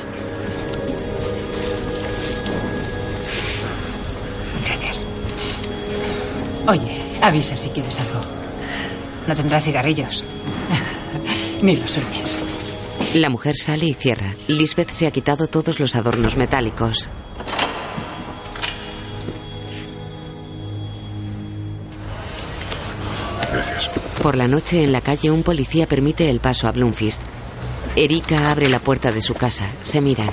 [4.65, 5.03] Gracias.
[6.67, 8.38] Oye, avisa si quieres algo.
[9.29, 10.23] No tendrá cigarrillos.
[11.61, 12.41] Ni los sueñes.
[13.13, 14.33] La mujer sale y cierra.
[14.47, 17.09] Lisbeth se ha quitado todos los adornos metálicos.
[23.53, 23.91] Gracias.
[24.23, 27.21] Por la noche en la calle un policía permite el paso a Bloomfist.
[27.95, 29.67] Erika abre la puerta de su casa.
[29.81, 30.31] Se miran.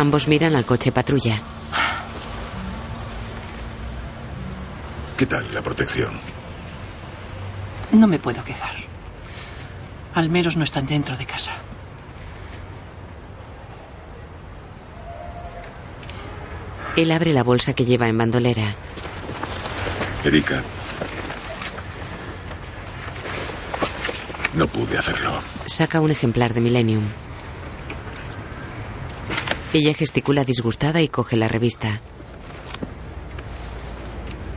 [0.00, 1.38] Ambos miran al coche patrulla.
[5.18, 6.18] ¿Qué tal la protección?
[7.92, 8.76] No me puedo quejar.
[10.14, 11.52] Al menos no están dentro de casa.
[16.96, 18.74] Él abre la bolsa que lleva en bandolera.
[20.24, 20.62] Erika.
[24.54, 25.42] No pude hacerlo.
[25.66, 27.02] Saca un ejemplar de Millennium.
[29.72, 32.00] Ella gesticula disgustada y coge la revista.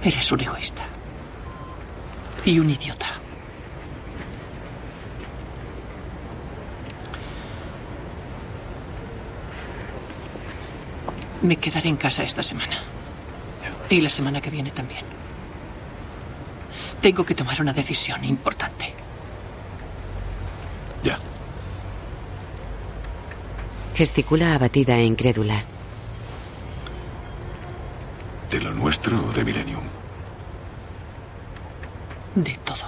[0.04, 0.82] Eres un egoísta.
[2.46, 3.06] Y un idiota.
[11.44, 12.82] Me quedaré en casa esta semana.
[13.90, 15.06] Y la semana que viene también.
[17.02, 18.94] Tengo que tomar una decisión importante.
[21.04, 21.20] Ya.
[23.96, 25.64] Gesticula abatida e incrédula.
[28.50, 29.84] ¿De lo nuestro o de Millennium?
[32.36, 32.88] De todo.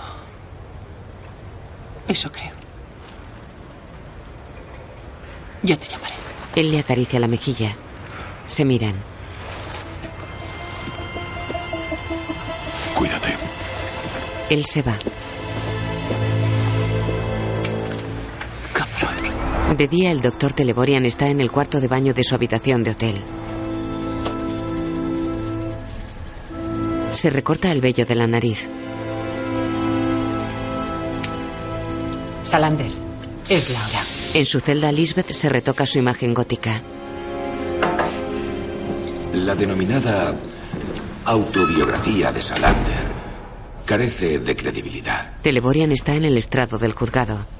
[2.07, 2.53] Eso creo.
[5.61, 6.14] Ya te llamaré.
[6.56, 7.76] Él le acaricia la mejilla.
[8.48, 8.95] Se miran.
[12.95, 13.36] Cuídate.
[14.49, 14.95] Él se va.
[19.74, 22.92] De día, el doctor Teleborian está en el cuarto de baño de su habitación de
[22.92, 23.22] hotel.
[27.12, 28.70] Se recorta el vello de la nariz.
[32.44, 32.92] Salander,
[33.50, 34.02] es la hora.
[34.34, 36.82] En su celda, Lisbeth se retoca su imagen gótica.
[39.34, 40.36] La denominada
[41.26, 43.08] autobiografía de Salander
[43.86, 45.34] carece de credibilidad.
[45.42, 47.55] Teleborian está en el estrado del juzgado.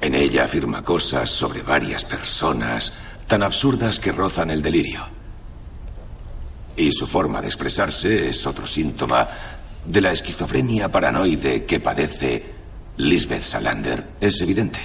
[0.00, 2.92] En ella afirma cosas sobre varias personas
[3.26, 5.06] tan absurdas que rozan el delirio.
[6.76, 9.28] Y su forma de expresarse es otro síntoma
[9.84, 12.44] de la esquizofrenia paranoide que padece
[12.96, 14.04] Lisbeth Salander.
[14.20, 14.78] Es evidente.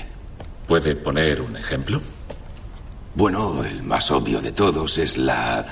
[0.68, 2.02] ¿Puede poner un ejemplo?
[3.16, 5.66] Bueno, el más obvio de todos es la,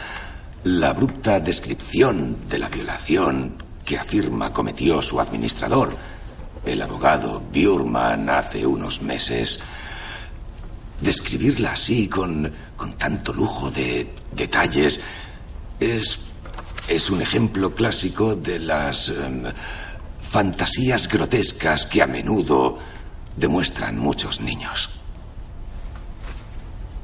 [0.64, 5.98] la abrupta descripción de la violación que afirma cometió su administrador,
[6.66, 9.60] el abogado Bjurman, hace unos meses.
[11.00, 15.00] Describirla así, con, con tanto lujo de detalles,
[15.80, 16.20] es,
[16.88, 19.44] es un ejemplo clásico de las em,
[20.22, 22.78] fantasías grotescas que a menudo
[23.36, 25.01] demuestran muchos niños.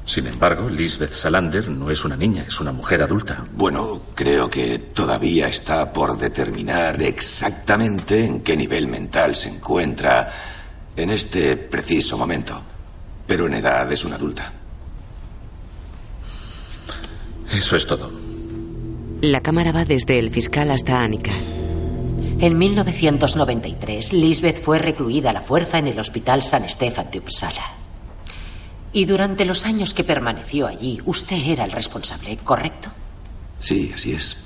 [0.08, 3.44] Sin embargo, Lisbeth Salander no es una niña, es una mujer adulta.
[3.52, 10.32] Bueno, creo que todavía está por determinar exactamente en qué nivel mental se encuentra
[10.96, 12.58] en este preciso momento.
[13.26, 14.50] Pero en edad es una adulta.
[17.52, 18.10] Eso es todo.
[19.20, 21.34] La cámara va desde el fiscal hasta Annika.
[22.40, 27.77] En 1993, Lisbeth fue recluida a la fuerza en el Hospital San Stefan de Uppsala.
[28.92, 32.90] Y durante los años que permaneció allí, usted era el responsable, ¿correcto?
[33.58, 34.36] Sí, así es.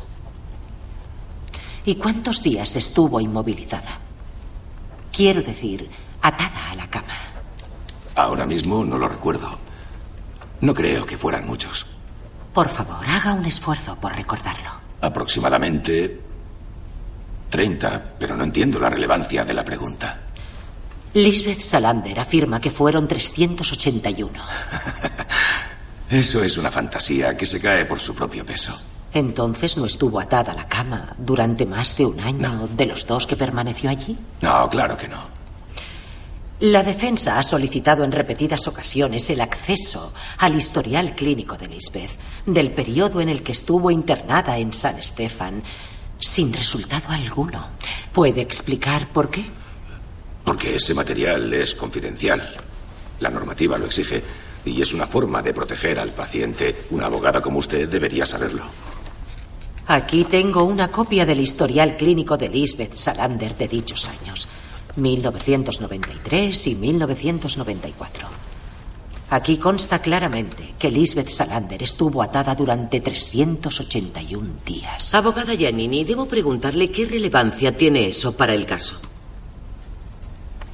[1.85, 3.99] ¿Y cuántos días estuvo inmovilizada?
[5.13, 5.89] Quiero decir,
[6.21, 7.15] atada a la cama.
[8.15, 9.59] Ahora mismo no lo recuerdo.
[10.61, 11.87] No creo que fueran muchos.
[12.55, 14.71] Por favor, haga un esfuerzo por recordarlo.
[15.01, 16.21] Aproximadamente
[17.51, 20.21] 30, pero no entiendo la relevancia de la pregunta.
[21.15, 24.31] Lisbeth Salander afirma que fueron 381.
[26.11, 28.79] Eso es una fantasía que se cae por su propio peso.
[29.13, 33.27] Entonces no estuvo atada a la cama durante más de un año de los dos
[33.27, 34.19] que permaneció allí.
[34.41, 35.27] No, claro que no.
[36.61, 42.71] La defensa ha solicitado en repetidas ocasiones el acceso al historial clínico de Lisbeth del
[42.71, 45.63] periodo en el que estuvo internada en San Stefan
[46.19, 47.67] sin resultado alguno.
[48.13, 49.45] ¿Puede explicar por qué?
[50.45, 52.57] Porque ese material es confidencial.
[53.21, 54.23] La normativa lo exige
[54.65, 56.85] y es una forma de proteger al paciente.
[56.91, 58.65] Una abogada como usted debería saberlo.
[59.87, 64.49] Aquí tengo una copia del historial clínico de Lisbeth Salander de dichos años.
[64.97, 68.29] 1993 y 1994.
[69.31, 75.15] Aquí consta claramente que Lisbeth Salander estuvo atada durante 381 días.
[75.15, 79.01] Abogada Giannini, debo preguntarle qué relevancia tiene eso para el caso.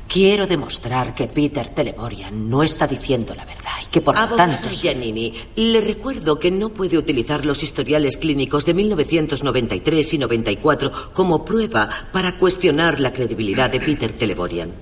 [0.08, 4.70] Quiero demostrar que Peter Teleborian no está diciendo la verdad y que por lo tanto...
[4.70, 11.44] Giannini, le recuerdo que no puede utilizar los historiales clínicos de 1993 y 94 como
[11.44, 14.72] prueba para cuestionar la credibilidad de Peter Teleborian.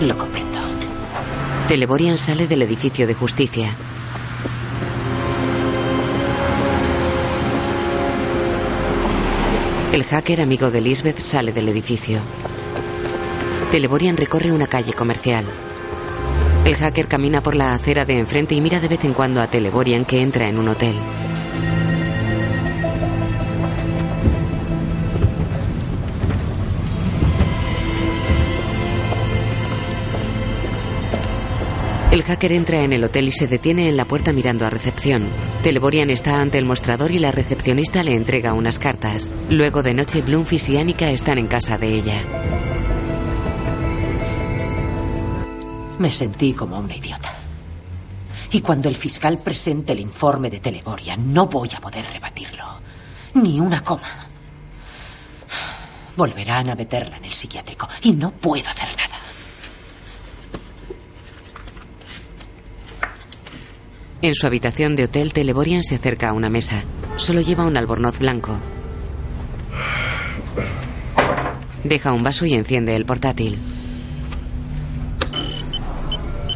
[0.00, 0.58] Lo comprendo.
[1.68, 3.76] Teleborian sale del edificio de justicia.
[9.94, 12.18] El hacker amigo de Lisbeth sale del edificio.
[13.70, 15.44] Teleborian recorre una calle comercial.
[16.64, 19.46] El hacker camina por la acera de enfrente y mira de vez en cuando a
[19.46, 20.96] Teleborian que entra en un hotel.
[32.14, 35.24] El hacker entra en el hotel y se detiene en la puerta mirando a recepción.
[35.64, 39.28] Teleborian está ante el mostrador y la recepcionista le entrega unas cartas.
[39.50, 42.22] Luego de noche, Bloomfish y Annika están en casa de ella.
[45.98, 47.34] Me sentí como una idiota.
[48.52, 52.78] Y cuando el fiscal presente el informe de Teleborian, no voy a poder rebatirlo.
[53.34, 54.28] Ni una coma.
[56.16, 59.23] Volverán a meterla en el psiquiátrico y no puedo hacer nada.
[64.24, 66.82] En su habitación de hotel, Teleborian se acerca a una mesa.
[67.16, 68.58] Solo lleva un albornoz blanco.
[71.84, 73.58] Deja un vaso y enciende el portátil.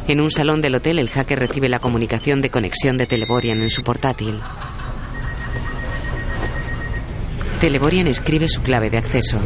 [0.07, 3.69] En un salón del hotel, el hacker recibe la comunicación de conexión de Teleborian en
[3.69, 4.39] su portátil.
[7.61, 9.39] Teleborian escribe su clave de acceso.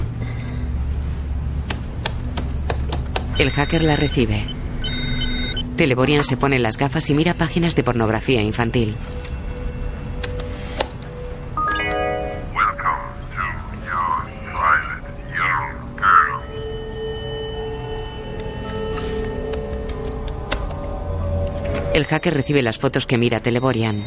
[3.38, 4.52] El hacker la recibe.
[5.76, 8.95] Teleborian se pone las gafas y mira páginas de pornografía infantil.
[21.94, 24.04] El hacker recibe las fotos que mira Teleborian.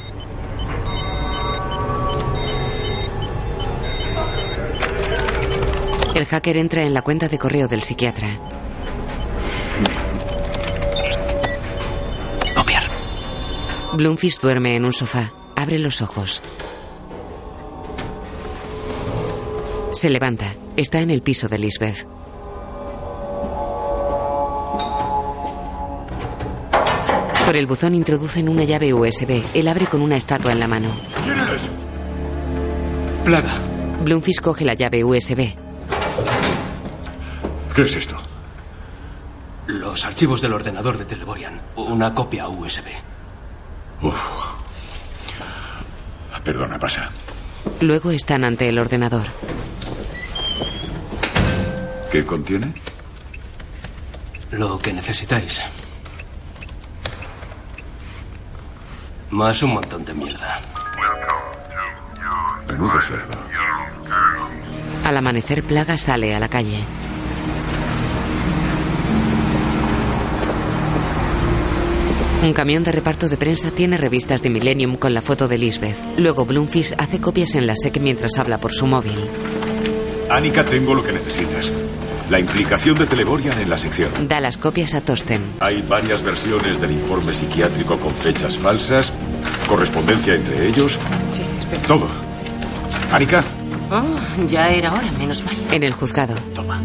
[6.17, 8.56] El hacker entra en la cuenta de correo del psiquiatra.
[13.97, 15.33] Bloomfish duerme en un sofá.
[15.57, 16.43] Abre los ojos.
[19.93, 20.55] Se levanta.
[20.77, 22.07] Está en el piso de Lisbeth.
[27.47, 29.43] Por el buzón introducen una llave USB.
[29.55, 30.89] Él abre con una estatua en la mano.
[31.25, 31.71] ¿Quién eres?
[33.25, 33.53] Plaga.
[34.05, 35.55] Bloomfish coge la llave USB.
[37.75, 38.17] ¿Qué es esto?
[39.69, 41.61] Los archivos del ordenador de Teleborian.
[41.77, 42.85] Una copia USB.
[46.47, 47.11] Perdona, pasa.
[47.81, 49.27] Luego están ante el ordenador.
[52.09, 52.73] ¿Qué contiene?
[54.53, 55.61] Lo que necesitáis.
[59.31, 60.61] Más un montón de mierda.
[62.69, 63.39] Menudo cerdo.
[65.05, 66.79] Al amanecer, Plaga sale a la calle.
[72.47, 75.97] Un camión de reparto de prensa tiene revistas de Millennium con la foto de Lisbeth.
[76.17, 79.19] Luego Bloomfish hace copias en la SEC mientras habla por su móvil.
[80.31, 81.73] Annika, tengo lo que necesitas.
[82.31, 84.29] La implicación de Teleborian en la sección.
[84.29, 85.43] Da las copias a Tosten.
[85.59, 89.13] Hay varias versiones del informe psiquiátrico con fechas falsas,
[89.67, 91.01] correspondencia entre ellos.
[91.33, 91.83] Sí, espera.
[91.83, 92.07] Todo.
[93.11, 93.43] Annika,
[93.91, 94.03] Oh,
[94.49, 95.55] ya era hora, menos mal.
[95.71, 96.35] En el juzgado.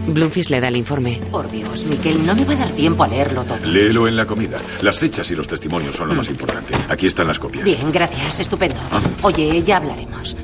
[0.08, 1.20] Bloomfish le da el informe.
[1.32, 3.58] Por Dios, Miquel, no me va a dar tiempo a leerlo todo.
[3.66, 4.58] léelo en la comida.
[4.82, 6.74] Las fechas y los testimonios son lo más importante.
[6.90, 7.64] Aquí están las copias.
[7.64, 8.76] Bien, gracias, estupendo.
[9.24, 10.38] Oye, ya hablaremos.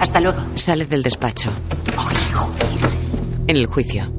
[0.00, 0.42] Hasta luego.
[0.54, 1.52] Sale del despacho.
[3.46, 4.12] En el juicio.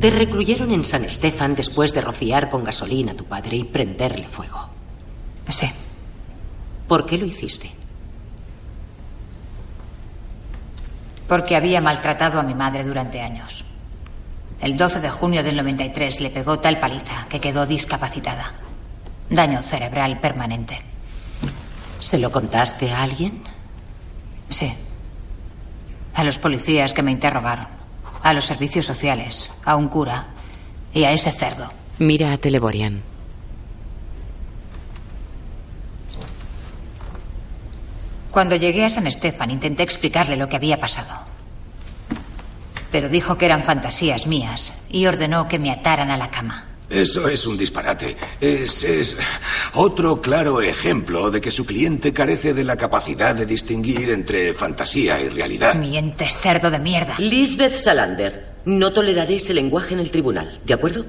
[0.00, 4.28] Te recluyeron en San Estefan después de rociar con gasolina a tu padre y prenderle
[4.28, 4.68] fuego.
[5.48, 5.66] Sí.
[6.86, 7.70] ¿Por qué lo hiciste?
[11.28, 13.64] Porque había maltratado a mi madre durante años.
[14.60, 18.54] El 12 de junio del 93 le pegó tal paliza que quedó discapacitada.
[19.30, 20.80] Daño cerebral permanente.
[22.00, 23.42] ¿Se lo contaste a alguien?
[24.50, 24.72] Sí.
[26.14, 27.68] A los policías que me interrogaron.
[28.22, 29.50] A los servicios sociales.
[29.64, 30.28] A un cura.
[30.92, 31.70] Y a ese cerdo.
[31.98, 32.38] Mira a
[38.38, 41.12] Cuando llegué a San Estefan intenté explicarle lo que había pasado.
[42.92, 46.64] Pero dijo que eran fantasías mías y ordenó que me ataran a la cama.
[46.88, 48.16] Eso es un disparate.
[48.40, 49.16] Es, es
[49.74, 55.20] otro claro ejemplo de que su cliente carece de la capacidad de distinguir entre fantasía
[55.20, 55.74] y realidad.
[55.74, 57.16] Mientes, cerdo de mierda.
[57.18, 61.04] Lisbeth Salander, no toleraré ese lenguaje en el tribunal, ¿de acuerdo?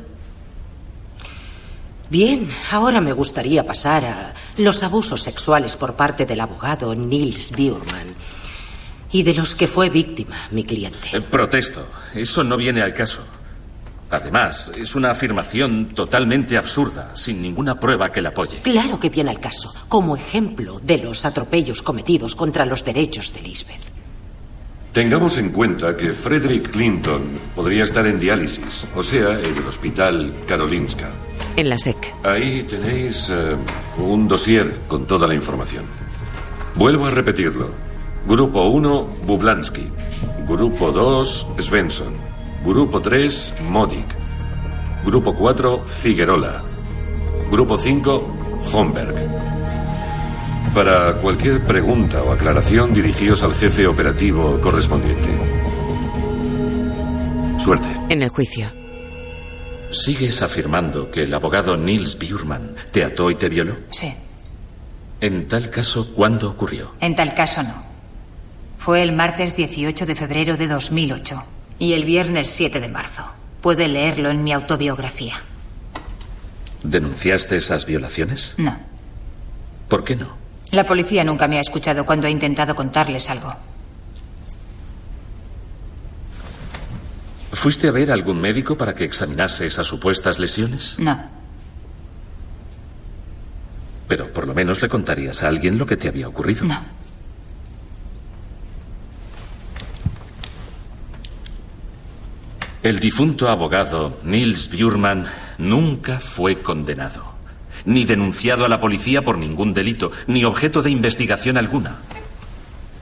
[2.10, 8.16] Bien, ahora me gustaría pasar a los abusos sexuales por parte del abogado Nils Bjurman
[9.12, 11.10] y de los que fue víctima mi cliente.
[11.14, 11.88] Eh, protesto.
[12.16, 13.22] Eso no viene al caso.
[14.10, 18.62] Además, es una afirmación totalmente absurda, sin ninguna prueba que la apoye.
[18.64, 23.42] Claro que viene al caso, como ejemplo de los atropellos cometidos contra los derechos de
[23.42, 23.99] Lisbeth.
[24.94, 27.22] Tengamos en cuenta que Frederick Clinton
[27.56, 31.12] podría estar en diálisis, o sea, en el hospital Karolinska.
[31.56, 32.16] En la SEC.
[32.24, 33.56] Ahí tenéis eh,
[34.00, 35.86] un dossier con toda la información.
[36.74, 37.68] Vuelvo a repetirlo.
[38.28, 39.88] Grupo 1, Bublansky.
[40.48, 42.14] Grupo 2, Svensson.
[42.66, 44.08] Grupo 3, Modik.
[45.06, 46.64] Grupo 4, Figuerola.
[47.52, 48.38] Grupo 5,
[48.74, 49.59] Homberg.
[50.74, 55.30] Para cualquier pregunta o aclaración, dirigíos al jefe operativo correspondiente.
[57.58, 57.90] Suerte.
[58.10, 58.68] En el juicio.
[59.92, 63.76] ¿Sigues afirmando que el abogado Nils Bjurman te ató y te violó?
[63.92, 64.14] Sí.
[65.20, 66.92] En tal caso, ¿cuándo ocurrió?
[67.02, 67.84] En tal caso no.
[68.78, 71.44] Fue el martes 18 de febrero de 2008
[71.80, 73.24] y el viernes 7 de marzo.
[73.62, 75.34] Puede leerlo en mi autobiografía.
[76.84, 78.54] ¿Denunciaste esas violaciones?
[78.58, 78.80] No.
[79.90, 80.38] ¿Por qué no?
[80.72, 83.54] La policía nunca me ha escuchado cuando he intentado contarles algo.
[87.52, 90.96] ¿Fuiste a ver a algún médico para que examinase esas supuestas lesiones?
[91.00, 91.20] No.
[94.08, 96.66] Pero por lo menos le contarías a alguien lo que te había ocurrido.
[96.66, 96.80] No.
[102.82, 105.26] El difunto abogado Nils Bjurman
[105.58, 107.36] nunca fue condenado,
[107.86, 111.98] ni denunciado a la policía por ningún delito, ni objeto de investigación alguna.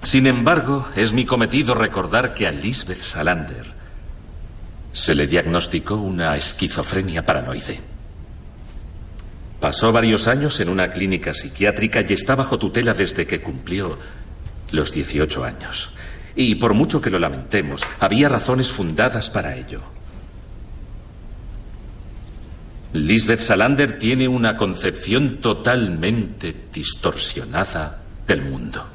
[0.03, 3.65] Sin embargo, es mi cometido recordar que a Lisbeth Salander
[4.93, 7.79] se le diagnosticó una esquizofrenia paranoide.
[9.59, 13.97] Pasó varios años en una clínica psiquiátrica y está bajo tutela desde que cumplió
[14.71, 15.89] los 18 años.
[16.35, 19.81] Y por mucho que lo lamentemos, había razones fundadas para ello.
[22.93, 28.85] Lisbeth Salander tiene una concepción totalmente distorsionada del mundo,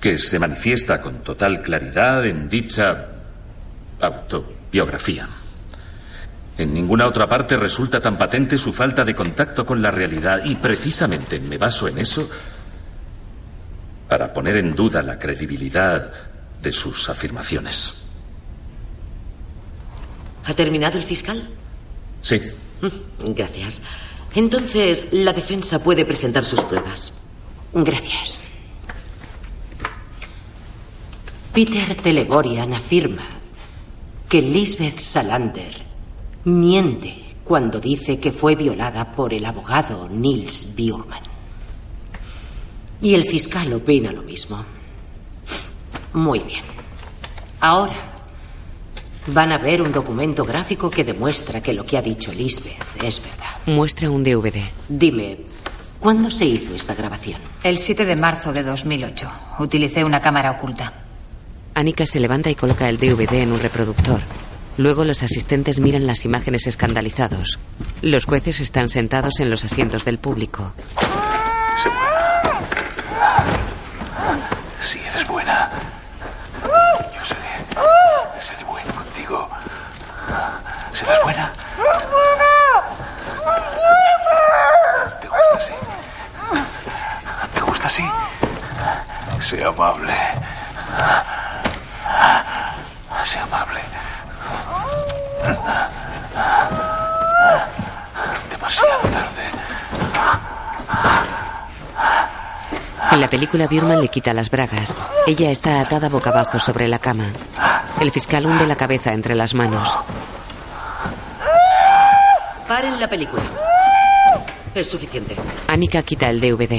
[0.00, 3.06] que se manifiesta con total claridad en dicha
[4.00, 5.28] autobiografía.
[6.58, 10.56] En ninguna otra parte resulta tan patente su falta de contacto con la realidad y
[10.56, 12.28] precisamente me baso en eso
[14.08, 16.12] para poner en duda la credibilidad
[16.60, 18.02] de sus afirmaciones.
[20.44, 21.48] ¿Ha terminado el fiscal?
[22.22, 22.40] Sí.
[22.80, 23.82] Mm, Gracias.
[24.34, 27.12] Entonces, la defensa puede presentar sus pruebas.
[27.72, 28.38] Gracias.
[31.52, 33.24] Peter Teleborian afirma
[34.28, 35.84] que Lisbeth Salander
[36.44, 41.22] miente cuando dice que fue violada por el abogado Nils Bjurman.
[43.02, 44.64] Y el fiscal opina lo mismo.
[46.12, 46.64] Muy bien.
[47.60, 48.19] Ahora
[49.28, 53.20] van a ver un documento gráfico que demuestra que lo que ha dicho Lisbeth es
[53.22, 53.56] verdad.
[53.66, 54.62] Muestra un DVD.
[54.88, 55.38] Dime,
[55.98, 57.40] ¿cuándo se hizo esta grabación?
[57.62, 59.30] El 7 de marzo de 2008.
[59.58, 60.92] Utilicé una cámara oculta.
[61.74, 64.20] Anika se levanta y coloca el DVD en un reproductor.
[64.76, 67.58] Luego los asistentes miran las imágenes escandalizados.
[68.02, 70.72] Los jueces están sentados en los asientos del público.
[71.84, 73.44] Buena.
[74.82, 75.70] Sí, eres buena.
[77.14, 78.42] Yo seré.
[78.42, 79.48] Seré bueno contigo.
[81.00, 81.50] ¿Serás buena?
[85.22, 85.72] ¿Te gusta así?
[87.54, 88.10] ¿Te gusta así?
[89.40, 90.14] Sé amable.
[93.24, 93.80] Sé amable.
[98.50, 99.50] Demasiado tarde.
[103.12, 104.94] En la película, Bjurman le quita las bragas.
[105.26, 107.32] Ella está atada boca abajo sobre la cama.
[108.00, 109.96] El fiscal hunde la cabeza entre las manos.
[112.70, 113.42] Paren la película.
[114.76, 115.34] Es suficiente.
[115.66, 116.78] Anika quita el DVD.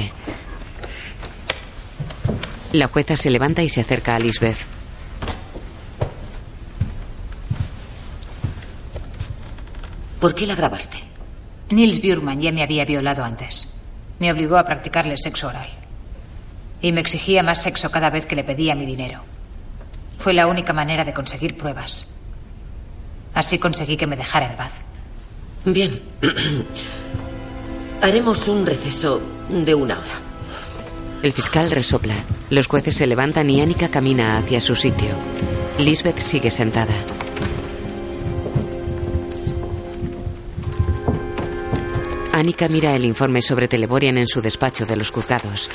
[2.72, 4.56] La jueza se levanta y se acerca a Lisbeth.
[10.18, 10.96] ¿Por qué la grabaste?
[11.68, 13.68] Nils Bjurman ya me había violado antes.
[14.18, 15.68] Me obligó a practicarle sexo oral.
[16.80, 19.20] Y me exigía más sexo cada vez que le pedía mi dinero.
[20.18, 22.06] Fue la única manera de conseguir pruebas.
[23.34, 24.72] Así conseguí que me dejara en paz.
[25.64, 26.00] Bien.
[28.02, 30.20] Haremos un receso de una hora.
[31.22, 32.14] El fiscal resopla.
[32.50, 35.10] Los jueces se levantan y Annika camina hacia su sitio.
[35.78, 36.94] Lisbeth sigue sentada.
[42.32, 45.70] Annika mira el informe sobre Teleborian en su despacho de los juzgados.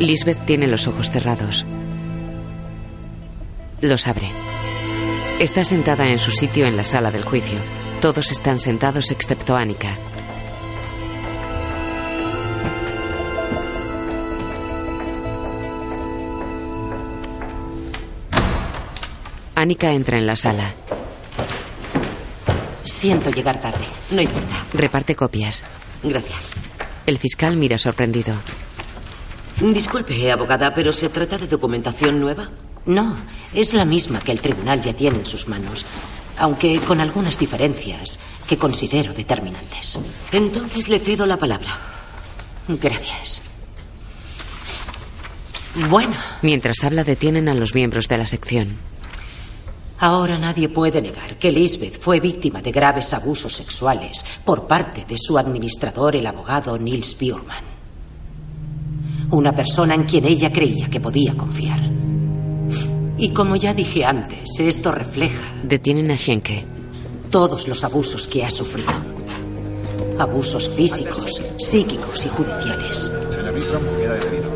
[0.00, 1.64] Lisbeth tiene los ojos cerrados.
[3.80, 4.28] Los abre.
[5.38, 7.58] Está sentada en su sitio en la sala del juicio.
[8.00, 9.96] Todos están sentados excepto Annika.
[19.54, 20.72] Annika entra en la sala.
[22.82, 23.84] Siento llegar tarde.
[24.10, 24.64] No importa.
[24.72, 25.62] Reparte copias.
[26.02, 26.54] Gracias.
[27.06, 28.34] El fiscal mira sorprendido.
[29.60, 32.48] Disculpe, abogada, pero ¿se trata de documentación nueva?
[32.88, 33.16] No,
[33.52, 35.84] es la misma que el tribunal ya tiene en sus manos,
[36.38, 39.98] aunque con algunas diferencias que considero determinantes.
[40.32, 41.78] Entonces le cedo la palabra.
[42.66, 43.42] Gracias.
[45.90, 46.16] Bueno.
[46.40, 48.78] Mientras habla, detienen a los miembros de la sección.
[49.98, 55.18] Ahora nadie puede negar que Lisbeth fue víctima de graves abusos sexuales por parte de
[55.18, 57.64] su administrador, el abogado Nils Bjurman.
[59.30, 62.07] Una persona en quien ella creía que podía confiar.
[63.18, 65.42] Y como ya dije antes, esto refleja.
[65.64, 66.64] Detienen a Schenke.
[67.30, 68.92] Todos los abusos que ha sufrido.
[70.20, 73.10] Abusos físicos, psíquicos y judiciales.
[73.30, 74.50] Señor Bistrom, queda detenido.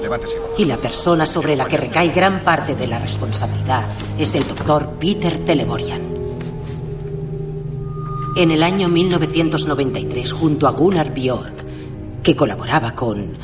[0.00, 0.36] Levántese.
[0.56, 3.84] Y la persona sobre la que recae gran parte de la responsabilidad
[4.18, 6.16] es el doctor Peter Teleborian.
[8.36, 11.66] En el año 1993, junto a Gunnar Bjork,
[12.22, 13.36] que colaboraba con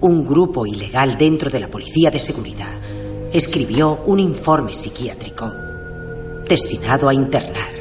[0.00, 2.85] un grupo ilegal dentro de la Policía de Seguridad,
[3.32, 5.52] escribió un informe psiquiátrico
[6.48, 7.74] destinado a internar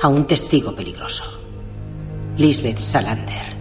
[0.00, 1.24] a un testigo peligroso,
[2.36, 3.54] Lisbeth Salander,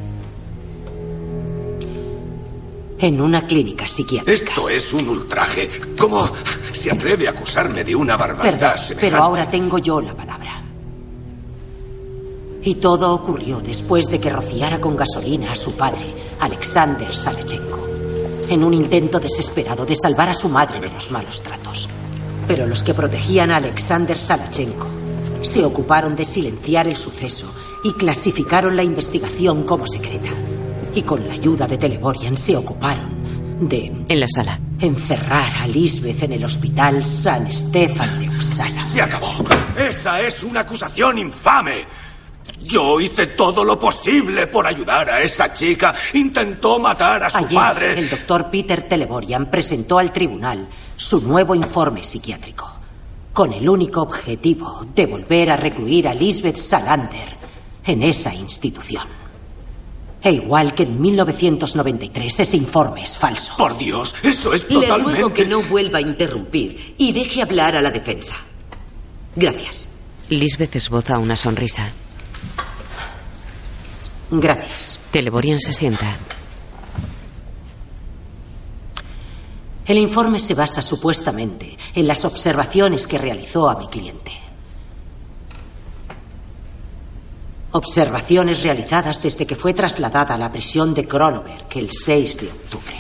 [3.00, 4.34] en una clínica psiquiátrica.
[4.52, 5.70] Esto es un ultraje.
[5.98, 6.30] ¿Cómo
[6.72, 9.10] se atreve a acusarme de una barbaridad Perdón, semejante?
[9.10, 10.62] pero ahora tengo yo la palabra.
[12.66, 16.06] Y todo ocurrió después de que rociara con gasolina a su padre,
[16.40, 17.83] Alexander Salachenko,
[18.50, 21.90] en un intento desesperado de salvar a su madre de los malos tratos.
[22.48, 24.88] Pero los que protegían a Alexander Salachenko
[25.42, 27.54] se ocuparon de silenciar el suceso
[27.84, 30.30] y clasificaron la investigación como secreta.
[30.96, 33.24] Y con la ayuda de Teleborian se ocuparon
[33.60, 33.92] de...
[34.08, 34.60] En la sala.
[34.80, 38.82] Encerrar a Lisbeth en el hospital San Stefan de Uppsala.
[38.82, 39.34] Se acabó.
[39.78, 41.86] Esa es una acusación infame.
[42.66, 45.96] Yo hice todo lo posible por ayudar a esa chica.
[46.14, 48.00] Intentó matar a su Ayer, padre.
[48.00, 52.72] el doctor Peter Teleborian presentó al tribunal su nuevo informe psiquiátrico,
[53.34, 57.36] con el único objetivo de volver a recluir a Lisbeth Salander
[57.86, 59.08] en esa institución.
[60.22, 63.56] E igual que en 1993, ese informe es falso.
[63.58, 65.12] Por Dios, eso es Le totalmente...
[65.20, 68.38] ruego que no vuelva a interrumpir y deje hablar a la defensa.
[69.36, 69.88] Gracias.
[70.30, 71.92] Lisbeth esboza una sonrisa.
[74.40, 75.00] Gracias.
[75.12, 76.18] Teleborian se sienta.
[79.86, 84.32] El informe se basa supuestamente en las observaciones que realizó a mi cliente.
[87.74, 92.96] Observaciones realizadas desde que fue trasladada a la prisión de Kronoberg el 6 de octubre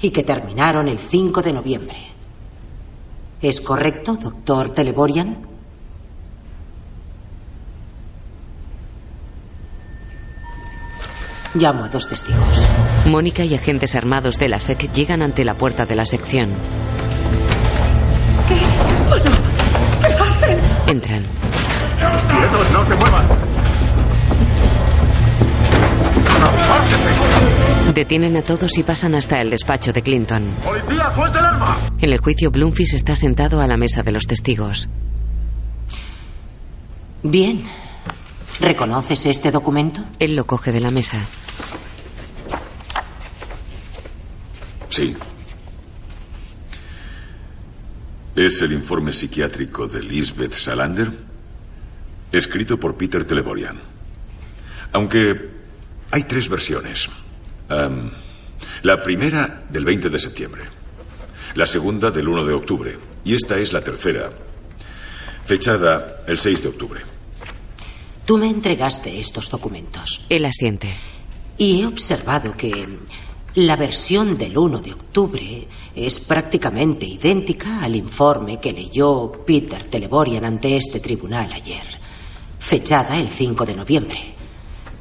[0.00, 1.98] y que terminaron el 5 de noviembre.
[3.40, 5.47] ¿Es correcto, doctor Teleborian?
[11.54, 12.68] Llamo a dos testigos.
[13.06, 16.50] Mónica y agentes armados de la SEC llegan ante la puerta de la sección.
[18.48, 18.54] ¿Qué
[20.06, 20.58] hacen?
[20.86, 21.22] Entran.
[21.98, 23.28] ¡Quietos, no se muevan!
[27.94, 30.54] Detienen a todos y pasan hasta el despacho de Clinton.
[30.62, 31.90] ¡Policía, suelte el arma!
[32.00, 34.88] En el juicio, Bloomfish está sentado a la mesa de los testigos.
[37.22, 37.64] Bien.
[38.60, 40.04] ¿Reconoces este documento?
[40.18, 41.18] Él lo coge de la mesa.
[44.88, 45.14] Sí.
[48.34, 51.10] Es el informe psiquiátrico de Lisbeth Salander,
[52.32, 53.80] escrito por Peter Teleborian.
[54.92, 55.50] Aunque
[56.10, 57.08] hay tres versiones.
[58.82, 60.62] La primera del 20 de septiembre,
[61.54, 64.30] la segunda del 1 de octubre y esta es la tercera,
[65.44, 67.17] fechada el 6 de octubre.
[68.28, 70.26] Tú me entregaste estos documentos.
[70.28, 70.86] Él asiente.
[71.56, 72.86] Y he observado que
[73.54, 80.44] la versión del 1 de octubre es prácticamente idéntica al informe que leyó Peter Teleborian
[80.44, 81.84] ante este tribunal ayer,
[82.58, 84.18] fechada el 5 de noviembre.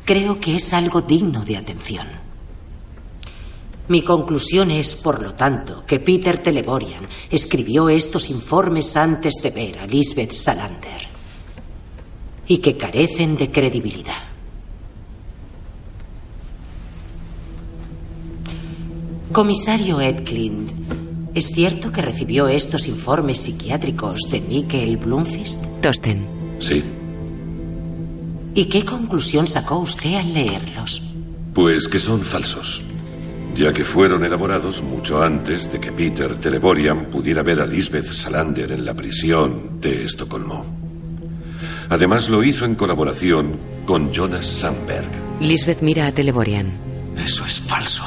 [0.05, 2.07] Creo que es algo digno de atención.
[3.89, 9.79] Mi conclusión es, por lo tanto, que Peter Teleborian escribió estos informes antes de ver
[9.79, 11.16] a Lisbeth Salander
[12.47, 14.27] y que carecen de credibilidad.
[19.31, 20.71] Comisario Edklind,
[21.35, 25.63] ¿es cierto que recibió estos informes psiquiátricos de Mikkel Blumfist?
[25.81, 26.25] Tosten.
[26.59, 26.83] Sí.
[28.55, 31.03] ¿Y qué conclusión sacó usted al leerlos?
[31.53, 32.81] Pues que son falsos,
[33.55, 38.71] ya que fueron elaborados mucho antes de que Peter Teleborian pudiera ver a Lisbeth Salander
[38.71, 40.86] en la prisión de Estocolmo.
[41.89, 45.09] Además lo hizo en colaboración con Jonas Sandberg.
[45.39, 46.67] Lisbeth mira a Teleborian.
[47.17, 48.03] Eso es falso.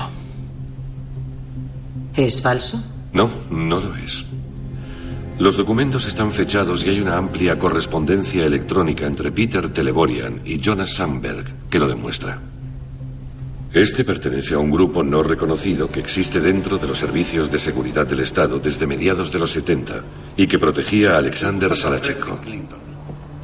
[2.15, 2.83] ¿Es falso?
[3.13, 4.25] No, no lo es.
[5.39, 10.91] Los documentos están fechados y hay una amplia correspondencia electrónica entre Peter Teleborian y Jonas
[10.91, 12.41] Sandberg que lo demuestra.
[13.73, 18.07] Este pertenece a un grupo no reconocido que existe dentro de los servicios de seguridad
[18.07, 20.03] del Estado desde mediados de los 70
[20.37, 22.41] y que protegía a Alexander Salachenko.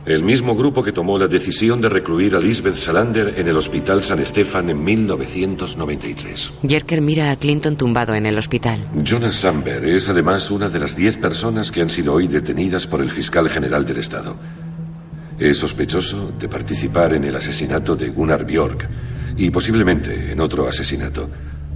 [0.06, 4.04] El mismo grupo que tomó la decisión de recluir a Lisbeth Salander en el Hospital
[4.04, 6.52] San Estefan en 1993.
[6.62, 8.78] Jerker mira a Clinton tumbado en el hospital.
[9.02, 13.00] Jonas Samberg es además una de las diez personas que han sido hoy detenidas por
[13.00, 14.36] el fiscal general del Estado.
[15.40, 18.88] Es sospechoso de participar en el asesinato de Gunnar Bjork
[19.36, 21.28] y posiblemente en otro asesinato.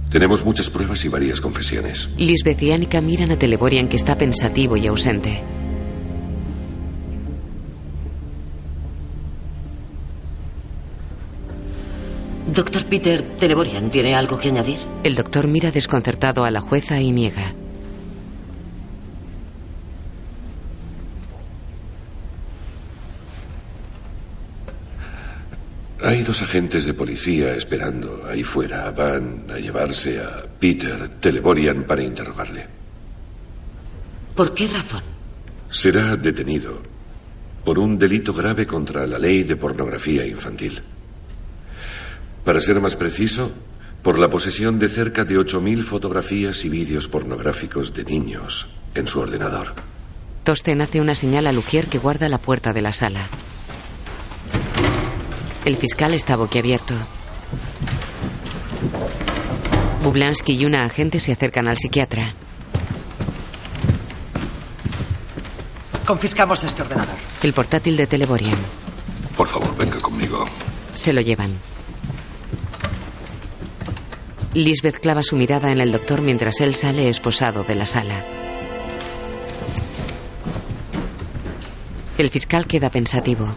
[0.09, 2.07] Tenemos muchas pruebas y varias confesiones.
[2.17, 5.43] Lisbeth y Annika miran a Teleborian que está pensativo y ausente.
[12.47, 14.79] Doctor Peter Teleborian, ¿tiene algo que añadir?
[15.03, 17.53] El doctor mira desconcertado a la jueza y niega.
[26.03, 28.89] Hay dos agentes de policía esperando ahí fuera.
[28.91, 32.65] Van a llevarse a Peter Teleborian para interrogarle.
[34.35, 35.03] ¿Por qué razón?
[35.69, 36.81] Será detenido
[37.63, 40.81] por un delito grave contra la ley de pornografía infantil.
[42.43, 43.51] Para ser más preciso,
[44.01, 49.19] por la posesión de cerca de 8.000 fotografías y vídeos pornográficos de niños en su
[49.19, 49.73] ordenador.
[50.43, 53.29] Tosten hace una señal a Lugier que guarda la puerta de la sala.
[55.65, 56.95] El fiscal está boquiabierto.
[60.03, 62.33] Bublansky y una agente se acercan al psiquiatra.
[66.05, 67.15] Confiscamos este ordenador.
[67.43, 68.57] El portátil de Teleborian.
[69.37, 70.47] Por favor, venga conmigo.
[70.93, 71.51] Se lo llevan.
[74.53, 78.15] Lisbeth clava su mirada en el doctor mientras él sale esposado de la sala.
[82.17, 83.55] El fiscal queda pensativo.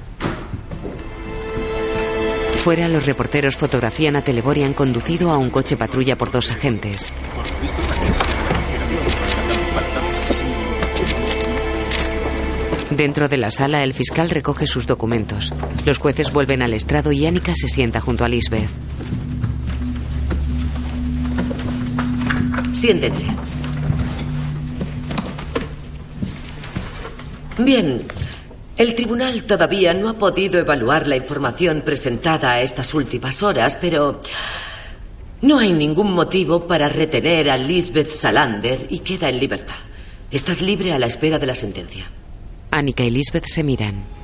[2.62, 7.12] Fuera, los reporteros fotografían a Teleborian conducido a un coche patrulla por dos agentes.
[12.90, 15.52] Dentro de la sala, el fiscal recoge sus documentos.
[15.84, 18.70] Los jueces vuelven al estrado y Annika se sienta junto a Lisbeth.
[22.84, 23.24] Siéntense.
[27.56, 28.02] Bien,
[28.76, 34.20] el tribunal todavía no ha podido evaluar la información presentada a estas últimas horas, pero
[35.40, 39.80] no hay ningún motivo para retener a Lisbeth Salander y queda en libertad.
[40.30, 42.04] Estás libre a la espera de la sentencia.
[42.70, 44.23] Annika y Lisbeth se miran.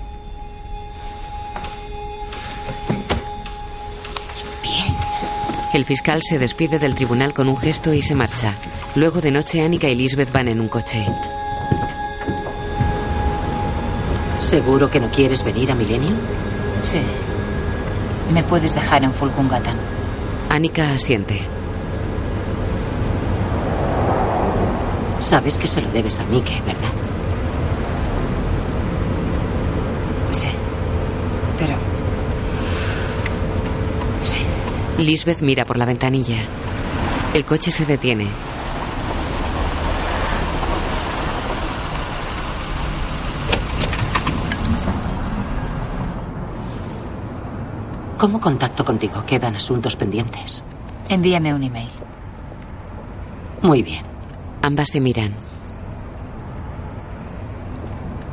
[5.73, 8.55] El fiscal se despide del tribunal con un gesto y se marcha.
[8.97, 11.07] Luego de noche, Annika y Lisbeth van en un coche.
[14.41, 16.15] ¿Seguro que no quieres venir a Millennium?
[16.83, 17.01] Sí.
[18.35, 19.77] Me puedes dejar en Fulgungatan.
[20.49, 21.41] Annika asiente.
[25.21, 26.91] Sabes que se lo debes a Mike, ¿verdad?
[30.33, 30.49] Sí.
[31.59, 31.75] Pero...
[34.25, 34.41] Sí.
[35.01, 36.37] Lisbeth mira por la ventanilla.
[37.33, 38.29] El coche se detiene.
[48.19, 49.25] ¿Cómo contacto contigo?
[49.25, 50.63] Quedan asuntos pendientes.
[51.09, 51.89] Envíame un email.
[53.63, 54.03] Muy bien.
[54.61, 55.33] Ambas se miran.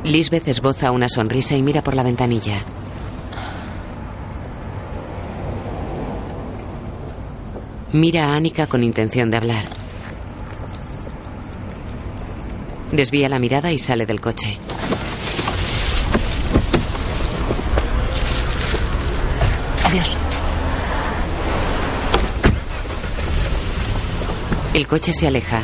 [0.04, 2.58] Lisbeth esboza una sonrisa y mira por la ventanilla.
[7.92, 9.66] Mira a Annika con intención de hablar.
[12.92, 14.58] Desvía la mirada y sale del coche.
[19.84, 20.16] Adiós.
[24.74, 25.62] El coche se aleja.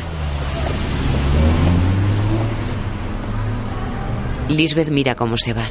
[4.49, 5.65] Lisbeth mira cómo se va.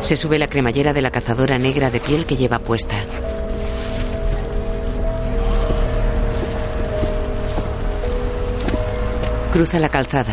[0.00, 2.96] Se sube la cremallera de la cazadora negra de piel que lleva puesta.
[9.52, 10.32] Cruza la calzada.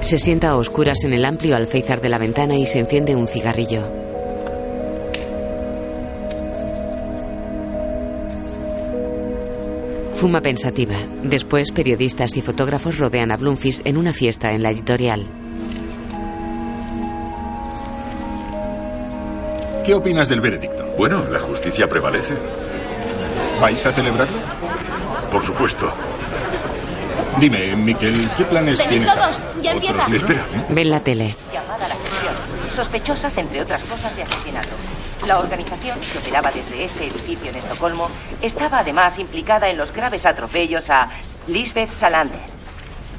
[0.00, 3.28] Se sienta a oscuras en el amplio alféizar de la ventana y se enciende un
[3.28, 3.84] cigarrillo.
[10.16, 10.96] Fuma pensativa.
[11.22, 15.26] Después, periodistas y fotógrafos rodean a Bloomfish en una fiesta en la editorial.
[19.86, 20.92] ¿Qué opinas del veredicto?
[20.98, 22.34] Bueno, la justicia prevalece.
[23.60, 24.38] ¿Vais a celebrarlo?
[25.32, 25.90] Por supuesto.
[27.38, 29.14] Dime, Miquel, ¿qué planes Venid tienes?
[29.14, 30.14] todos, ya ¿Otros empieza.
[30.14, 30.46] Espera.
[30.68, 31.34] Ven la tele.
[31.50, 32.34] Llamada a la sección.
[32.70, 34.68] Sospechosas, entre otras cosas, de asesinato.
[35.26, 38.08] La organización, que operaba desde este edificio en Estocolmo,
[38.42, 41.08] estaba además implicada en los graves atropellos a
[41.46, 42.40] Lisbeth Salander.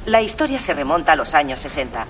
[0.06, 2.06] La historia se remonta a los años 60.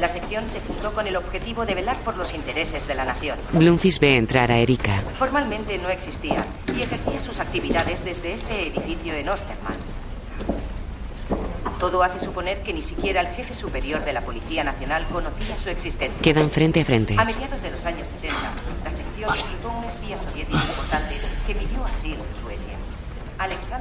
[0.00, 3.36] La sección se fundó con el objetivo de velar por los intereses de la nación.
[3.52, 5.02] Bloomfish ve entrar a Erika.
[5.14, 9.74] Formalmente no existía y ejercía sus actividades desde este edificio en Osterman.
[11.80, 15.68] Todo hace suponer que ni siquiera el jefe superior de la Policía Nacional conocía su
[15.70, 16.20] existencia.
[16.22, 17.14] Quedan frente a frente.
[17.18, 18.36] A mediados de los años 70,
[18.84, 21.14] la sección reclutó un espía soviético importante
[21.46, 22.67] que pidió asilo en Suecia.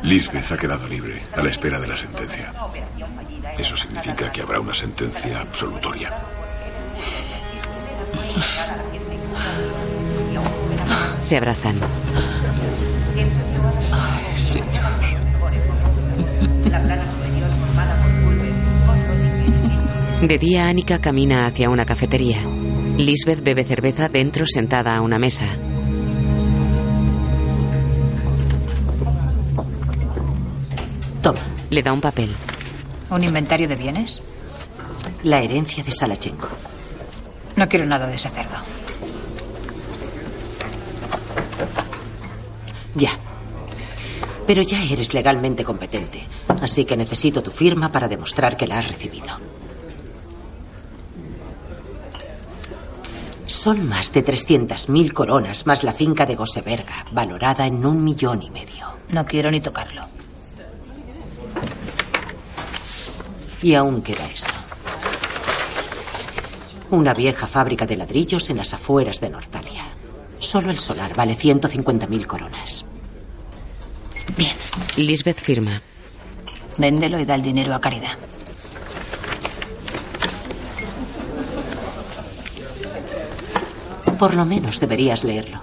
[0.03, 2.53] Lisbeth ha quedado libre a la espera de la sentencia.
[3.57, 6.13] Eso significa que habrá una sentencia absolutoria.
[11.19, 11.75] Se abrazan.
[16.69, 18.53] La plana superior formada por Culver,
[18.83, 22.37] Oswald De día, Annika camina hacia una cafetería.
[22.97, 25.45] Lisbeth bebe cerveza dentro sentada a una mesa.
[31.27, 31.41] Toma.
[31.71, 32.33] Le da un papel.
[33.09, 34.21] ¿Un inventario de bienes?
[35.23, 36.47] La herencia de Salachenko.
[37.57, 38.55] No quiero nada de ese cerdo.
[42.95, 43.19] Ya.
[44.47, 46.23] Pero ya eres legalmente competente,
[46.61, 49.37] así que necesito tu firma para demostrar que la has recibido.
[53.47, 58.49] Son más de 300.000 coronas más la finca de Goseberga, valorada en un millón y
[58.49, 58.87] medio.
[59.09, 60.16] No quiero ni tocarlo.
[63.61, 64.51] Y aún queda esto.
[66.91, 69.83] Una vieja fábrica de ladrillos en las afueras de Nortalia.
[70.39, 72.85] Solo el solar vale 150.000 coronas.
[74.37, 74.55] Bien.
[74.95, 75.81] Lisbeth firma.
[76.77, 78.17] Véndelo y da el dinero a caridad.
[84.17, 85.61] Por lo menos deberías leerlo.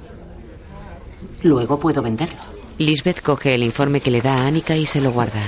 [1.42, 2.40] Luego puedo venderlo.
[2.78, 5.40] Lisbeth coge el informe que le da a Annika y se lo guarda.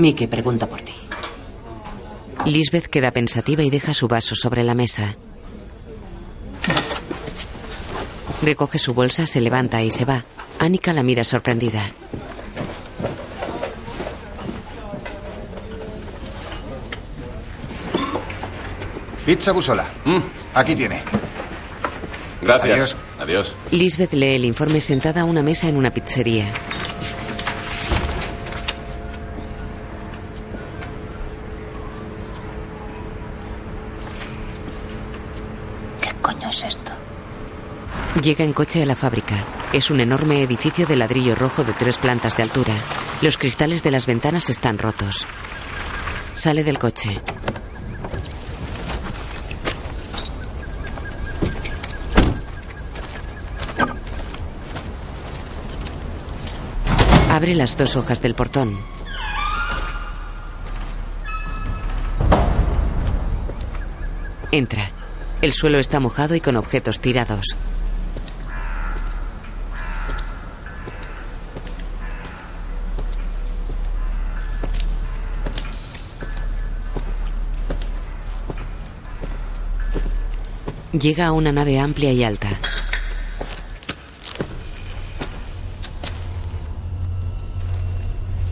[0.00, 0.94] Mike pregunta por ti.
[2.46, 5.14] Lisbeth queda pensativa y deja su vaso sobre la mesa.
[8.40, 10.24] Recoge su bolsa, se levanta y se va.
[10.58, 11.82] Annika la mira sorprendida.
[19.26, 19.90] Pizza Busola.
[20.54, 21.02] Aquí tiene.
[22.40, 22.72] Gracias.
[22.72, 22.96] Adiós.
[23.20, 23.56] Adiós.
[23.70, 26.46] Lisbeth lee el informe sentada a una mesa en una pizzería.
[38.22, 39.34] Llega en coche a la fábrica.
[39.72, 42.74] Es un enorme edificio de ladrillo rojo de tres plantas de altura.
[43.22, 45.26] Los cristales de las ventanas están rotos.
[46.34, 47.18] Sale del coche.
[57.30, 58.78] Abre las dos hojas del portón.
[64.52, 64.90] Entra.
[65.40, 67.56] El suelo está mojado y con objetos tirados.
[80.92, 82.48] Llega a una nave amplia y alta.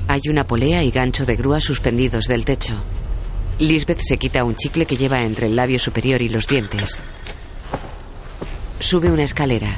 [0.07, 2.75] Hay una polea y gancho de grúa suspendidos del techo.
[3.59, 6.97] Lisbeth se quita un chicle que lleva entre el labio superior y los dientes.
[8.79, 9.77] Sube una escalera.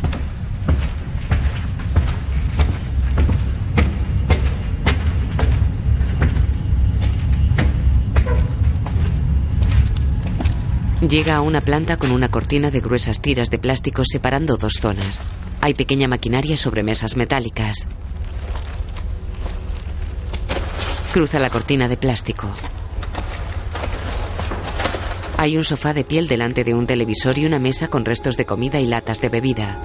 [11.09, 15.23] Llega a una planta con una cortina de gruesas tiras de plástico separando dos zonas.
[15.63, 17.89] Hay pequeña maquinaria sobre mesas metálicas.
[21.15, 22.51] Cruza la cortina de plástico.
[25.39, 28.45] Hay un sofá de piel delante de un televisor y una mesa con restos de
[28.45, 29.83] comida y latas de bebida.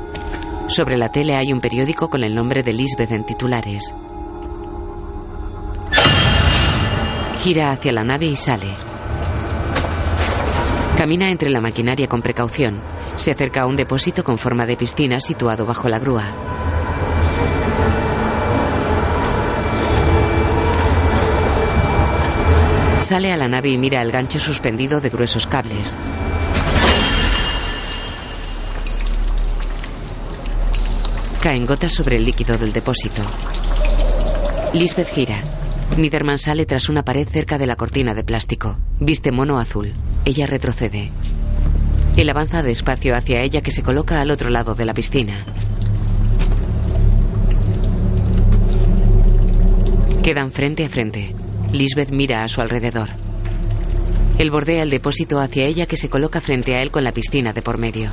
[0.67, 3.95] Sobre la tele hay un periódico con el nombre de Lisbeth en titulares.
[7.41, 8.94] Gira hacia la nave y sale.
[10.97, 12.79] Camina entre la maquinaria con precaución.
[13.17, 16.23] Se acerca a un depósito con forma de piscina situado bajo la grúa.
[23.01, 25.97] Sale a la nave y mira el gancho suspendido de gruesos cables.
[31.41, 33.21] Caen gotas sobre el líquido del depósito.
[34.73, 35.39] Lisbeth gira.
[35.97, 38.77] Niederman sale tras una pared cerca de la cortina de plástico.
[38.99, 39.93] Viste mono azul.
[40.25, 41.11] Ella retrocede.
[42.17, 45.35] Él avanza despacio hacia ella que se coloca al otro lado de la piscina.
[50.23, 51.35] Quedan frente a frente.
[51.71, 53.09] Lisbeth mira a su alrededor.
[54.39, 57.53] Él bordea el depósito hacia ella que se coloca frente a él con la piscina
[57.53, 58.09] de por medio.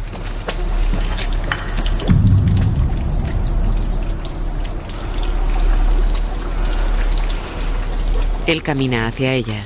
[8.46, 9.64] Él camina hacia ella.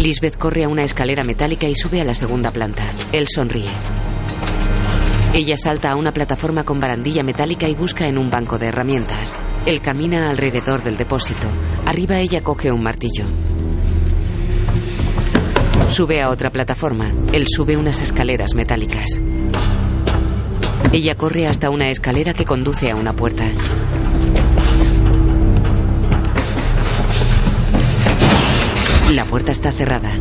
[0.00, 2.82] Lisbeth corre a una escalera metálica y sube a la segunda planta.
[3.12, 3.68] Él sonríe.
[5.34, 9.36] Ella salta a una plataforma con barandilla metálica y busca en un banco de herramientas.
[9.66, 11.48] Él camina alrededor del depósito.
[11.84, 13.26] Arriba ella coge un martillo.
[15.86, 17.12] Sube a otra plataforma.
[17.34, 19.20] Él sube unas escaleras metálicas.
[20.94, 23.44] Ella corre hasta una escalera que conduce a una puerta.
[29.14, 30.12] La puerta está cerrada.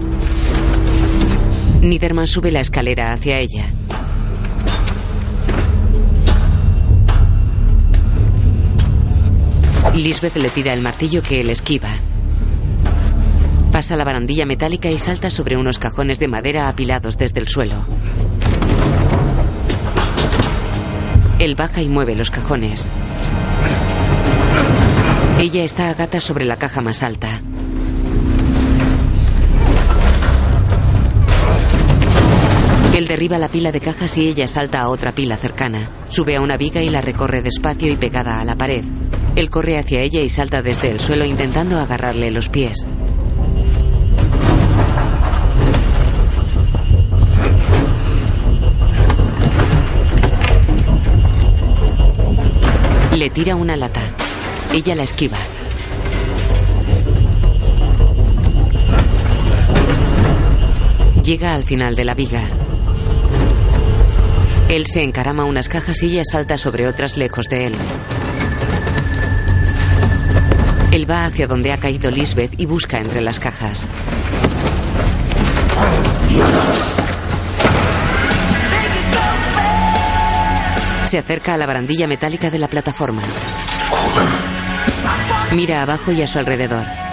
[1.82, 3.68] Niederman sube la escalera hacia ella.
[9.94, 11.90] Lisbeth le tira el martillo que él esquiva.
[13.72, 17.86] Pasa la barandilla metálica y salta sobre unos cajones de madera apilados desde el suelo.
[21.38, 22.90] Él baja y mueve los cajones.
[25.40, 27.42] Ella está a gata sobre la caja más alta.
[33.00, 35.90] Él derriba la pila de cajas y ella salta a otra pila cercana.
[36.10, 38.84] Sube a una viga y la recorre despacio y pegada a la pared.
[39.38, 42.86] Él corre hacia ella y salta desde el suelo intentando agarrarle los pies.
[53.16, 54.02] Le tira una lata.
[54.74, 55.38] Ella la esquiva.
[61.24, 62.42] Llega al final de la viga.
[64.70, 67.76] Él se encarama unas cajas y ella salta sobre otras lejos de él.
[70.92, 73.88] Él va hacia donde ha caído Lisbeth y busca entre las cajas.
[81.10, 83.24] Se acerca a la barandilla metálica de la plataforma.
[85.56, 87.09] Mira abajo y a su alrededor.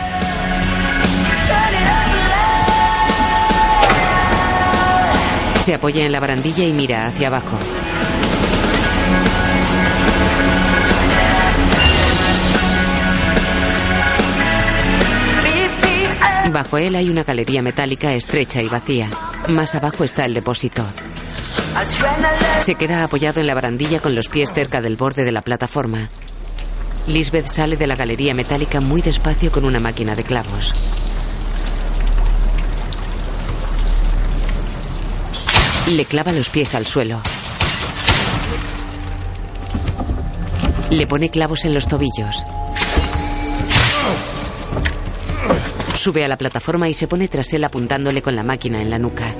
[5.66, 7.58] Se apoya en la barandilla y mira hacia abajo.
[16.52, 19.10] Bajo él hay una galería metálica estrecha y vacía.
[19.48, 20.84] Más abajo está el depósito.
[22.60, 26.10] Se queda apoyado en la barandilla con los pies cerca del borde de la plataforma.
[27.08, 30.76] Lisbeth sale de la galería metálica muy despacio con una máquina de clavos.
[35.90, 37.20] Le clava los pies al suelo.
[40.90, 42.44] Le pone clavos en los tobillos.
[45.94, 48.98] Sube a la plataforma y se pone tras él apuntándole con la máquina en la
[48.98, 49.32] nuca.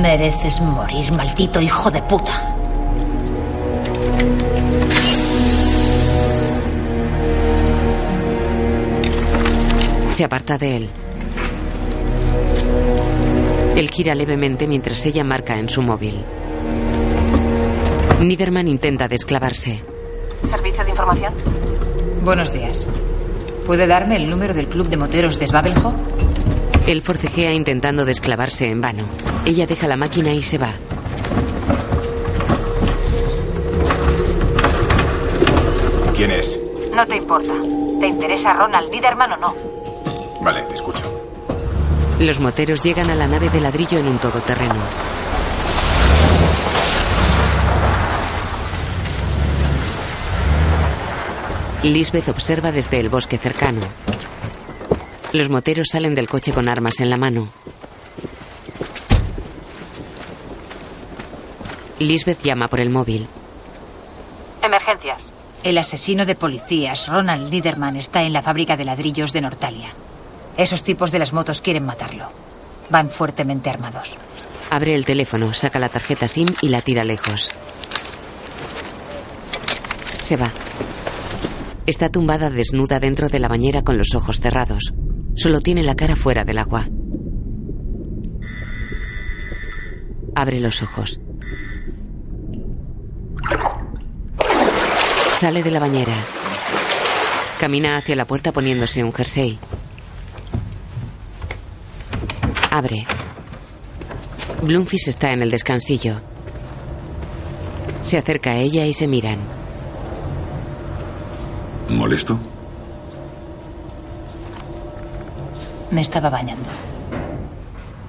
[0.00, 2.54] Mereces morir, maldito hijo de puta.
[10.18, 10.88] Se aparta de él.
[13.76, 16.24] Él gira levemente mientras ella marca en su móvil.
[18.20, 19.80] Niederman intenta desclavarse.
[20.50, 21.32] ¿Servicio de información?
[22.24, 22.88] Buenos días.
[23.64, 25.94] ¿Puede darme el número del club de moteros de Svavelho?
[26.88, 29.04] Él forcejea intentando desclavarse en vano.
[29.46, 30.72] Ella deja la máquina y se va.
[36.16, 36.58] ¿Quién es?
[36.92, 37.54] No te importa.
[38.00, 39.67] ¿Te interesa Ronald Niederman o no?
[40.40, 41.04] Vale, te escucho.
[42.20, 44.74] Los moteros llegan a la nave de ladrillo en un todoterreno.
[51.82, 53.82] Lisbeth observa desde el bosque cercano.
[55.32, 57.50] Los moteros salen del coche con armas en la mano.
[62.00, 63.28] Lisbeth llama por el móvil.
[64.62, 65.32] Emergencias.
[65.62, 69.94] El asesino de policías, Ronald Niederman, está en la fábrica de ladrillos de Nortalia.
[70.58, 72.32] Esos tipos de las motos quieren matarlo.
[72.90, 74.16] Van fuertemente armados.
[74.70, 77.50] Abre el teléfono, saca la tarjeta SIM y la tira lejos.
[80.20, 80.50] Se va.
[81.86, 84.92] Está tumbada desnuda dentro de la bañera con los ojos cerrados.
[85.36, 86.88] Solo tiene la cara fuera del agua.
[90.34, 91.20] Abre los ojos.
[95.38, 96.14] Sale de la bañera.
[97.60, 99.56] Camina hacia la puerta poniéndose un jersey.
[102.78, 103.04] Abre.
[104.62, 106.20] Bloomfish está en el descansillo.
[108.02, 109.38] Se acerca a ella y se miran.
[111.88, 112.38] ¿Molesto?
[115.90, 116.68] Me estaba bañando.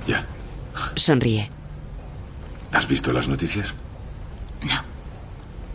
[0.05, 0.23] Ya.
[0.93, 1.49] Sonríe.
[2.71, 3.73] ¿Has visto las noticias?
[4.61, 4.83] No.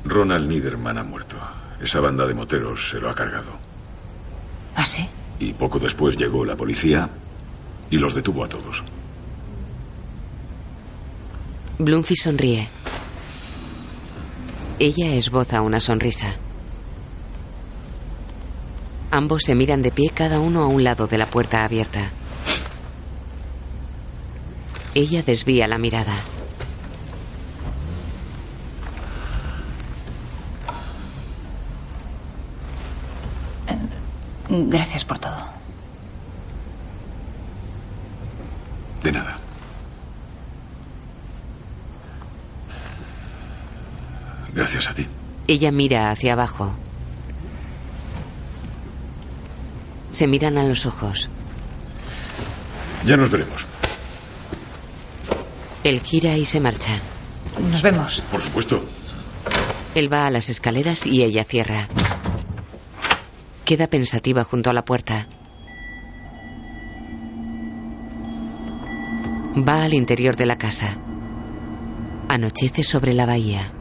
[0.04, 1.36] Ronald Niederman ha muerto.
[1.82, 3.58] Esa banda de moteros se lo ha cargado.
[4.76, 5.08] ¿Ah, sí?
[5.40, 7.10] Y poco después llegó la policía
[7.90, 8.82] y los detuvo a todos.
[11.78, 12.68] Bloomfish sonríe.
[14.78, 16.34] Ella esboza una sonrisa.
[19.10, 22.10] Ambos se miran de pie cada uno a un lado de la puerta abierta.
[24.94, 26.14] Ella desvía la mirada.
[34.48, 35.53] Gracias por todo.
[39.04, 39.36] De nada.
[44.54, 45.06] Gracias a ti.
[45.46, 46.74] Ella mira hacia abajo.
[50.10, 51.28] Se miran a los ojos.
[53.04, 53.66] Ya nos veremos.
[55.82, 56.98] Él gira y se marcha.
[57.70, 58.22] Nos vemos.
[58.32, 58.82] Por supuesto.
[59.94, 61.88] Él va a las escaleras y ella cierra.
[63.66, 65.26] Queda pensativa junto a la puerta.
[69.56, 70.98] Va al interior de la casa.
[72.28, 73.72] Anochece sobre la bahía.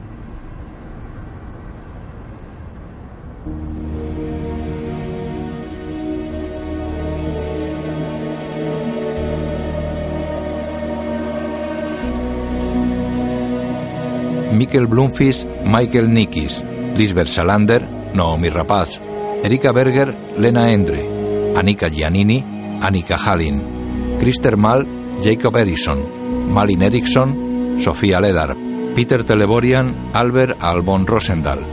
[14.54, 16.64] Mikkel Blumfish, Michael Nikis,
[16.96, 19.02] Lisbeth Salander, Naomi Rapaz,
[19.44, 22.46] Erika Berger, Lena Endre, Annika Giannini,
[22.80, 28.56] Annika Hallin, Christer Mal, Jacob Erikson, Malin Eriksson, Sofía Ledar,
[28.96, 31.66] Peter Teleborian, Albert Albon Rosendahl,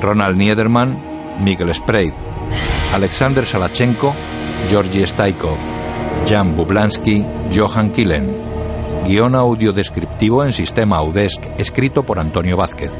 [0.00, 2.12] Ronald Niederman, Miguel Spreid,
[2.92, 4.14] Alexander Salachenko,
[4.68, 5.58] Georgi Staikov,
[6.26, 8.48] Jan Bublansky, Johan Killen.
[9.04, 12.90] Guión audio descriptivo en sistema Audesc, escrito por Antonio Vázquez.